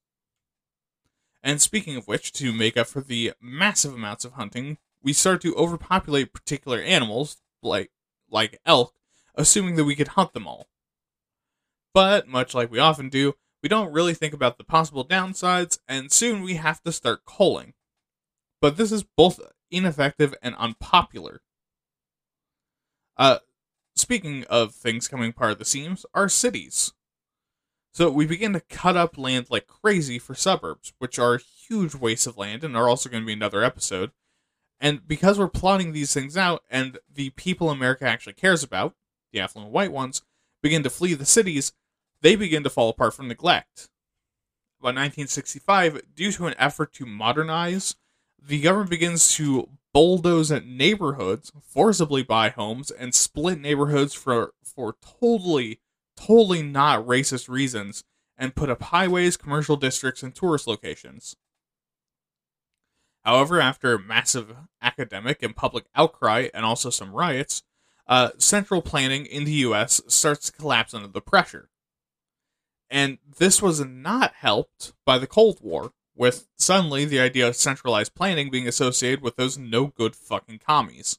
And 1.43 1.61
speaking 1.61 1.97
of 1.97 2.09
which, 2.09 2.33
to 2.35 2.53
make 2.53 2.77
up 2.77 2.89
for 2.89 3.01
the 3.01 3.33
massive 3.41 3.95
amounts 3.95 4.25
of 4.25 4.33
hunting, 4.33 4.79
we 5.03 5.13
start 5.13 5.41
to 5.43 5.55
overpopulate 5.55 6.33
particular 6.33 6.81
animals, 6.81 7.39
like, 7.63 7.91
like 8.31 8.61
elk, 8.67 8.95
assuming 9.35 9.77
that 9.77 9.85
we 9.85 9.95
could 9.95 10.09
hunt 10.09 10.33
them 10.33 10.47
all. 10.47 10.69
But, 11.95 12.29
much 12.29 12.55
like 12.55 12.71
we 12.71 12.79
often 12.79 13.09
do, 13.09 13.35
we 13.63 13.69
don't 13.69 13.93
really 13.93 14.15
think 14.15 14.35
about 14.35 14.59
the 14.59 14.65
possible 14.65 15.05
downsides, 15.05 15.79
and 15.89 16.13
soon 16.13 16.43
we 16.43 16.55
have 16.55 16.83
to 16.83 16.93
start 16.93 17.25
culling. 17.25 17.75
But 18.61 18.77
this 18.77 18.93
is 18.93 19.05
both 19.05 19.41
ineffective, 19.71 20.35
and 20.43 20.55
unpopular. 20.57 21.41
Uh, 23.17 23.39
speaking 23.97 24.45
of 24.45 24.75
things 24.75 25.09
coming 25.09 25.31
apart 25.31 25.53
at 25.53 25.59
the 25.59 25.65
seams, 25.65 26.07
our 26.15 26.29
cities. 26.29 26.93
So 27.93 28.11
we 28.11 28.27
begin 28.27 28.53
to 28.53 28.61
cut 28.61 28.97
up 28.97 29.19
land 29.19 29.47
like 29.51 29.67
crazy 29.67 30.19
for 30.19 30.35
suburbs, 30.35 30.93
which 30.99 31.19
are 31.19 31.39
huge 31.39 31.95
wastes 31.95 32.27
of 32.27 32.37
land 32.37 32.63
and 32.63 32.77
are 32.77 32.89
also 32.89 33.09
going 33.09 33.23
to 33.23 33.27
be 33.27 33.33
another 33.33 33.65
episode. 33.65 34.13
And 34.81 35.07
because 35.07 35.39
we're 35.39 35.49
plotting 35.49 35.93
these 35.93 36.15
things 36.15 36.37
out, 36.37 36.63
and 36.71 36.99
the 37.13 37.31
people 37.31 37.71
America 37.71 38.05
actually 38.05 38.35
cares 38.35 38.63
about, 38.63 38.95
the 39.33 39.41
affluent 39.41 39.73
white 39.73 39.93
ones, 39.93 40.23
begin 40.63 40.83
to 40.85 40.91
flee 40.91 41.15
the 41.15 41.27
cities, 41.27 41.73
they 42.23 42.37
begin 42.37 42.63
to 42.63 42.71
fall 42.71 42.89
apart 42.89 43.15
from 43.15 43.29
neglect. 43.29 43.89
By 44.81 44.89
1965, 44.89 46.03
due 46.15 46.31
to 46.33 46.47
an 46.47 46.55
effort 46.59 46.93
to 46.95 47.07
modernize 47.07 47.97
the 48.41 48.61
government 48.61 48.91
begins 48.91 49.35
to 49.35 49.69
bulldoze 49.93 50.53
at 50.53 50.67
neighborhoods, 50.67 51.51
forcibly 51.61 52.23
buy 52.23 52.51
homes, 52.51 52.91
and 52.91 53.15
split 53.15 53.61
neighborhoods 53.61 54.15
for 54.15 54.55
for 54.63 54.95
totally, 55.21 55.81
totally 56.19 56.63
not 56.63 57.07
racist 57.07 57.49
reasons, 57.49 58.05
and 58.37 58.55
put 58.55 58.71
up 58.71 58.83
highways, 58.83 59.37
commercial 59.37 59.77
districts, 59.77 60.23
and 60.23 60.35
tourist 60.35 60.67
locations. 60.67 61.37
However, 63.25 63.61
after 63.61 63.99
massive 63.99 64.57
academic 64.81 65.43
and 65.43 65.55
public 65.55 65.85
outcry 65.95 66.49
and 66.55 66.65
also 66.65 66.89
some 66.89 67.13
riots, 67.13 67.63
uh, 68.07 68.31
central 68.39 68.81
planning 68.81 69.27
in 69.27 69.45
the 69.45 69.53
U.S. 69.53 70.01
starts 70.07 70.47
to 70.47 70.53
collapse 70.53 70.95
under 70.95 71.09
the 71.09 71.21
pressure. 71.21 71.69
And 72.89 73.19
this 73.39 73.61
was 73.61 73.85
not 73.85 74.35
helped 74.35 74.95
by 75.05 75.19
the 75.19 75.27
Cold 75.27 75.59
War, 75.61 75.93
with 76.17 76.49
suddenly 76.57 77.05
the 77.05 77.21
idea 77.21 77.47
of 77.47 77.57
centralized 77.57 78.15
planning 78.15 78.51
being 78.51 78.67
associated 78.67 79.21
with 79.21 79.37
those 79.37 79.59
no 79.59 79.89
good 79.89 80.17
fucking 80.17 80.61
commies. 80.61 81.19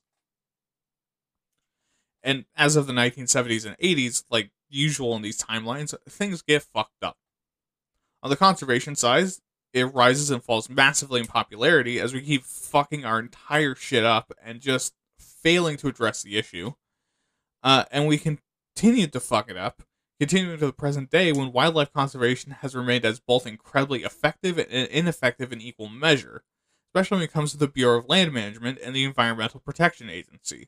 And 2.23 2.45
as 2.55 2.75
of 2.75 2.87
the 2.87 2.93
1970s 2.93 3.65
and 3.65 3.77
80s, 3.77 4.23
like 4.29 4.51
usual 4.69 5.15
in 5.15 5.21
these 5.21 5.41
timelines, 5.41 5.93
things 6.07 6.41
get 6.41 6.63
fucked 6.63 7.03
up. 7.03 7.17
On 8.21 8.29
the 8.29 8.35
conservation 8.35 8.95
side, 8.95 9.27
it 9.73 9.93
rises 9.93 10.31
and 10.31 10.43
falls 10.43 10.69
massively 10.69 11.19
in 11.21 11.27
popularity 11.27 11.99
as 11.99 12.13
we 12.13 12.21
keep 12.21 12.43
fucking 12.43 13.05
our 13.05 13.19
entire 13.19 13.75
shit 13.75 14.03
up 14.03 14.31
and 14.43 14.59
just 14.59 14.93
failing 15.17 15.77
to 15.77 15.87
address 15.87 16.23
the 16.23 16.37
issue. 16.37 16.73
Uh, 17.61 17.85
and 17.91 18.07
we 18.07 18.17
continue 18.17 19.07
to 19.07 19.19
fuck 19.19 19.49
it 19.49 19.57
up 19.57 19.83
continuing 20.19 20.59
to 20.59 20.65
the 20.65 20.73
present 20.73 21.09
day 21.09 21.31
when 21.31 21.53
wildlife 21.53 21.93
conservation 21.93 22.51
has 22.51 22.75
remained 22.75 23.05
as 23.05 23.21
both 23.21 23.47
incredibly 23.47 24.03
effective 24.03 24.57
and 24.57 24.87
ineffective 24.89 25.53
in 25.53 25.61
equal 25.61 25.87
measure, 25.87 26.43
especially 26.89 27.15
when 27.15 27.23
it 27.23 27.31
comes 27.31 27.51
to 27.51 27.57
the 27.57 27.67
Bureau 27.67 27.99
of 27.99 28.09
Land 28.09 28.33
Management 28.33 28.79
and 28.83 28.93
the 28.93 29.05
Environmental 29.05 29.61
Protection 29.61 30.09
Agency. 30.09 30.67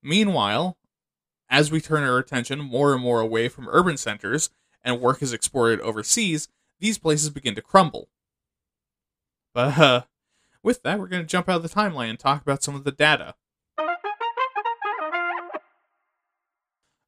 Meanwhile, 0.00 0.76
as 1.54 1.70
we 1.70 1.80
turn 1.80 2.02
our 2.02 2.18
attention 2.18 2.58
more 2.58 2.92
and 2.92 3.00
more 3.00 3.20
away 3.20 3.48
from 3.48 3.68
urban 3.70 3.96
centers 3.96 4.50
and 4.82 5.00
work 5.00 5.22
is 5.22 5.32
exported 5.32 5.80
overseas, 5.82 6.48
these 6.80 6.98
places 6.98 7.30
begin 7.30 7.54
to 7.54 7.62
crumble. 7.62 8.08
But 9.54 9.78
uh, 9.78 10.02
with 10.64 10.82
that, 10.82 10.98
we're 10.98 11.06
going 11.06 11.22
to 11.22 11.28
jump 11.28 11.48
out 11.48 11.58
of 11.58 11.62
the 11.62 11.68
timeline 11.68 12.10
and 12.10 12.18
talk 12.18 12.42
about 12.42 12.64
some 12.64 12.74
of 12.74 12.82
the 12.82 12.90
data. 12.90 13.36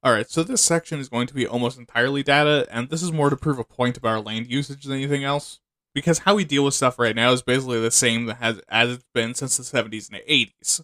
Alright, 0.05 0.29
so 0.29 0.43
this 0.43 0.61
section 0.61 1.01
is 1.01 1.09
going 1.09 1.27
to 1.27 1.33
be 1.33 1.45
almost 1.45 1.77
entirely 1.77 2.23
data, 2.23 2.65
and 2.71 2.87
this 2.87 3.03
is 3.03 3.11
more 3.11 3.29
to 3.29 3.35
prove 3.35 3.59
a 3.59 3.65
point 3.65 3.97
about 3.97 4.09
our 4.11 4.21
land 4.21 4.49
usage 4.49 4.85
than 4.85 4.93
anything 4.93 5.25
else. 5.25 5.59
Because 5.93 6.19
how 6.19 6.35
we 6.35 6.45
deal 6.45 6.63
with 6.63 6.73
stuff 6.73 6.97
right 6.97 7.15
now 7.15 7.33
is 7.33 7.41
basically 7.41 7.81
the 7.81 7.91
same 7.91 8.29
as, 8.39 8.61
as 8.69 8.91
it's 8.91 9.05
been 9.13 9.33
since 9.33 9.57
the 9.57 9.63
70s 9.63 10.09
and 10.09 10.21
the 10.21 10.47
80s. 10.61 10.83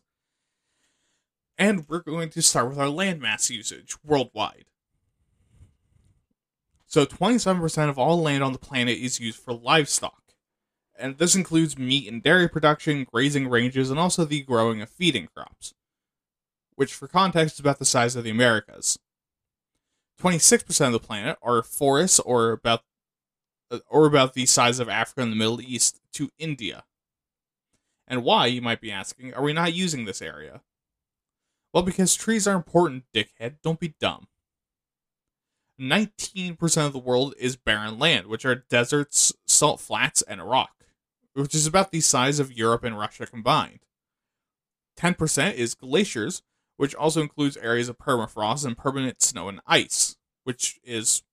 And 1.58 1.88
we're 1.88 2.02
going 2.02 2.30
to 2.30 2.42
start 2.42 2.70
with 2.70 2.80
our 2.80 2.88
landmass 2.88 3.50
usage 3.50 3.96
worldwide. 4.04 4.66
So 6.88 7.06
27% 7.06 7.90
of 7.90 7.98
all 7.98 8.22
land 8.22 8.44
on 8.44 8.54
the 8.54 8.60
planet 8.60 8.98
is 8.98 9.20
used 9.20 9.40
for 9.40 9.54
livestock. 9.54 10.22
And 10.98 11.18
this 11.18 11.36
includes 11.36 11.78
meat 11.78 12.12
and 12.12 12.22
dairy 12.22 12.48
production, 12.48 13.06
grazing 13.12 13.50
ranges, 13.50 13.90
and 13.90 14.00
also 14.00 14.26
the 14.26 14.44
growing 14.44 14.82
of 14.82 14.90
feeding 14.90 15.28
crops. 15.36 15.74
Which, 16.76 16.94
for 16.94 17.08
context, 17.08 17.56
is 17.56 17.60
about 17.60 17.80
the 17.80 17.86
size 17.86 18.16
of 18.16 18.24
the 18.24 18.30
Americas. 18.30 19.00
26% 20.22 20.86
of 20.88 20.94
the 20.94 21.00
planet 21.00 21.38
are 21.42 21.64
forests 21.64 22.20
or 22.20 22.52
about 22.52 22.82
uh, 23.72 23.80
or 23.90 24.06
about 24.06 24.34
the 24.34 24.46
size 24.46 24.80
of 24.80 24.88
Africa 24.88 25.22
and 25.22 25.32
the 25.32 25.36
Middle 25.36 25.62
East 25.62 26.00
to 26.14 26.30
India. 26.38 26.84
And 28.08 28.24
why, 28.24 28.46
you 28.46 28.62
might 28.62 28.82
be 28.82 28.92
asking, 28.92 29.34
are 29.34 29.42
we 29.42 29.54
not 29.54 29.74
using 29.74 30.06
this 30.06 30.22
area? 30.22 30.62
Well, 31.74 31.84
because 31.84 32.14
trees 32.14 32.48
are 32.48 32.56
important, 32.56 33.06
dickhead. 33.14 33.56
Don't 33.64 33.80
be 33.80 33.96
dumb. 34.00 34.28
19% 35.82 36.86
of 36.86 36.94
the 36.94 37.00
world 37.00 37.34
is 37.40 37.56
barren 37.56 37.98
land, 37.98 38.28
which 38.28 38.46
are 38.46 38.64
deserts, 38.70 39.34
salt 39.48 39.80
flats, 39.80 40.22
and 40.22 40.48
rock, 40.48 40.86
which 41.34 41.56
is 41.56 41.66
about 41.66 41.92
the 41.92 42.00
size 42.00 42.40
of 42.40 42.54
Europe 42.54 42.84
and 42.84 42.98
Russia 42.98 43.26
combined. 43.26 43.80
10% 45.00 45.56
is 45.56 45.74
glaciers, 45.74 46.44
which 46.78 46.94
also 46.94 47.22
includes 47.22 47.58
areas 47.58 47.90
of 47.90 47.98
permafrost 47.98 48.66
and 48.66 48.78
permanent 48.78 49.22
snow 49.22 49.50
and 49.50 49.60
ice, 49.66 50.16
which 50.44 50.80
is 50.84 51.24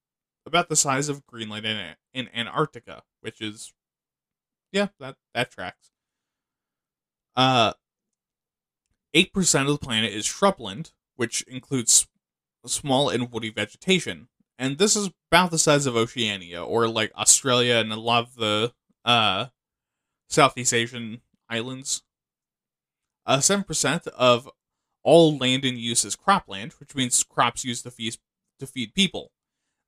about 0.47 0.71
the 0.71 0.77
size 0.77 1.11
of 1.11 1.27
Greenland 1.27 1.67
and, 1.67 1.97
and 2.15 2.31
Antarctica, 2.35 3.03
which 3.21 3.43
is, 3.43 3.75
yeah, 4.73 4.89
that, 4.99 5.17
that 5.35 5.51
tracks. 5.51 5.91
Uh, 7.37 7.75
8% 9.15 9.61
of 9.63 9.67
the 9.69 9.79
planet 9.79 10.13
is 10.13 10.27
shrubland, 10.27 10.93
which 11.17 11.43
includes 11.43 12.07
small 12.67 13.09
and 13.09 13.33
woody 13.33 13.51
vegetation. 13.51 14.29
And 14.59 14.79
this 14.79 14.95
is 14.95 15.11
about 15.31 15.51
the 15.51 15.59
size 15.59 15.87
of 15.87 15.97
Oceania, 15.97 16.63
or 16.63 16.87
like 16.87 17.13
Australia 17.17 17.77
and 17.77 17.93
a 17.93 17.97
lot 17.97 18.25
of 18.25 18.35
the 18.37 18.73
uh, 19.05 19.47
Southeast 20.29 20.75
Asian 20.75 21.23
islands. 21.49 22.03
Uh, 23.27 23.39
7% 23.39 24.07
of 24.09 24.51
all 25.03 25.37
land 25.37 25.65
in 25.65 25.77
use 25.77 26.05
is 26.05 26.17
cropland, 26.17 26.79
which 26.79 26.95
means 26.95 27.23
crops 27.23 27.65
used 27.65 27.85
to 27.85 27.91
feed, 27.91 28.17
to 28.59 28.67
feed 28.67 28.95
people. 28.95 29.31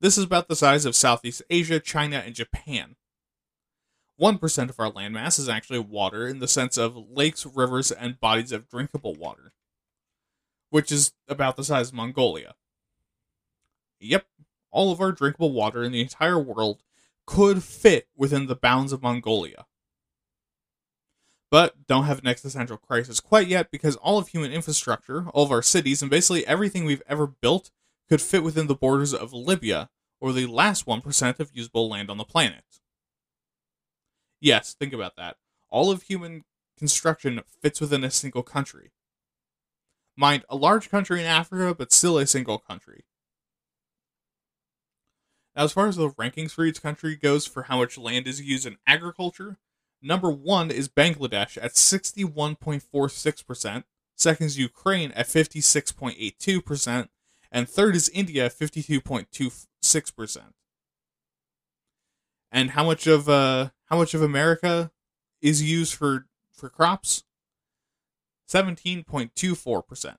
This 0.01 0.19
is 0.19 0.25
about 0.25 0.49
the 0.49 0.57
size 0.57 0.85
of 0.85 0.97
Southeast 0.97 1.43
Asia, 1.51 1.79
China, 1.79 2.23
and 2.25 2.35
Japan. 2.35 2.97
1% 4.21 4.71
of 4.71 4.79
our 4.79 4.91
landmass 4.91 5.39
is 5.39 5.49
actually 5.49 5.79
water 5.79 6.27
in 6.27 6.39
the 6.39 6.49
sense 6.49 6.77
of 6.77 6.97
lakes, 7.11 7.47
rivers, 7.47 7.91
and 7.91 8.21
bodies 8.21 8.53
of 8.53 8.69
drinkable 8.69 9.15
water, 9.15 9.53
which 10.71 10.93
is 10.93 11.13
about 11.29 11.57
the 11.57 11.65
size 11.65 11.89
of 11.89 11.95
Mongolia. 11.95 12.55
Yep, 14.01 14.27
all 14.71 14.93
of 14.93 15.01
our 15.01 15.13
drinkable 15.13 15.53
water 15.53 15.83
in 15.83 15.93
the 15.93 16.01
entire 16.01 16.39
world 16.39 16.83
could 17.27 17.63
fit 17.63 18.09
within 18.17 18.47
the 18.47 18.57
bounds 18.57 18.93
of 18.93 19.03
Mongolia. 19.03 19.67
But 21.51 21.87
don't 21.87 22.05
have 22.05 22.19
an 22.19 22.27
existential 22.27 22.79
crisis 22.79 23.21
quite 23.21 23.47
yet 23.47 23.71
because 23.71 23.97
all 23.97 24.19
of 24.19 24.29
human 24.29 24.53
infrastructure, 24.53 25.29
all 25.29 25.45
of 25.45 25.53
our 25.53 25.63
cities, 25.63 26.01
and 26.01 26.11
basically 26.11 26.47
everything 26.47 26.85
we've 26.85 27.03
ever 27.07 27.27
built 27.27 27.71
could 28.09 28.23
fit 28.23 28.43
within 28.43 28.67
the 28.67 28.75
borders 28.75 29.13
of 29.13 29.33
Libya, 29.33 29.91
or 30.21 30.33
the 30.33 30.47
last 30.47 30.87
1% 30.87 31.41
of 31.41 31.51
usable 31.53 31.89
land 31.89 32.11
on 32.11 32.17
the 32.17 32.25
planet. 32.25 32.81
Yes, 34.43 34.75
think 34.75 34.93
about 34.93 35.17
that. 35.17 35.37
All 35.71 35.91
of 35.93 36.03
human 36.03 36.45
construction 36.77 37.41
fits 37.63 37.81
within 37.81 38.03
a 38.03 38.11
single 38.11 38.43
country. 38.43 38.91
Mind, 40.17 40.45
a 40.49 40.57
large 40.57 40.91
country 40.91 41.21
in 41.21 41.27
Africa, 41.27 41.77
but 41.79 41.93
still 41.93 42.19
a 42.19 42.27
single 42.27 42.59
country. 42.59 43.05
Now, 45.55 45.63
as 45.63 45.73
far 45.73 45.87
as 45.87 45.95
the 45.95 46.11
rankings 46.11 46.51
for 46.51 46.65
each 46.65 46.83
country 46.83 47.15
goes 47.15 47.47
for 47.47 47.63
how 47.65 47.79
much 47.79 47.97
land 47.97 48.27
is 48.27 48.43
used 48.43 48.67
in 48.67 48.79
agriculture, 48.85 49.59
number 50.03 50.29
one 50.29 50.73
is 50.73 50.89
Bangladesh 50.89 51.57
at 51.63 51.75
61.46%, 51.75 53.85
second 54.17 54.47
is 54.47 54.59
Ukraine 54.59 55.13
at 55.13 55.27
56.82%, 55.27 57.09
and 57.53 57.69
third 57.69 57.95
is 57.95 58.09
India 58.09 58.47
at 58.47 58.59
52.26%. 58.59 60.39
And 62.53 62.71
how 62.73 62.85
much 62.85 63.07
of 63.07 63.29
uh 63.29 63.71
how 63.87 63.97
much 63.97 64.15
of 64.15 64.23
America 64.23 64.93
is 65.41 65.63
used 65.63 65.95
for 65.95 66.27
for 66.53 66.69
crops? 66.69 67.25
17.24%. 68.49 70.17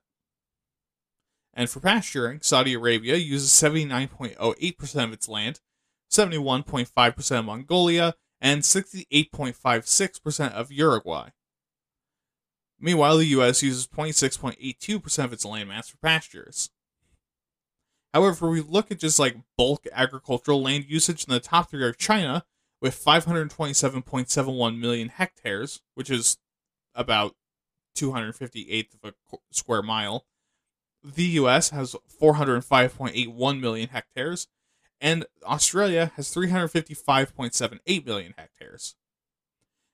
And 1.56 1.70
for 1.70 1.78
pasturing, 1.78 2.40
Saudi 2.42 2.74
Arabia 2.74 3.14
uses 3.14 3.50
79.08% 3.50 5.04
of 5.04 5.12
its 5.12 5.28
land, 5.28 5.60
71.5% 6.10 7.38
of 7.38 7.44
Mongolia, 7.44 8.14
and 8.40 8.62
68.56% 8.62 10.50
of 10.50 10.72
Uruguay. 10.72 11.28
Meanwhile, 12.80 13.18
the 13.18 13.26
US 13.26 13.62
uses 13.62 13.86
26.82% 13.86 15.24
of 15.24 15.32
its 15.32 15.46
landmass 15.46 15.90
for 15.90 15.96
pastures. 15.98 16.70
However, 18.14 18.48
we 18.48 18.60
look 18.60 18.92
at 18.92 19.00
just 19.00 19.18
like 19.18 19.36
bulk 19.58 19.88
agricultural 19.92 20.62
land 20.62 20.84
usage, 20.86 21.24
in 21.24 21.34
the 21.34 21.40
top 21.40 21.68
three 21.68 21.82
are 21.82 21.92
China 21.92 22.44
with 22.80 22.94
527.71 23.04 24.78
million 24.78 25.08
hectares, 25.08 25.82
which 25.94 26.10
is 26.10 26.38
about 26.94 27.34
258th 27.98 28.94
of 29.02 29.10
a 29.10 29.36
square 29.50 29.82
mile. 29.82 30.26
The 31.02 31.24
US 31.24 31.70
has 31.70 31.96
405.81 32.22 33.60
million 33.60 33.88
hectares, 33.88 34.46
and 35.00 35.26
Australia 35.44 36.12
has 36.14 36.32
355.78 36.32 38.06
million 38.06 38.34
hectares. 38.38 38.94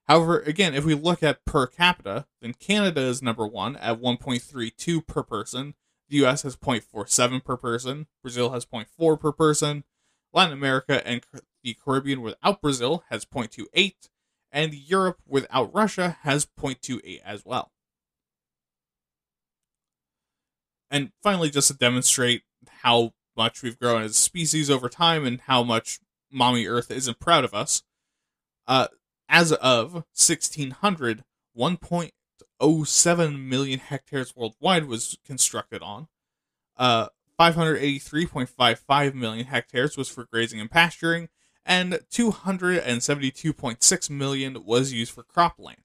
However, 0.09 0.41
again, 0.41 0.75
if 0.75 0.85
we 0.85 0.95
look 0.95 1.23
at 1.23 1.47
per 1.47 1.67
capita, 1.67 2.27
then 2.43 2.53
Canada 2.53 3.01
is 3.01 3.23
number 3.23 3.47
one 3.47 3.77
at 3.77 3.99
1.32 3.99 5.07
per 5.07 5.23
person, 5.23 5.75
the 6.11 6.27
US 6.27 6.43
has 6.43 6.57
0.47 6.57 7.45
per 7.45 7.57
person. 7.57 8.07
Brazil 8.23 8.51
has 8.51 8.67
0.4 8.67 9.19
per 9.19 9.33
person. 9.33 9.85
Latin 10.33 10.53
America 10.53 11.07
and 11.07 11.23
the 11.63 11.75
Caribbean 11.75 12.21
without 12.21 12.61
Brazil 12.61 13.05
has 13.09 13.25
0.28. 13.25 13.95
And 14.53 14.75
Europe 14.75 15.19
without 15.27 15.73
Russia 15.73 16.19
has 16.23 16.47
0.28 16.59 17.21
as 17.25 17.45
well. 17.45 17.71
And 20.91 21.13
finally, 21.23 21.51
just 21.51 21.69
to 21.69 21.75
demonstrate 21.75 22.43
how 22.83 23.13
much 23.37 23.63
we've 23.63 23.79
grown 23.79 24.03
as 24.03 24.11
a 24.11 24.15
species 24.15 24.69
over 24.69 24.89
time 24.89 25.25
and 25.25 25.41
how 25.43 25.63
much 25.63 26.01
Mommy 26.33 26.67
Earth 26.67 26.91
isn't 26.91 27.21
proud 27.21 27.45
of 27.45 27.55
us, 27.55 27.85
uh, 28.67 28.89
as 29.29 29.53
of 29.53 29.93
1600, 30.15 31.25
1. 31.53 31.79
0.07 32.61 33.41
million 33.47 33.79
hectares 33.79 34.35
worldwide 34.37 34.87
was 34.87 35.17
constructed 35.25 35.83
on. 35.83 36.09
Uh, 36.77 37.09
583.55 37.39 39.15
million 39.15 39.47
hectares 39.47 39.97
was 39.97 40.09
for 40.09 40.27
grazing 40.27 40.61
and 40.61 40.71
pasturing, 40.71 41.31
and 41.65 42.01
272.6 42.13 44.11
million 44.11 44.65
was 44.65 44.93
used 44.93 45.13
for 45.13 45.23
cropland. 45.23 45.77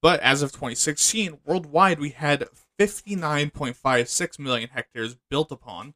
But 0.00 0.20
as 0.20 0.40
of 0.42 0.52
2016, 0.52 1.38
worldwide 1.44 1.98
we 1.98 2.10
had 2.10 2.48
59.56 2.78 4.38
million 4.38 4.70
hectares 4.70 5.16
built 5.30 5.52
upon, 5.52 5.94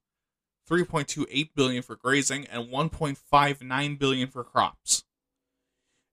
3.28 0.69 1.51
billion 1.55 1.83
for 1.83 1.97
grazing, 1.97 2.47
and 2.47 2.69
1.59 2.71 3.99
billion 3.99 4.29
for 4.29 4.45
crops. 4.45 5.05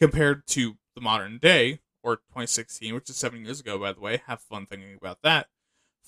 Compared 0.00 0.46
to 0.48 0.76
the 0.94 1.00
modern 1.00 1.38
day, 1.38 1.80
or 2.02 2.16
2016, 2.16 2.94
which 2.94 3.08
is 3.08 3.16
seven 3.16 3.44
years 3.44 3.60
ago, 3.60 3.78
by 3.78 3.92
the 3.92 4.00
way, 4.00 4.20
have 4.26 4.40
fun 4.40 4.66
thinking 4.66 4.96
about 5.00 5.22
that. 5.22 5.46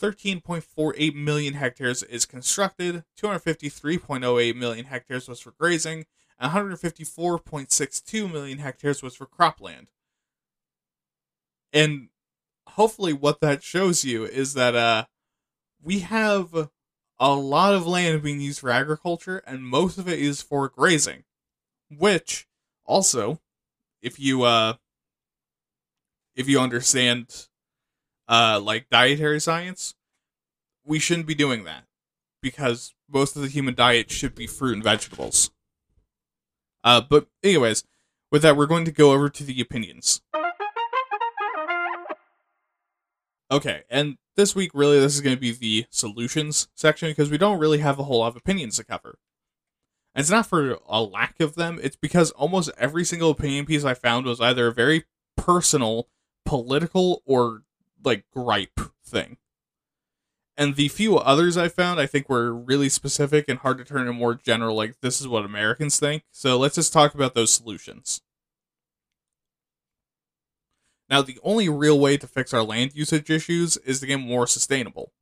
13.48 0.00 1.14
million 1.14 1.54
hectares 1.54 2.02
is 2.02 2.26
constructed, 2.26 3.04
253.08 3.20 4.56
million 4.56 4.86
hectares 4.86 5.28
was 5.28 5.38
for 5.38 5.52
grazing, 5.52 6.06
154.62 6.42 8.32
million 8.32 8.58
hectares 8.58 9.02
was 9.02 9.14
for 9.14 9.26
cropland. 9.26 9.86
And 11.72 12.08
hopefully 12.68 13.12
what 13.12 13.40
that 13.40 13.62
shows 13.62 14.04
you 14.04 14.24
is 14.24 14.54
that 14.54 14.74
uh 14.74 15.04
we 15.82 16.00
have 16.00 16.70
a 17.18 17.34
lot 17.34 17.74
of 17.74 17.86
land 17.86 18.22
being 18.22 18.40
used 18.40 18.60
for 18.60 18.70
agriculture 18.70 19.42
and 19.46 19.66
most 19.66 19.98
of 19.98 20.08
it 20.08 20.18
is 20.18 20.42
for 20.42 20.68
grazing. 20.68 21.24
Which 21.90 22.46
also 22.84 23.40
if 24.02 24.18
you 24.18 24.42
uh 24.42 24.74
if 26.34 26.48
you 26.48 26.58
understand 26.60 27.46
uh 28.28 28.60
like 28.62 28.90
dietary 28.90 29.40
science, 29.40 29.94
we 30.84 30.98
shouldn't 30.98 31.26
be 31.26 31.34
doing 31.34 31.64
that 31.64 31.84
because 32.42 32.94
most 33.08 33.36
of 33.36 33.42
the 33.42 33.48
human 33.48 33.74
diet 33.74 34.10
should 34.10 34.34
be 34.34 34.46
fruit 34.46 34.74
and 34.74 34.84
vegetables. 34.84 35.50
Uh, 36.84 37.00
but 37.00 37.26
anyways, 37.42 37.82
with 38.30 38.42
that, 38.42 38.56
we're 38.56 38.66
going 38.66 38.84
to 38.84 38.92
go 38.92 39.12
over 39.12 39.28
to 39.30 39.42
the 39.42 39.60
opinions. 39.60 40.20
Okay, 43.50 43.82
and 43.88 44.16
this 44.36 44.54
week, 44.54 44.70
really, 44.74 44.98
this 45.00 45.14
is 45.14 45.20
going 45.20 45.36
to 45.36 45.40
be 45.40 45.52
the 45.52 45.86
solutions 45.90 46.68
section 46.74 47.10
because 47.10 47.30
we 47.30 47.38
don't 47.38 47.58
really 47.58 47.78
have 47.78 47.98
a 47.98 48.04
whole 48.04 48.18
lot 48.18 48.28
of 48.28 48.36
opinions 48.36 48.76
to 48.76 48.84
cover. 48.84 49.18
And 50.14 50.20
it's 50.20 50.30
not 50.30 50.46
for 50.46 50.78
a 50.88 51.02
lack 51.02 51.40
of 51.40 51.54
them, 51.54 51.78
it's 51.82 51.96
because 51.96 52.30
almost 52.32 52.70
every 52.78 53.04
single 53.04 53.30
opinion 53.30 53.66
piece 53.66 53.84
I 53.84 53.94
found 53.94 54.26
was 54.26 54.40
either 54.40 54.68
a 54.68 54.72
very 54.72 55.04
personal, 55.36 56.08
political 56.44 57.22
or 57.24 57.62
like 58.04 58.24
gripe 58.32 58.80
thing. 59.04 59.38
And 60.56 60.76
the 60.76 60.88
few 60.88 61.18
others 61.18 61.56
I 61.56 61.68
found, 61.68 61.98
I 61.98 62.06
think 62.06 62.28
were 62.28 62.54
really 62.54 62.88
specific 62.88 63.46
and 63.48 63.58
hard 63.58 63.78
to 63.78 63.84
turn 63.84 64.02
into 64.02 64.12
more 64.12 64.34
general, 64.34 64.76
like 64.76 65.00
this 65.00 65.20
is 65.20 65.26
what 65.26 65.44
Americans 65.44 65.98
think. 65.98 66.22
So 66.30 66.56
let's 66.56 66.76
just 66.76 66.92
talk 66.92 67.14
about 67.14 67.34
those 67.34 67.52
solutions. 67.52 68.20
Now, 71.10 71.22
the 71.22 71.38
only 71.42 71.68
real 71.68 71.98
way 71.98 72.16
to 72.16 72.26
fix 72.26 72.54
our 72.54 72.62
land 72.62 72.92
usage 72.94 73.30
issues 73.30 73.76
is 73.78 74.00
to 74.00 74.06
get 74.06 74.18
more 74.18 74.46
sustainable. 74.46 75.12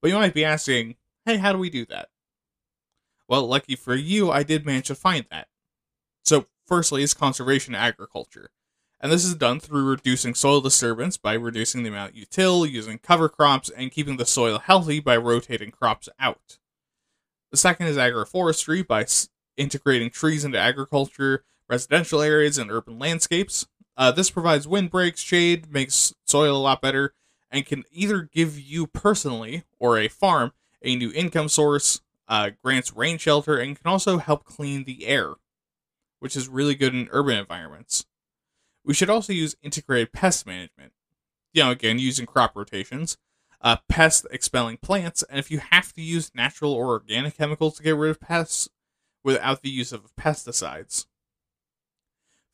But 0.00 0.10
you 0.10 0.16
might 0.16 0.34
be 0.34 0.44
asking, 0.44 0.96
hey, 1.26 1.36
how 1.36 1.52
do 1.52 1.58
we 1.58 1.70
do 1.70 1.84
that? 1.86 2.08
Well, 3.28 3.46
lucky 3.46 3.76
for 3.76 3.94
you, 3.94 4.30
I 4.30 4.42
did 4.42 4.64
manage 4.64 4.86
to 4.86 4.94
find 4.94 5.26
that. 5.30 5.48
So, 6.24 6.46
firstly, 6.66 7.02
is 7.02 7.12
conservation 7.12 7.74
agriculture. 7.74 8.50
And 9.02 9.10
this 9.10 9.24
is 9.24 9.34
done 9.34 9.58
through 9.58 9.90
reducing 9.90 10.32
soil 10.32 10.60
disturbance 10.60 11.16
by 11.16 11.32
reducing 11.34 11.82
the 11.82 11.88
amount 11.88 12.14
you 12.14 12.24
till, 12.24 12.64
using 12.64 12.98
cover 12.98 13.28
crops, 13.28 13.68
and 13.68 13.90
keeping 13.90 14.16
the 14.16 14.24
soil 14.24 14.60
healthy 14.60 15.00
by 15.00 15.16
rotating 15.16 15.72
crops 15.72 16.08
out. 16.20 16.58
The 17.50 17.56
second 17.56 17.88
is 17.88 17.96
agroforestry 17.96 18.86
by 18.86 19.06
integrating 19.56 20.10
trees 20.10 20.44
into 20.44 20.58
agriculture, 20.58 21.42
residential 21.68 22.22
areas, 22.22 22.58
and 22.58 22.70
urban 22.70 22.96
landscapes. 23.00 23.66
Uh, 23.96 24.12
this 24.12 24.30
provides 24.30 24.68
windbreaks, 24.68 25.20
shade, 25.20 25.70
makes 25.70 26.14
soil 26.24 26.56
a 26.56 26.62
lot 26.62 26.80
better, 26.80 27.12
and 27.50 27.66
can 27.66 27.82
either 27.90 28.22
give 28.22 28.58
you 28.58 28.86
personally 28.86 29.64
or 29.80 29.98
a 29.98 30.06
farm 30.06 30.52
a 30.80 30.96
new 30.96 31.12
income 31.12 31.48
source, 31.48 32.00
uh, 32.28 32.50
grants 32.62 32.94
rain 32.94 33.18
shelter, 33.18 33.58
and 33.58 33.78
can 33.78 33.90
also 33.90 34.18
help 34.18 34.44
clean 34.44 34.84
the 34.84 35.06
air, 35.06 35.34
which 36.20 36.36
is 36.36 36.48
really 36.48 36.74
good 36.74 36.94
in 36.94 37.08
urban 37.10 37.36
environments. 37.36 38.06
We 38.84 38.94
should 38.94 39.10
also 39.10 39.32
use 39.32 39.56
integrated 39.62 40.12
pest 40.12 40.46
management. 40.46 40.92
You 41.52 41.64
know, 41.64 41.70
again, 41.70 41.98
using 41.98 42.26
crop 42.26 42.56
rotations, 42.56 43.16
uh, 43.60 43.76
pest 43.88 44.26
expelling 44.30 44.78
plants, 44.78 45.22
and 45.24 45.38
if 45.38 45.50
you 45.50 45.58
have 45.58 45.92
to 45.92 46.02
use 46.02 46.34
natural 46.34 46.72
or 46.72 46.88
organic 46.88 47.36
chemicals 47.36 47.76
to 47.76 47.82
get 47.82 47.96
rid 47.96 48.10
of 48.10 48.20
pests 48.20 48.68
without 49.22 49.62
the 49.62 49.70
use 49.70 49.92
of 49.92 50.14
pesticides. 50.16 51.06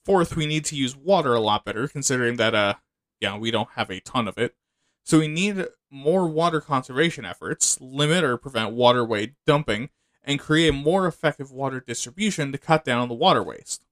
Fourth, 0.05 0.37
we 0.37 0.47
need 0.47 0.65
to 0.67 0.77
use 0.77 0.97
water 0.97 1.35
a 1.35 1.41
lot 1.41 1.65
better, 1.65 1.89
considering 1.89 2.37
that, 2.37 2.55
uh, 2.55 2.75
yeah, 3.21 3.37
we 3.37 3.51
don't 3.51 3.71
have 3.77 3.91
a 3.91 4.01
ton 4.01 4.29
of 4.29 4.39
it. 4.39 4.55
So 5.05 5.21
we 5.21 5.29
need 5.29 5.67
more 5.91 6.27
water 6.27 6.61
conservation 6.61 7.25
efforts, 7.25 7.81
limit 7.81 8.25
or 8.25 8.37
prevent 8.37 8.75
waterway 8.75 9.35
dumping, 9.47 9.91
and 10.23 10.39
create 10.39 10.75
more 10.75 11.07
effective 11.07 11.51
water 11.51 11.81
distribution 11.81 12.53
to 12.53 12.59
cut 12.59 12.85
down 12.85 13.01
on 13.01 13.09
the 13.09 13.15
water 13.15 13.43
waste. 13.43 13.87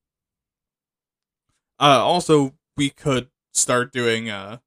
Uh, 1.79 2.03
also, 2.03 2.55
we 2.77 2.91
could 2.91 3.29
start 3.53 3.93
doing, 3.93 4.31
uh, 4.31 4.59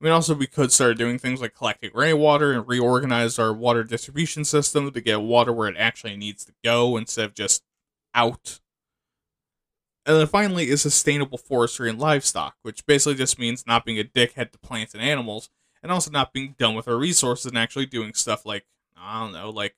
I 0.00 0.04
mean, 0.04 0.12
also 0.12 0.34
we 0.34 0.46
could 0.46 0.70
start 0.72 0.98
doing 0.98 1.18
things 1.18 1.40
like 1.40 1.54
collecting 1.54 1.90
rainwater 1.94 2.52
and 2.52 2.66
reorganize 2.66 3.38
our 3.38 3.52
water 3.52 3.82
distribution 3.82 4.44
system 4.44 4.92
to 4.92 5.00
get 5.00 5.20
water 5.20 5.52
where 5.52 5.68
it 5.68 5.76
actually 5.76 6.16
needs 6.16 6.44
to 6.44 6.52
go 6.62 6.96
instead 6.96 7.24
of 7.24 7.34
just 7.34 7.62
out. 8.14 8.60
And 10.06 10.16
then 10.16 10.26
finally 10.26 10.68
is 10.68 10.82
sustainable 10.82 11.38
forestry 11.38 11.90
and 11.90 11.98
livestock, 11.98 12.56
which 12.62 12.86
basically 12.86 13.16
just 13.16 13.38
means 13.38 13.66
not 13.66 13.84
being 13.84 13.98
a 13.98 14.04
dickhead 14.04 14.52
to 14.52 14.58
plants 14.58 14.94
and 14.94 15.02
animals, 15.02 15.50
and 15.82 15.92
also 15.92 16.10
not 16.10 16.32
being 16.32 16.54
done 16.58 16.74
with 16.74 16.88
our 16.88 16.96
resources 16.96 17.46
and 17.46 17.58
actually 17.58 17.86
doing 17.86 18.14
stuff 18.14 18.46
like, 18.46 18.64
I 18.96 19.20
don't 19.20 19.32
know, 19.32 19.50
like 19.50 19.74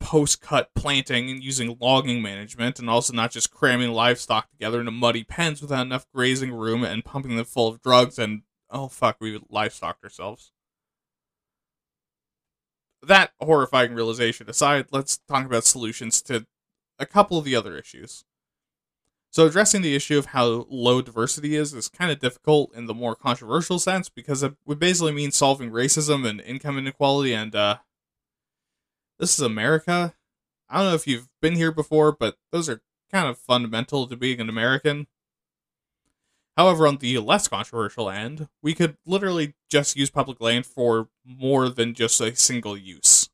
post 0.00 0.40
cut 0.40 0.70
planting 0.74 1.30
and 1.30 1.42
using 1.42 1.76
logging 1.80 2.22
management, 2.22 2.78
and 2.78 2.88
also 2.88 3.12
not 3.12 3.30
just 3.30 3.50
cramming 3.50 3.90
livestock 3.90 4.50
together 4.50 4.80
into 4.80 4.92
muddy 4.92 5.24
pens 5.24 5.60
without 5.60 5.86
enough 5.86 6.06
grazing 6.14 6.52
room 6.52 6.84
and 6.84 7.04
pumping 7.04 7.36
them 7.36 7.44
full 7.44 7.68
of 7.68 7.82
drugs 7.82 8.18
and, 8.18 8.42
oh 8.70 8.88
fuck, 8.88 9.16
we 9.20 9.40
livestocked 9.50 10.02
ourselves. 10.04 10.52
That 13.02 13.32
horrifying 13.40 13.94
realization 13.94 14.48
aside, 14.50 14.86
let's 14.90 15.18
talk 15.18 15.46
about 15.46 15.64
solutions 15.64 16.20
to 16.22 16.46
a 16.98 17.06
couple 17.06 17.38
of 17.38 17.44
the 17.44 17.54
other 17.54 17.76
issues. 17.76 18.24
So 19.30 19.46
addressing 19.46 19.82
the 19.82 19.94
issue 19.94 20.18
of 20.18 20.26
how 20.26 20.66
low 20.70 21.02
diversity 21.02 21.54
is 21.54 21.74
is 21.74 21.88
kind 21.88 22.10
of 22.10 22.18
difficult 22.18 22.74
in 22.74 22.86
the 22.86 22.94
more 22.94 23.14
controversial 23.14 23.78
sense 23.78 24.08
because 24.08 24.42
it 24.42 24.54
would 24.64 24.78
basically 24.78 25.12
mean 25.12 25.32
solving 25.32 25.70
racism 25.70 26.26
and 26.26 26.40
income 26.40 26.78
inequality 26.78 27.34
and 27.34 27.54
uh 27.54 27.76
this 29.18 29.34
is 29.38 29.40
America. 29.40 30.14
I 30.68 30.78
don't 30.78 30.88
know 30.88 30.94
if 30.94 31.06
you've 31.06 31.28
been 31.40 31.54
here 31.54 31.72
before, 31.72 32.12
but 32.12 32.36
those 32.52 32.68
are 32.68 32.82
kind 33.10 33.28
of 33.28 33.38
fundamental 33.38 34.06
to 34.06 34.16
being 34.16 34.40
an 34.40 34.48
American. 34.48 35.06
However, 36.56 36.86
on 36.88 36.96
the 36.96 37.18
less 37.18 37.46
controversial 37.48 38.10
end, 38.10 38.48
we 38.62 38.74
could 38.74 38.96
literally 39.06 39.54
just 39.70 39.96
use 39.96 40.10
public 40.10 40.40
land 40.40 40.66
for 40.66 41.08
more 41.24 41.68
than 41.68 41.94
just 41.94 42.20
a 42.20 42.34
single 42.34 42.76
use. 42.76 43.30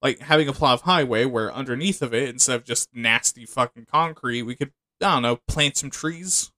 Like 0.00 0.20
having 0.20 0.48
a 0.48 0.52
plot 0.52 0.74
of 0.74 0.80
highway 0.82 1.24
where 1.24 1.52
underneath 1.52 2.02
of 2.02 2.14
it, 2.14 2.28
instead 2.28 2.56
of 2.56 2.64
just 2.64 2.88
nasty 2.94 3.44
fucking 3.46 3.86
concrete, 3.90 4.42
we 4.42 4.54
could, 4.54 4.72
I 5.02 5.14
don't 5.14 5.22
know, 5.22 5.40
plant 5.48 5.76
some 5.76 5.90
trees. 5.90 6.52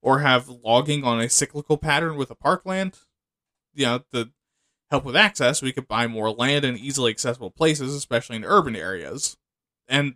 Or 0.00 0.20
have 0.20 0.48
logging 0.48 1.04
on 1.04 1.20
a 1.20 1.28
cyclical 1.28 1.76
pattern 1.76 2.16
with 2.16 2.30
a 2.30 2.34
parkland. 2.34 2.98
You 3.74 3.86
know, 3.86 4.04
to 4.12 4.30
help 4.92 5.04
with 5.04 5.16
access, 5.16 5.62
we 5.62 5.72
could 5.72 5.88
buy 5.88 6.06
more 6.06 6.30
land 6.30 6.64
in 6.64 6.76
easily 6.76 7.10
accessible 7.10 7.50
places, 7.50 7.94
especially 7.94 8.36
in 8.36 8.44
urban 8.44 8.76
areas. 8.76 9.36
And 9.88 10.14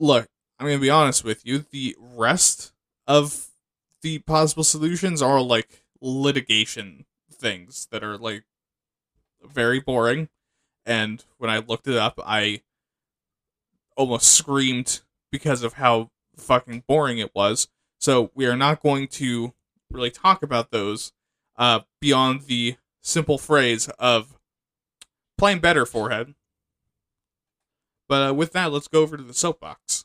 look, 0.00 0.28
I'm 0.58 0.66
going 0.66 0.78
to 0.78 0.82
be 0.82 0.90
honest 0.90 1.24
with 1.24 1.44
you, 1.44 1.64
the 1.70 1.94
rest 2.00 2.72
of 3.06 3.48
the 4.02 4.18
possible 4.20 4.64
solutions 4.64 5.20
are 5.20 5.40
like 5.40 5.84
litigation 6.00 7.04
things 7.30 7.86
that 7.90 8.02
are 8.02 8.16
like 8.16 8.44
very 9.44 9.78
boring 9.78 10.28
and 10.86 11.24
when 11.38 11.50
I 11.50 11.58
looked 11.58 11.86
it 11.86 11.96
up, 11.96 12.18
I 12.24 12.62
almost 13.96 14.32
screamed 14.32 15.00
because 15.30 15.62
of 15.62 15.74
how 15.74 16.10
fucking 16.36 16.84
boring 16.86 17.18
it 17.18 17.34
was. 17.34 17.68
So 17.98 18.30
we 18.34 18.46
are 18.46 18.56
not 18.56 18.82
going 18.82 19.08
to 19.08 19.54
really 19.90 20.10
talk 20.10 20.42
about 20.42 20.70
those 20.70 21.12
uh, 21.56 21.80
beyond 22.00 22.42
the 22.42 22.76
simple 23.04 23.38
phrase 23.38 23.88
of 23.98 24.36
playing 25.38 25.60
better, 25.60 25.86
forehead. 25.86 26.34
But 28.08 28.30
uh, 28.30 28.34
with 28.34 28.52
that, 28.52 28.72
let's 28.72 28.88
go 28.88 29.02
over 29.02 29.16
to 29.16 29.22
the 29.22 29.34
soapbox. 29.34 30.04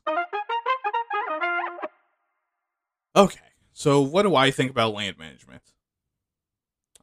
Okay, 3.15 3.39
so 3.73 4.01
what 4.01 4.23
do 4.23 4.35
I 4.35 4.51
think 4.51 4.69
about 4.69 4.93
land 4.93 5.17
management? 5.17 5.63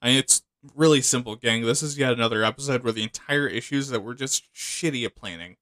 I 0.00 0.08
mean, 0.08 0.18
it's 0.18 0.42
really 0.74 1.02
simple, 1.02 1.34
gang. 1.36 1.62
This 1.62 1.82
is 1.82 1.98
yet 1.98 2.12
another 2.12 2.44
episode 2.44 2.84
where 2.84 2.92
the 2.92 3.02
entire 3.02 3.46
issue 3.48 3.76
is 3.76 3.88
that 3.88 4.02
we're 4.02 4.14
just 4.14 4.44
shitty 4.54 5.04
at 5.04 5.16
planning. 5.16 5.56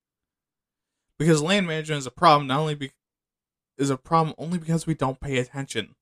Because 1.19 1.43
land 1.43 1.67
management 1.67 2.01
is 2.01 2.07
a 2.07 2.11
problem 2.11 2.47
not 2.49 2.61
only 2.61 2.75
be- 2.75 2.93
is 3.79 3.91
a 3.91 3.97
problem 3.97 4.35
only 4.39 4.59
because 4.59 4.87
we 4.87 4.95
don't 4.95 5.21
pay 5.21 5.39
attention. 5.39 5.95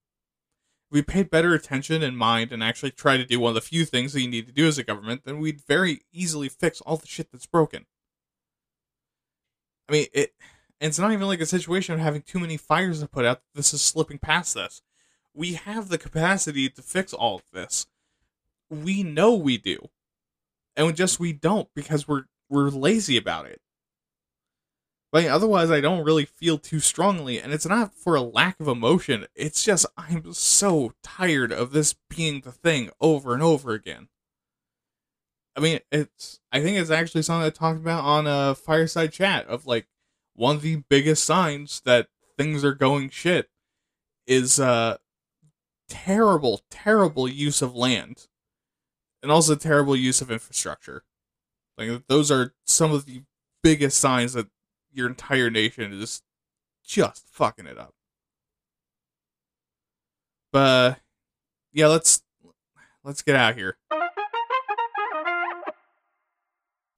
We 0.93 1.03
paid 1.03 1.31
better 1.31 1.55
attention 1.55 2.03
in 2.03 2.15
mind 2.15 2.53
and 2.53 2.63
actually 2.63 2.93
try 2.93 3.17
to 3.17 3.25
do 3.25 3.41
one 3.41 3.51
of 3.51 3.55
the 3.57 3.61
few 3.61 3.85
things 3.85 4.13
that 4.13 4.21
you 4.21 4.29
need 4.29 4.47
to 4.47 4.53
do 4.53 4.69
as 4.69 4.79
a 4.79 4.85
government, 4.85 5.23
then 5.25 5.41
we'd 5.41 5.63
very 5.67 6.03
easily 6.13 6.49
fix 6.49 6.81
all 6.83 6.99
the 6.99 7.07
shit 7.07 7.33
that's 7.33 7.47
broken. 7.47 7.87
I 9.89 9.93
mean, 9.93 10.07
it 10.13 10.35
it's 10.81 10.99
not 10.99 11.13
even 11.13 11.27
like 11.27 11.41
a 11.41 11.47
situation 11.47 11.95
of 11.95 12.01
having 12.01 12.23
too 12.23 12.39
many 12.39 12.57
fires 12.57 13.01
to 13.01 13.09
put 13.09 13.25
out. 13.25 13.43
This 13.55 13.73
is 13.73 13.83
slipping 13.83 14.19
past 14.19 14.57
us. 14.57 14.83
We 15.35 15.55
have 15.55 15.89
the 15.89 15.99
capacity 15.99 16.69
to 16.69 16.83
fix 16.83 17.13
all 17.13 17.37
of 17.37 17.43
this 17.53 17.87
we 18.73 19.03
know 19.03 19.35
we 19.35 19.59
do, 19.59 19.91
and 20.77 20.87
we 20.87 20.93
just 20.93 21.21
we 21.21 21.33
don't 21.33 21.69
because 21.75 22.09
we're 22.09 22.25
we're 22.49 22.71
lazy 22.71 23.17
about 23.17 23.47
it. 23.47 23.61
But 25.13 25.27
otherwise, 25.27 25.71
I 25.71 25.83
don't 25.83 26.05
really 26.05 26.25
feel 26.25 26.57
too 26.57 26.81
strongly, 26.81 27.39
and 27.39 27.53
it's 27.53 27.67
not 27.67 27.93
for 27.93 28.15
a 28.15 28.23
lack 28.23 28.59
of 28.59 28.67
emotion. 28.67 29.27
It's 29.35 29.63
just 29.63 29.85
I'm 29.99 30.33
so 30.33 30.95
tired 31.03 31.53
of 31.53 31.73
this 31.73 31.95
being 32.09 32.41
the 32.41 32.51
thing 32.51 32.89
over 32.99 33.35
and 33.35 33.43
over 33.43 33.73
again. 33.73 34.09
I 35.55 35.61
mean, 35.61 35.81
it's 35.93 36.41
I 36.51 36.63
think 36.63 36.79
it's 36.79 36.91
actually 36.91 37.23
something 37.23 37.47
I 37.47 37.51
talked 37.51 37.79
about 37.79 38.05
on 38.05 38.27
a 38.27 38.55
fireside 38.55 39.13
chat 39.13 39.47
of 39.49 39.67
like 39.67 39.87
one 40.35 40.57
of 40.57 40.63
the 40.63 40.77
biggest 40.77 41.25
signs 41.25 41.83
that 41.85 42.09
things 42.39 42.65
are 42.65 42.75
going 42.75 43.11
shit 43.11 43.51
is 44.27 44.59
uh 44.59 44.97
terrible, 45.91 46.63
terrible 46.71 47.29
use 47.29 47.61
of 47.61 47.77
land 47.77 48.29
and 49.23 49.31
also 49.31 49.55
terrible 49.55 49.95
use 49.95 50.23
of 50.23 50.31
infrastructure. 50.31 51.05
Like 51.77 52.07
those 52.09 52.31
are 52.31 52.55
some 52.65 52.93
of 52.93 53.05
the 53.05 53.25
biggest 53.63 53.99
signs 54.01 54.33
that 54.33 54.49
your 54.93 55.09
entire 55.09 55.51
nation 55.51 55.93
is 55.93 56.23
just 56.85 57.27
fucking 57.29 57.67
it 57.67 57.79
up. 57.79 57.95
But 60.53 61.01
yeah, 61.73 61.87
let's 61.87 62.23
let's 63.05 63.23
get 63.23 63.37
out 63.37 63.57
here. 63.57 63.77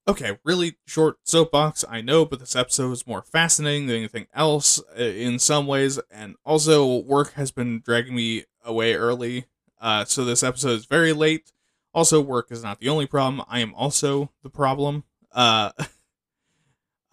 Okay, 0.06 0.38
really 0.44 0.76
short 0.86 1.16
soapbox, 1.24 1.82
I 1.88 2.02
know, 2.02 2.26
but 2.26 2.38
this 2.38 2.54
episode 2.54 2.92
is 2.92 3.06
more 3.06 3.22
fascinating 3.22 3.86
than 3.86 3.96
anything 3.96 4.26
else 4.34 4.78
uh, 4.98 5.02
in 5.02 5.38
some 5.38 5.66
ways, 5.66 5.98
and 6.10 6.34
also 6.44 6.98
work 6.98 7.32
has 7.34 7.50
been 7.50 7.80
dragging 7.80 8.14
me 8.14 8.44
away 8.62 8.94
early, 8.94 9.46
uh, 9.80 10.04
so 10.04 10.22
this 10.26 10.42
episode 10.42 10.72
is 10.72 10.84
very 10.84 11.14
late. 11.14 11.52
Also, 11.94 12.20
work 12.20 12.48
is 12.50 12.62
not 12.62 12.80
the 12.80 12.88
only 12.90 13.06
problem, 13.06 13.46
I 13.48 13.60
am 13.60 13.74
also 13.74 14.30
the 14.42 14.50
problem. 14.50 15.04
Uh, 15.32 15.70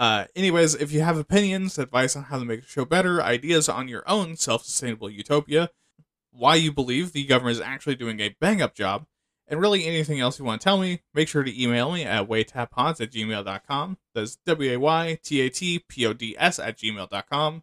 uh, 0.02 0.26
anyways, 0.36 0.74
if 0.74 0.92
you 0.92 1.02
have 1.02 1.20
opinions, 1.20 1.78
advice 1.78 2.16
on 2.16 2.24
how 2.24 2.40
to 2.40 2.44
make 2.44 2.62
the 2.62 2.68
show 2.68 2.86
better, 2.86 3.22
ideas 3.22 3.70
on 3.70 3.88
your 3.88 4.04
own 4.10 4.36
self 4.36 4.66
sustainable 4.66 5.12
utopia, 5.12 5.70
why 6.32 6.56
you 6.56 6.72
believe 6.72 7.12
the 7.12 7.24
government 7.24 7.58
is 7.58 7.62
actually 7.62 7.94
doing 7.94 8.20
a 8.20 8.36
bang 8.42 8.64
up 8.64 8.74
job, 8.74 9.06
and 9.48 9.62
really 9.62 9.86
anything 9.86 10.20
else 10.20 10.40
you 10.40 10.46
want 10.46 10.60
to 10.60 10.66
tell 10.66 10.80
me, 10.80 11.04
make 11.14 11.28
sure 11.28 11.44
to 11.44 11.64
email 11.64 11.92
me 11.92 12.04
at 12.04 12.28
waytatpods 12.28 13.00
at 13.00 13.12
gmail.com. 13.12 13.98
That's 14.16 14.38
W 14.38 14.72
A 14.72 14.78
Y 14.78 15.20
T 15.22 15.42
A 15.42 15.50
T 15.52 15.78
P 15.88 16.08
O 16.08 16.14
D 16.14 16.36
S 16.36 16.58
at 16.58 16.80
gmail.com. 16.80 17.62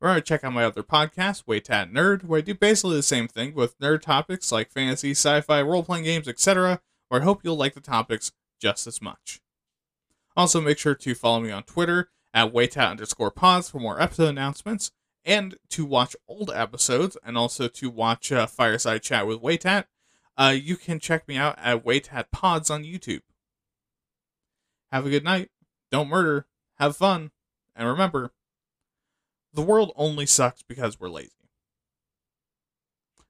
Remember 0.00 0.20
to 0.20 0.26
check 0.26 0.44
out 0.44 0.54
my 0.54 0.64
other 0.64 0.82
podcast, 0.82 1.44
Waytat 1.44 1.92
Nerd, 1.92 2.24
where 2.24 2.38
I 2.38 2.40
do 2.40 2.54
basically 2.54 2.96
the 2.96 3.02
same 3.02 3.28
thing 3.28 3.54
with 3.54 3.78
nerd 3.80 4.00
topics 4.00 4.50
like 4.50 4.70
fantasy, 4.70 5.10
sci 5.10 5.42
fi, 5.42 5.60
role 5.60 5.82
playing 5.82 6.04
games, 6.04 6.26
etc., 6.26 6.80
where 7.10 7.20
I 7.20 7.24
hope 7.24 7.42
you'll 7.44 7.56
like 7.56 7.74
the 7.74 7.80
topics 7.80 8.32
just 8.58 8.86
as 8.86 9.02
much. 9.02 9.42
Also, 10.36 10.60
make 10.60 10.78
sure 10.78 10.94
to 10.94 11.14
follow 11.14 11.40
me 11.40 11.50
on 11.50 11.62
Twitter 11.62 12.10
at 12.34 12.52
Waytat 12.52 12.90
underscore 12.90 13.30
pods 13.30 13.70
for 13.70 13.78
more 13.78 14.00
episode 14.00 14.28
announcements 14.28 14.92
and 15.24 15.56
to 15.70 15.84
watch 15.84 16.14
old 16.28 16.50
episodes 16.54 17.16
and 17.24 17.38
also 17.38 17.68
to 17.68 17.88
watch 17.90 18.30
uh, 18.30 18.46
Fireside 18.46 19.02
Chat 19.02 19.26
with 19.26 19.40
Waytat 19.40 19.84
uh, 20.36 20.54
you 20.56 20.76
can 20.76 20.98
check 20.98 21.26
me 21.26 21.36
out 21.36 21.58
at 21.58 21.84
Waytat 21.84 22.30
Pods 22.30 22.70
on 22.70 22.84
YouTube. 22.84 23.22
Have 24.92 25.06
a 25.06 25.10
good 25.10 25.24
night. 25.24 25.50
Don't 25.90 26.08
murder. 26.08 26.46
Have 26.78 26.96
fun. 26.96 27.30
And 27.74 27.88
remember, 27.88 28.32
the 29.52 29.62
world 29.62 29.92
only 29.96 30.26
sucks 30.26 30.62
because 30.62 31.00
we're 31.00 31.08
lazy. 31.08 31.30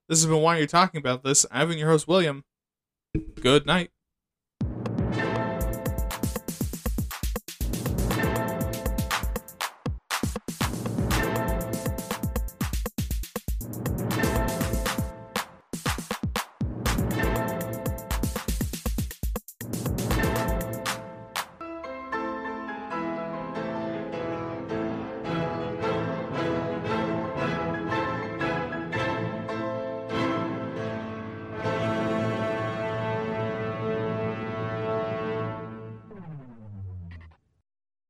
This 0.08 0.20
has 0.22 0.26
been 0.26 0.42
why 0.42 0.58
you're 0.58 0.66
talking 0.66 0.98
about 0.98 1.22
this. 1.22 1.46
I've 1.50 1.68
been 1.68 1.78
your 1.78 1.90
host, 1.90 2.08
William. 2.08 2.44
Good 3.40 3.66
night. 3.66 3.90